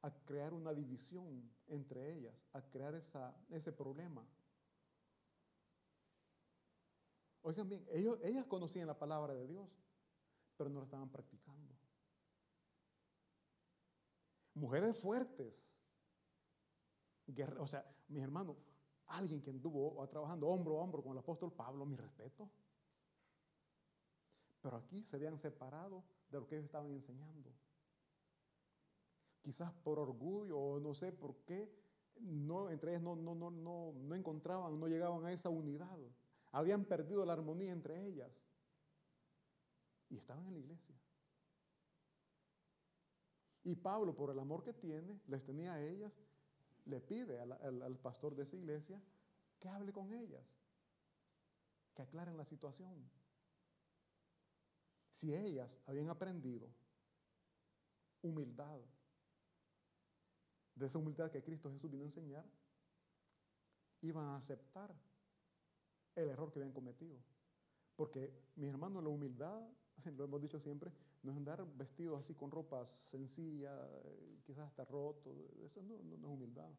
a 0.01 0.11
crear 0.25 0.53
una 0.53 0.73
división 0.73 1.49
entre 1.67 2.13
ellas, 2.13 2.35
a 2.51 2.61
crear 2.61 2.93
esa, 2.93 3.35
ese 3.49 3.71
problema. 3.71 4.27
Oigan 7.41 7.67
bien, 7.67 7.85
ellos, 7.91 8.19
ellas 8.23 8.45
conocían 8.45 8.87
la 8.87 8.97
palabra 8.97 9.33
de 9.33 9.47
Dios, 9.47 9.69
pero 10.57 10.69
no 10.69 10.79
la 10.79 10.85
estaban 10.85 11.09
practicando. 11.09 11.72
Mujeres 14.55 14.97
fuertes, 14.97 15.65
o 17.59 17.67
sea, 17.67 17.85
mis 18.07 18.23
hermanos, 18.23 18.57
alguien 19.07 19.41
que 19.41 19.49
anduvo 19.49 20.07
trabajando 20.09 20.47
hombro 20.47 20.79
a 20.79 20.83
hombro 20.83 21.01
con 21.01 21.13
el 21.13 21.19
apóstol 21.19 21.51
Pablo, 21.51 21.85
mi 21.85 21.95
respeto. 21.95 22.49
Pero 24.61 24.77
aquí 24.77 25.03
se 25.03 25.15
habían 25.15 25.37
separado 25.37 26.03
de 26.29 26.39
lo 26.39 26.47
que 26.47 26.55
ellos 26.55 26.65
estaban 26.65 26.91
enseñando. 26.91 27.51
Quizás 29.41 29.73
por 29.83 29.99
orgullo 29.99 30.57
o 30.57 30.79
no 30.79 30.93
sé 30.93 31.11
por 31.11 31.35
qué, 31.43 31.69
no, 32.21 32.69
entre 32.69 32.91
ellas 32.91 33.01
no, 33.01 33.15
no, 33.15 33.35
no, 33.35 33.51
no, 33.51 33.93
no 33.93 34.15
encontraban, 34.15 34.79
no 34.79 34.87
llegaban 34.87 35.25
a 35.25 35.33
esa 35.33 35.49
unidad. 35.49 35.97
Habían 36.51 36.85
perdido 36.85 37.25
la 37.25 37.33
armonía 37.33 37.71
entre 37.71 38.05
ellas. 38.05 38.31
Y 40.09 40.17
estaban 40.17 40.47
en 40.47 40.53
la 40.53 40.59
iglesia. 40.59 40.95
Y 43.63 43.75
Pablo, 43.75 44.13
por 44.13 44.29
el 44.29 44.39
amor 44.39 44.63
que 44.63 44.73
tiene, 44.73 45.19
les 45.27 45.43
tenía 45.43 45.73
a 45.73 45.81
ellas, 45.81 46.11
le 46.85 46.99
pide 46.99 47.39
al, 47.39 47.97
pastor 47.97 48.35
de 48.35 48.43
esa 48.43 48.57
iglesia 48.57 49.01
que 49.59 49.69
hable 49.69 49.93
con 49.93 50.13
ellas, 50.13 50.43
que 51.95 52.01
aclaren 52.01 52.35
la 52.35 52.43
situación. 52.43 53.09
Si 55.13 55.33
ellas 55.33 55.69
habían 55.85 56.09
aprendido 56.09 56.67
humildad, 58.21 58.79
de 60.75 60.85
esa 60.85 60.97
humildad 60.97 61.31
que 61.31 61.43
Cristo 61.43 61.71
Jesús 61.71 61.89
vino 61.89 62.03
a 62.03 62.07
enseñar, 62.07 62.45
iban 64.01 64.25
a 64.25 64.37
aceptar 64.37 64.93
el 66.15 66.29
error 66.29 66.51
que 66.51 66.59
habían 66.59 66.73
cometido. 66.73 67.17
Porque, 67.95 68.33
mis 68.55 68.69
hermanos, 68.69 69.03
la 69.03 69.09
humildad, 69.09 69.61
lo 70.17 70.25
hemos 70.25 70.41
dicho 70.41 70.59
siempre, 70.59 70.91
no 71.23 71.31
es 71.31 71.37
andar 71.37 71.65
vestidos 71.75 72.19
así 72.19 72.35
con 72.35 72.51
ropa 72.51 72.85
sencilla, 73.09 73.73
eh, 74.03 74.41
quizás 74.45 74.67
hasta 74.67 74.83
roto. 74.83 75.33
Eso 75.63 75.81
no, 75.81 75.97
no, 76.03 76.17
no 76.17 76.27
es 76.27 76.33
humildad. 76.33 76.69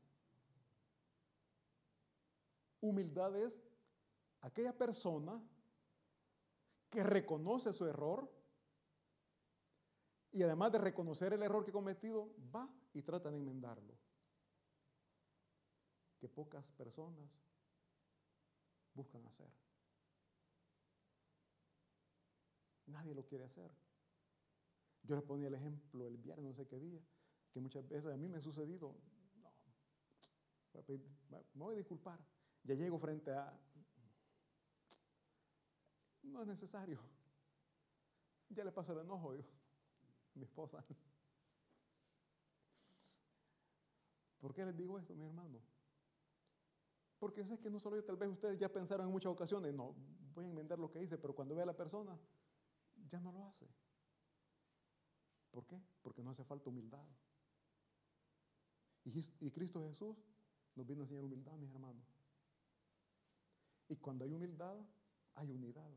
Humildad 2.80 3.36
es 3.36 3.62
aquella 4.42 4.76
persona 4.76 5.42
que 6.90 7.02
reconoce 7.02 7.72
su 7.72 7.86
error 7.86 8.30
y 10.30 10.42
además 10.42 10.72
de 10.72 10.78
reconocer 10.78 11.32
el 11.32 11.42
error 11.42 11.64
que 11.64 11.70
ha 11.70 11.72
cometido, 11.72 12.28
va 12.54 12.68
y 12.92 13.02
trata 13.02 13.30
de 13.30 13.38
enmendarlo. 13.38 13.94
Que 16.18 16.28
pocas 16.28 16.70
personas 16.72 17.30
buscan 18.92 19.24
hacer. 19.26 19.50
Nadie 22.86 23.14
lo 23.14 23.24
quiere 23.24 23.44
hacer. 23.44 23.70
Yo 25.04 25.16
les 25.16 25.24
ponía 25.24 25.48
el 25.48 25.54
ejemplo 25.54 26.06
el 26.08 26.16
viernes, 26.16 26.46
no 26.46 26.54
sé 26.54 26.66
qué 26.66 26.78
día, 26.78 27.00
que 27.52 27.60
muchas 27.60 27.86
veces 27.88 28.12
a 28.12 28.16
mí 28.16 28.28
me 28.28 28.38
ha 28.38 28.42
sucedido, 28.42 28.96
no, 31.28 31.44
me 31.54 31.64
voy 31.64 31.74
a 31.74 31.78
disculpar. 31.78 32.18
Ya 32.64 32.74
llego 32.74 32.98
frente 32.98 33.30
a, 33.30 33.52
no 36.22 36.40
es 36.40 36.46
necesario. 36.46 36.98
Ya 38.48 38.64
le 38.64 38.72
paso 38.72 38.92
el 38.92 39.00
enojo, 39.00 39.32
a 39.32 39.34
mi 40.34 40.44
esposa. 40.44 40.84
¿Por 44.40 44.54
qué 44.54 44.64
les 44.64 44.76
digo 44.76 44.98
esto, 44.98 45.14
mi 45.14 45.24
hermano? 45.24 45.60
Porque 47.18 47.44
sé 47.44 47.58
que 47.58 47.70
no 47.70 47.78
solo 47.78 47.96
yo, 47.96 48.04
tal 48.04 48.16
vez 48.16 48.28
ustedes 48.28 48.58
ya 48.58 48.68
pensaron 48.68 49.06
en 49.06 49.12
muchas 49.12 49.32
ocasiones, 49.32 49.72
no, 49.72 49.94
voy 50.34 50.44
a 50.44 50.48
enmendar 50.48 50.78
lo 50.78 50.90
que 50.90 51.02
hice, 51.02 51.16
pero 51.16 51.34
cuando 51.34 51.54
ve 51.54 51.62
a 51.62 51.66
la 51.66 51.76
persona, 51.76 52.18
ya 53.10 53.20
no 53.20 53.32
lo 53.32 53.46
hace. 53.46 53.66
¿Por 55.54 55.64
qué? 55.66 55.80
Porque 56.02 56.20
no 56.20 56.32
hace 56.32 56.42
falta 56.42 56.68
humildad. 56.68 57.06
Y, 59.04 59.50
Cristo 59.52 59.86
Jesús 59.86 60.16
nos 60.74 60.84
vino 60.84 61.02
a 61.02 61.04
enseñar 61.04 61.22
humildad, 61.22 61.52
mis 61.58 61.70
hermanos. 61.70 62.04
Y 63.88 63.94
cuando 63.96 64.24
hay 64.24 64.32
humildad, 64.32 64.76
hay 65.36 65.52
unidad. 65.52 65.92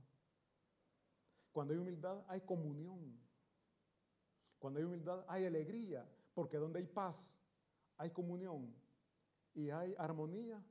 Cuando 1.52 1.74
hay 1.74 1.80
humildad, 1.80 2.24
hay 2.28 2.42
comunión. 2.42 3.20
Cuando 4.60 4.78
hay 4.78 4.86
humildad, 4.86 5.26
hay 5.28 5.46
alegría. 5.46 6.08
Porque 6.36 6.58
donde 6.58 6.78
hay 6.78 6.86
paz, 6.86 7.36
hay 7.98 8.12
comunión. 8.12 8.72
Y 9.56 9.72
hay 9.72 9.96
armonía, 9.98 10.64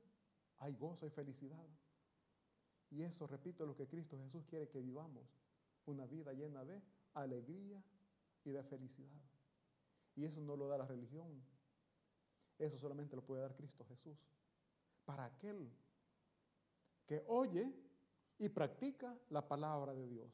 hay 0.59 0.73
gozo 0.75 1.05
y 1.05 1.09
felicidad. 1.09 1.67
Y 2.89 3.01
eso, 3.01 3.27
repito, 3.27 3.65
es 3.65 3.67
lo 3.67 3.75
que 3.75 3.87
Cristo 3.87 4.17
Jesús 4.17 4.45
quiere 4.45 4.69
que 4.69 4.79
vivamos. 4.79 5.27
Una 5.87 6.05
vida 6.05 6.31
llena 6.31 6.63
de 6.63 6.81
alegría 7.15 7.83
y 8.47 8.51
de 8.51 8.63
felicidad. 8.63 9.21
Y 10.15 10.23
eso 10.23 10.39
no 10.39 10.55
lo 10.55 10.67
da 10.67 10.77
la 10.77 10.85
religión. 10.85 11.43
Eso 12.57 12.77
solamente 12.77 13.15
lo 13.15 13.21
puede 13.21 13.41
dar 13.41 13.55
Cristo 13.55 13.85
Jesús. 13.85 14.17
Para 15.05 15.25
aquel 15.25 15.69
que 17.05 17.23
oye 17.27 17.73
y 18.39 18.49
practica 18.49 19.17
la 19.29 19.47
palabra 19.47 19.93
de 19.93 20.07
Dios. 20.07 20.31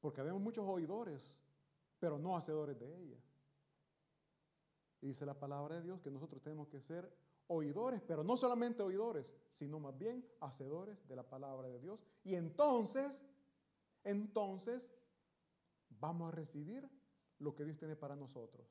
Porque 0.00 0.22
vemos 0.22 0.40
muchos 0.40 0.64
oidores, 0.66 1.34
pero 1.98 2.18
no 2.18 2.36
hacedores 2.36 2.78
de 2.78 3.02
ella. 3.02 3.18
Y 5.00 5.08
dice 5.08 5.26
la 5.26 5.38
palabra 5.38 5.76
de 5.76 5.82
Dios 5.82 6.00
que 6.00 6.10
nosotros 6.10 6.42
tenemos 6.42 6.68
que 6.68 6.80
ser 6.80 7.12
oidores, 7.48 8.02
pero 8.02 8.22
no 8.22 8.36
solamente 8.36 8.82
oidores, 8.82 9.32
sino 9.52 9.80
más 9.80 9.96
bien 9.98 10.24
hacedores 10.40 11.06
de 11.08 11.16
la 11.16 11.28
palabra 11.28 11.68
de 11.68 11.80
Dios. 11.80 12.00
Y 12.22 12.34
entonces, 12.34 13.24
entonces 14.04 14.90
vamos 15.90 16.28
a 16.28 16.36
recibir 16.36 16.88
lo 17.38 17.54
que 17.54 17.64
Dios 17.64 17.76
tiene 17.76 17.96
para 17.96 18.16
nosotros. 18.16 18.66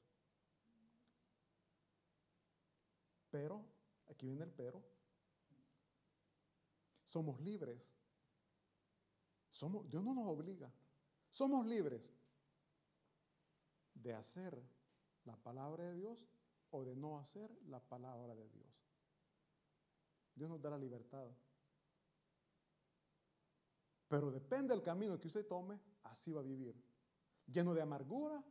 Pero, 3.30 3.66
aquí 4.10 4.28
viene 4.28 4.44
el 4.44 4.52
pero, 4.52 4.84
somos 7.04 7.40
libres 7.42 7.98
Somos, 9.58 9.90
Dios 9.90 10.04
no 10.04 10.14
nos 10.14 10.28
obliga. 10.28 10.72
Somos 11.32 11.66
libres 11.66 12.08
de 13.96 14.14
hacer 14.14 14.56
la 15.26 15.36
palabra 15.36 15.86
de 15.86 15.96
Dios 15.96 16.28
o 16.70 16.86
de 16.86 16.96
no 16.96 17.18
hacer 17.18 17.50
la 17.66 17.80
palabra 17.80 18.36
de 18.36 18.48
Dios. 18.50 18.68
Dios 20.36 20.48
nos 20.48 20.62
da 20.62 20.70
la 20.70 20.78
libertad. 20.78 21.28
Pero 24.08 24.30
depende 24.30 24.76
del 24.76 24.84
camino 24.84 25.20
que 25.20 25.28
usted 25.28 25.48
tome, 25.48 25.82
así 26.04 26.32
va 26.32 26.42
a 26.42 26.44
vivir. 26.44 26.80
Lleno 27.48 27.74
de 27.74 27.82
amargura 27.82 28.44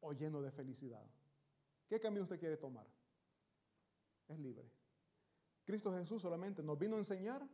o 0.00 0.12
lleno 0.12 0.40
de 0.40 0.50
felicidad. 0.50 1.04
¿Qué 1.88 2.00
camino 2.00 2.22
usted 2.22 2.38
quiere 2.38 2.56
tomar? 2.56 2.86
Es 4.28 4.38
libre. 4.38 4.70
Cristo 5.64 5.92
Jesús 5.92 6.22
solamente 6.22 6.62
nos 6.62 6.78
vino 6.78 6.96
a 6.96 6.98
enseñar. 6.98 7.46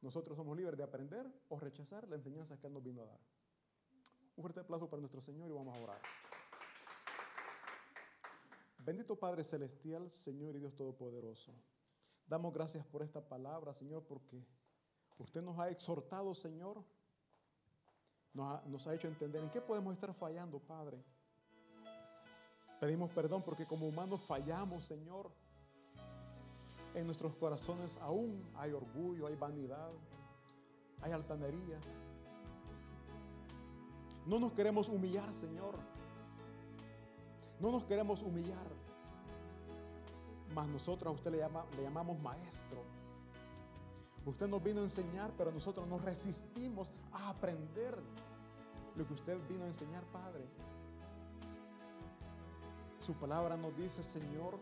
Nosotros 0.00 0.36
somos 0.36 0.56
libres 0.56 0.76
de 0.76 0.84
aprender 0.84 1.26
o 1.48 1.58
rechazar 1.58 2.06
la 2.08 2.16
enseñanza 2.16 2.58
que 2.58 2.66
Él 2.66 2.72
nos 2.72 2.82
vino 2.82 3.02
a 3.02 3.06
dar. 3.06 3.20
Un 4.36 4.42
fuerte 4.42 4.60
aplauso 4.60 4.88
para 4.88 5.00
nuestro 5.00 5.20
Señor 5.20 5.50
y 5.50 5.54
vamos 5.54 5.76
a 5.76 5.80
orar. 5.80 6.00
Bendito 8.78 9.18
Padre 9.18 9.42
Celestial, 9.42 10.10
Señor 10.12 10.54
y 10.54 10.60
Dios 10.60 10.74
Todopoderoso. 10.76 11.52
Damos 12.26 12.52
gracias 12.52 12.84
por 12.86 13.02
esta 13.02 13.26
palabra, 13.26 13.72
Señor, 13.72 14.04
porque 14.04 14.44
usted 15.18 15.42
nos 15.42 15.58
ha 15.58 15.70
exhortado, 15.70 16.34
Señor. 16.34 16.84
Nos 18.36 18.52
ha, 18.52 18.62
nos 18.66 18.86
ha 18.86 18.94
hecho 18.94 19.08
entender 19.08 19.42
en 19.42 19.48
qué 19.48 19.62
podemos 19.62 19.94
estar 19.94 20.12
fallando, 20.12 20.58
Padre. 20.58 21.02
Pedimos 22.78 23.10
perdón 23.10 23.42
porque 23.42 23.66
como 23.66 23.88
humanos 23.88 24.20
fallamos, 24.20 24.84
Señor. 24.84 25.30
En 26.94 27.06
nuestros 27.06 27.34
corazones 27.36 27.98
aún 28.02 28.46
hay 28.56 28.72
orgullo, 28.72 29.26
hay 29.26 29.36
vanidad, 29.36 29.90
hay 31.00 31.12
altanería. 31.12 31.78
No 34.26 34.38
nos 34.38 34.52
queremos 34.52 34.90
humillar, 34.90 35.32
Señor. 35.32 35.74
No 37.58 37.70
nos 37.70 37.84
queremos 37.84 38.22
humillar. 38.22 38.66
Mas 40.54 40.68
nosotros 40.68 41.10
a 41.10 41.14
usted 41.14 41.30
le, 41.30 41.38
llama, 41.38 41.64
le 41.74 41.84
llamamos 41.84 42.20
maestro. 42.20 42.84
Usted 44.26 44.48
nos 44.48 44.62
vino 44.62 44.80
a 44.80 44.82
enseñar, 44.82 45.30
pero 45.38 45.52
nosotros 45.52 45.86
nos 45.86 46.02
resistimos 46.02 46.88
a 47.12 47.30
aprender 47.30 47.96
lo 48.96 49.06
que 49.06 49.14
usted 49.14 49.38
vino 49.48 49.62
a 49.62 49.68
enseñar, 49.68 50.02
Padre. 50.06 50.44
Su 53.00 53.14
palabra 53.14 53.56
nos 53.56 53.76
dice, 53.76 54.02
Señor, 54.02 54.58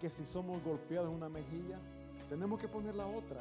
que 0.00 0.10
si 0.10 0.26
somos 0.26 0.60
golpeados 0.64 1.08
en 1.08 1.14
una 1.14 1.28
mejilla, 1.28 1.78
tenemos 2.28 2.58
que 2.58 2.66
poner 2.66 2.96
la 2.96 3.06
otra. 3.06 3.40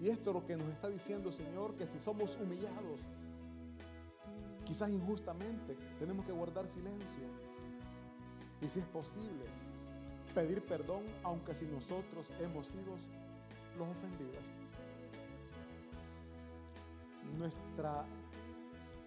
Y 0.00 0.08
esto 0.08 0.30
es 0.30 0.34
lo 0.34 0.46
que 0.46 0.56
nos 0.56 0.68
está 0.68 0.88
diciendo, 0.88 1.30
Señor, 1.30 1.74
que 1.74 1.86
si 1.86 2.00
somos 2.00 2.38
humillados, 2.40 3.00
quizás 4.64 4.90
injustamente, 4.90 5.76
tenemos 5.98 6.24
que 6.24 6.32
guardar 6.32 6.66
silencio. 6.68 7.24
Y 8.62 8.70
si 8.70 8.78
es 8.78 8.86
posible, 8.86 9.44
pedir 10.34 10.64
perdón, 10.64 11.02
aunque 11.22 11.54
si 11.54 11.66
nosotros 11.66 12.26
hemos 12.40 12.68
sido 12.68 12.94
los 13.78 13.88
ofendidos. 13.88 14.42
Nuestra 17.38 18.04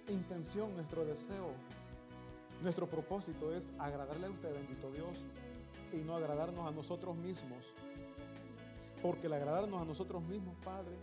intención, 0.07 0.73
nuestro 0.75 1.05
deseo, 1.05 1.51
nuestro 2.61 2.87
propósito 2.87 3.53
es 3.53 3.69
agradarle 3.79 4.27
a 4.27 4.29
usted, 4.29 4.53
bendito 4.53 4.91
Dios, 4.91 5.17
y 5.93 5.97
no 5.97 6.15
agradarnos 6.15 6.67
a 6.67 6.71
nosotros 6.71 7.15
mismos. 7.15 7.65
Porque 9.01 9.27
el 9.27 9.33
agradarnos 9.33 9.81
a 9.81 9.85
nosotros 9.85 10.21
mismos, 10.23 10.55
Padre, 10.63 10.95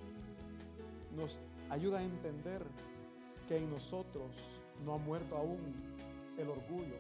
nos 1.16 1.38
ayuda 1.68 1.98
a 1.98 2.02
entender 2.04 2.64
que 3.48 3.56
en 3.56 3.70
nosotros 3.70 4.36
no 4.84 4.94
ha 4.94 4.98
muerto 4.98 5.36
aún 5.36 5.58
el 6.38 6.48
orgullo, 6.48 6.94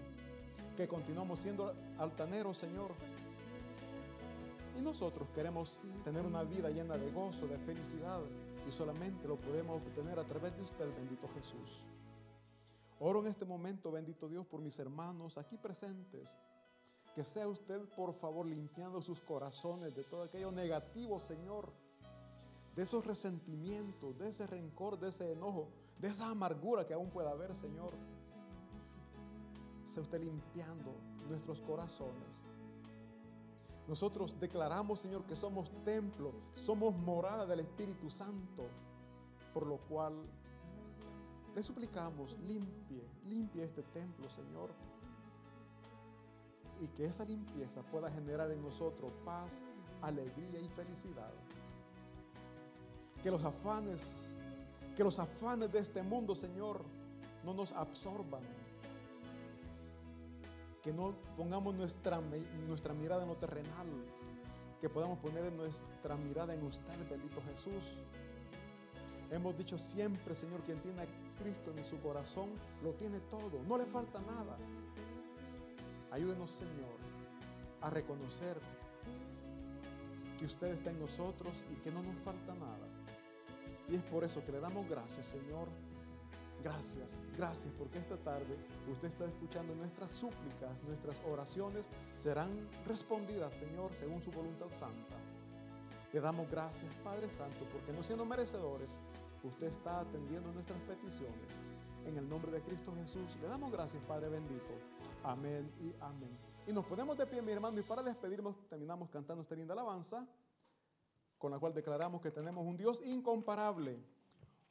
que 0.76 0.88
continuamos 0.88 1.38
siendo 1.38 1.72
altaneros, 1.98 2.58
Señor. 2.58 2.92
Y 4.78 4.82
nosotros 4.82 5.28
queremos 5.34 5.80
tener 6.04 6.24
una 6.24 6.44
vida 6.44 6.70
llena 6.70 6.96
de 6.96 7.10
gozo, 7.10 7.46
de 7.46 7.58
felicidad, 7.58 8.20
y 8.66 8.70
solamente 8.70 9.26
lo 9.26 9.36
podemos 9.36 9.82
obtener 9.82 10.18
a 10.18 10.24
través 10.24 10.56
de 10.56 10.62
usted, 10.62 10.86
bendito 10.94 11.28
Jesús. 11.34 11.82
Oro 13.00 13.20
en 13.20 13.26
este 13.26 13.44
momento, 13.44 13.90
bendito 13.90 14.28
Dios, 14.28 14.46
por 14.46 14.60
mis 14.60 14.78
hermanos 14.78 15.36
aquí 15.38 15.56
presentes. 15.56 16.36
Que 17.14 17.24
sea 17.24 17.48
usted, 17.48 17.80
por 17.96 18.14
favor, 18.14 18.46
limpiando 18.46 19.00
sus 19.00 19.20
corazones 19.20 19.94
de 19.94 20.04
todo 20.04 20.22
aquello 20.22 20.52
negativo, 20.52 21.18
Señor 21.18 21.72
de 22.78 22.84
esos 22.84 23.04
resentimientos, 23.04 24.16
de 24.16 24.28
ese 24.28 24.46
rencor, 24.46 25.00
de 25.00 25.08
ese 25.08 25.32
enojo, 25.32 25.68
de 25.98 26.06
esa 26.06 26.28
amargura 26.28 26.86
que 26.86 26.94
aún 26.94 27.10
pueda 27.10 27.32
haber, 27.32 27.52
Señor. 27.56 27.92
Sea 29.84 30.04
usted 30.04 30.22
limpiando 30.22 30.94
nuestros 31.28 31.60
corazones. 31.62 32.47
Nosotros 33.88 34.38
declaramos, 34.38 35.00
Señor, 35.00 35.24
que 35.24 35.34
somos 35.34 35.72
templo, 35.82 36.32
somos 36.54 36.94
morada 36.94 37.46
del 37.46 37.60
Espíritu 37.60 38.10
Santo, 38.10 38.68
por 39.54 39.66
lo 39.66 39.78
cual 39.78 40.14
le 41.54 41.62
suplicamos, 41.62 42.38
limpie, 42.40 43.02
limpie 43.26 43.64
este 43.64 43.82
templo, 43.82 44.28
Señor. 44.28 44.70
Y 46.80 46.86
que 46.88 47.06
esa 47.06 47.24
limpieza 47.24 47.82
pueda 47.82 48.10
generar 48.10 48.50
en 48.52 48.62
nosotros 48.62 49.10
paz, 49.24 49.60
alegría 50.02 50.60
y 50.60 50.68
felicidad 50.68 51.32
que 53.22 53.30
los 53.30 53.44
afanes, 53.44 54.30
que 54.96 55.04
los 55.04 55.18
afanes 55.18 55.72
de 55.72 55.80
este 55.80 56.02
mundo, 56.02 56.34
Señor, 56.34 56.84
no 57.44 57.52
nos 57.54 57.72
absorban. 57.72 58.42
Que 60.82 60.92
no 60.92 61.14
pongamos 61.36 61.74
nuestra, 61.74 62.20
nuestra 62.66 62.94
mirada 62.94 63.22
en 63.22 63.28
lo 63.28 63.36
terrenal, 63.36 63.86
que 64.80 64.88
podamos 64.88 65.18
poner 65.18 65.52
nuestra 65.52 66.16
mirada 66.16 66.54
en 66.54 66.62
usted, 66.64 67.08
bendito 67.10 67.42
Jesús. 67.52 67.82
Hemos 69.30 69.56
dicho 69.58 69.78
siempre, 69.78 70.34
Señor, 70.34 70.60
quien 70.62 70.80
tiene 70.80 71.02
a 71.02 71.06
Cristo 71.42 71.72
en 71.76 71.84
su 71.84 72.00
corazón, 72.00 72.50
lo 72.82 72.92
tiene 72.92 73.20
todo, 73.20 73.62
no 73.68 73.76
le 73.76 73.84
falta 73.86 74.20
nada. 74.20 74.56
Ayúdenos, 76.10 76.50
Señor, 76.50 76.96
a 77.82 77.90
reconocer 77.90 78.58
que 80.38 80.46
usted 80.46 80.68
está 80.68 80.90
en 80.90 81.00
nosotros 81.00 81.52
y 81.72 81.74
que 81.82 81.90
no 81.90 82.02
nos 82.02 82.16
falta 82.20 82.54
nada. 82.54 82.86
Y 83.88 83.96
es 83.96 84.02
por 84.02 84.24
eso 84.24 84.44
que 84.44 84.52
le 84.52 84.60
damos 84.60 84.88
gracias, 84.88 85.26
Señor. 85.26 85.68
Gracias, 86.62 87.20
gracias, 87.36 87.72
porque 87.78 87.98
esta 87.98 88.16
tarde 88.16 88.56
usted 88.90 89.08
está 89.08 89.26
escuchando 89.26 89.74
nuestras 89.76 90.10
súplicas, 90.10 90.82
nuestras 90.82 91.22
oraciones 91.30 91.86
serán 92.14 92.50
respondidas, 92.86 93.54
Señor, 93.54 93.92
según 93.94 94.20
su 94.20 94.32
voluntad 94.32 94.66
santa. 94.78 95.16
Le 96.12 96.20
damos 96.20 96.50
gracias, 96.50 96.92
Padre 97.04 97.28
Santo, 97.28 97.64
porque 97.72 97.92
no 97.92 98.02
siendo 98.02 98.24
merecedores, 98.24 98.90
usted 99.44 99.68
está 99.68 100.00
atendiendo 100.00 100.52
nuestras 100.52 100.80
peticiones. 100.80 101.52
En 102.06 102.16
el 102.16 102.28
nombre 102.28 102.50
de 102.50 102.60
Cristo 102.62 102.92
Jesús, 102.96 103.36
le 103.40 103.48
damos 103.48 103.70
gracias, 103.70 104.02
Padre 104.04 104.28
bendito. 104.28 104.72
Amén 105.22 105.70
y 105.80 105.94
amén. 106.00 106.36
Y 106.66 106.72
nos 106.72 106.84
ponemos 106.86 107.16
de 107.16 107.26
pie, 107.26 107.40
mi 107.40 107.52
hermano, 107.52 107.78
y 107.78 107.82
para 107.82 108.02
despedirnos 108.02 108.56
terminamos 108.68 109.10
cantando 109.10 109.42
esta 109.42 109.54
linda 109.54 109.74
alabanza 109.74 110.26
con 111.38 111.52
la 111.52 111.58
cual 111.58 111.72
declaramos 111.72 112.20
que 112.20 112.30
tenemos 112.30 112.66
un 112.66 112.76
Dios 112.76 113.00
incomparable, 113.04 114.02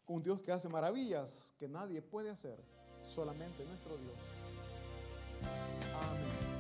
un 0.08 0.24
Dios 0.24 0.40
que 0.42 0.52
hace 0.52 0.70
maravillas 0.70 1.54
que 1.60 1.68
nadie 1.68 2.02
puede 2.02 2.30
hacer, 2.30 2.58
solamente 3.04 3.66
nuestro 3.66 3.98
Dios. 3.98 4.16
Amén. 6.10 6.57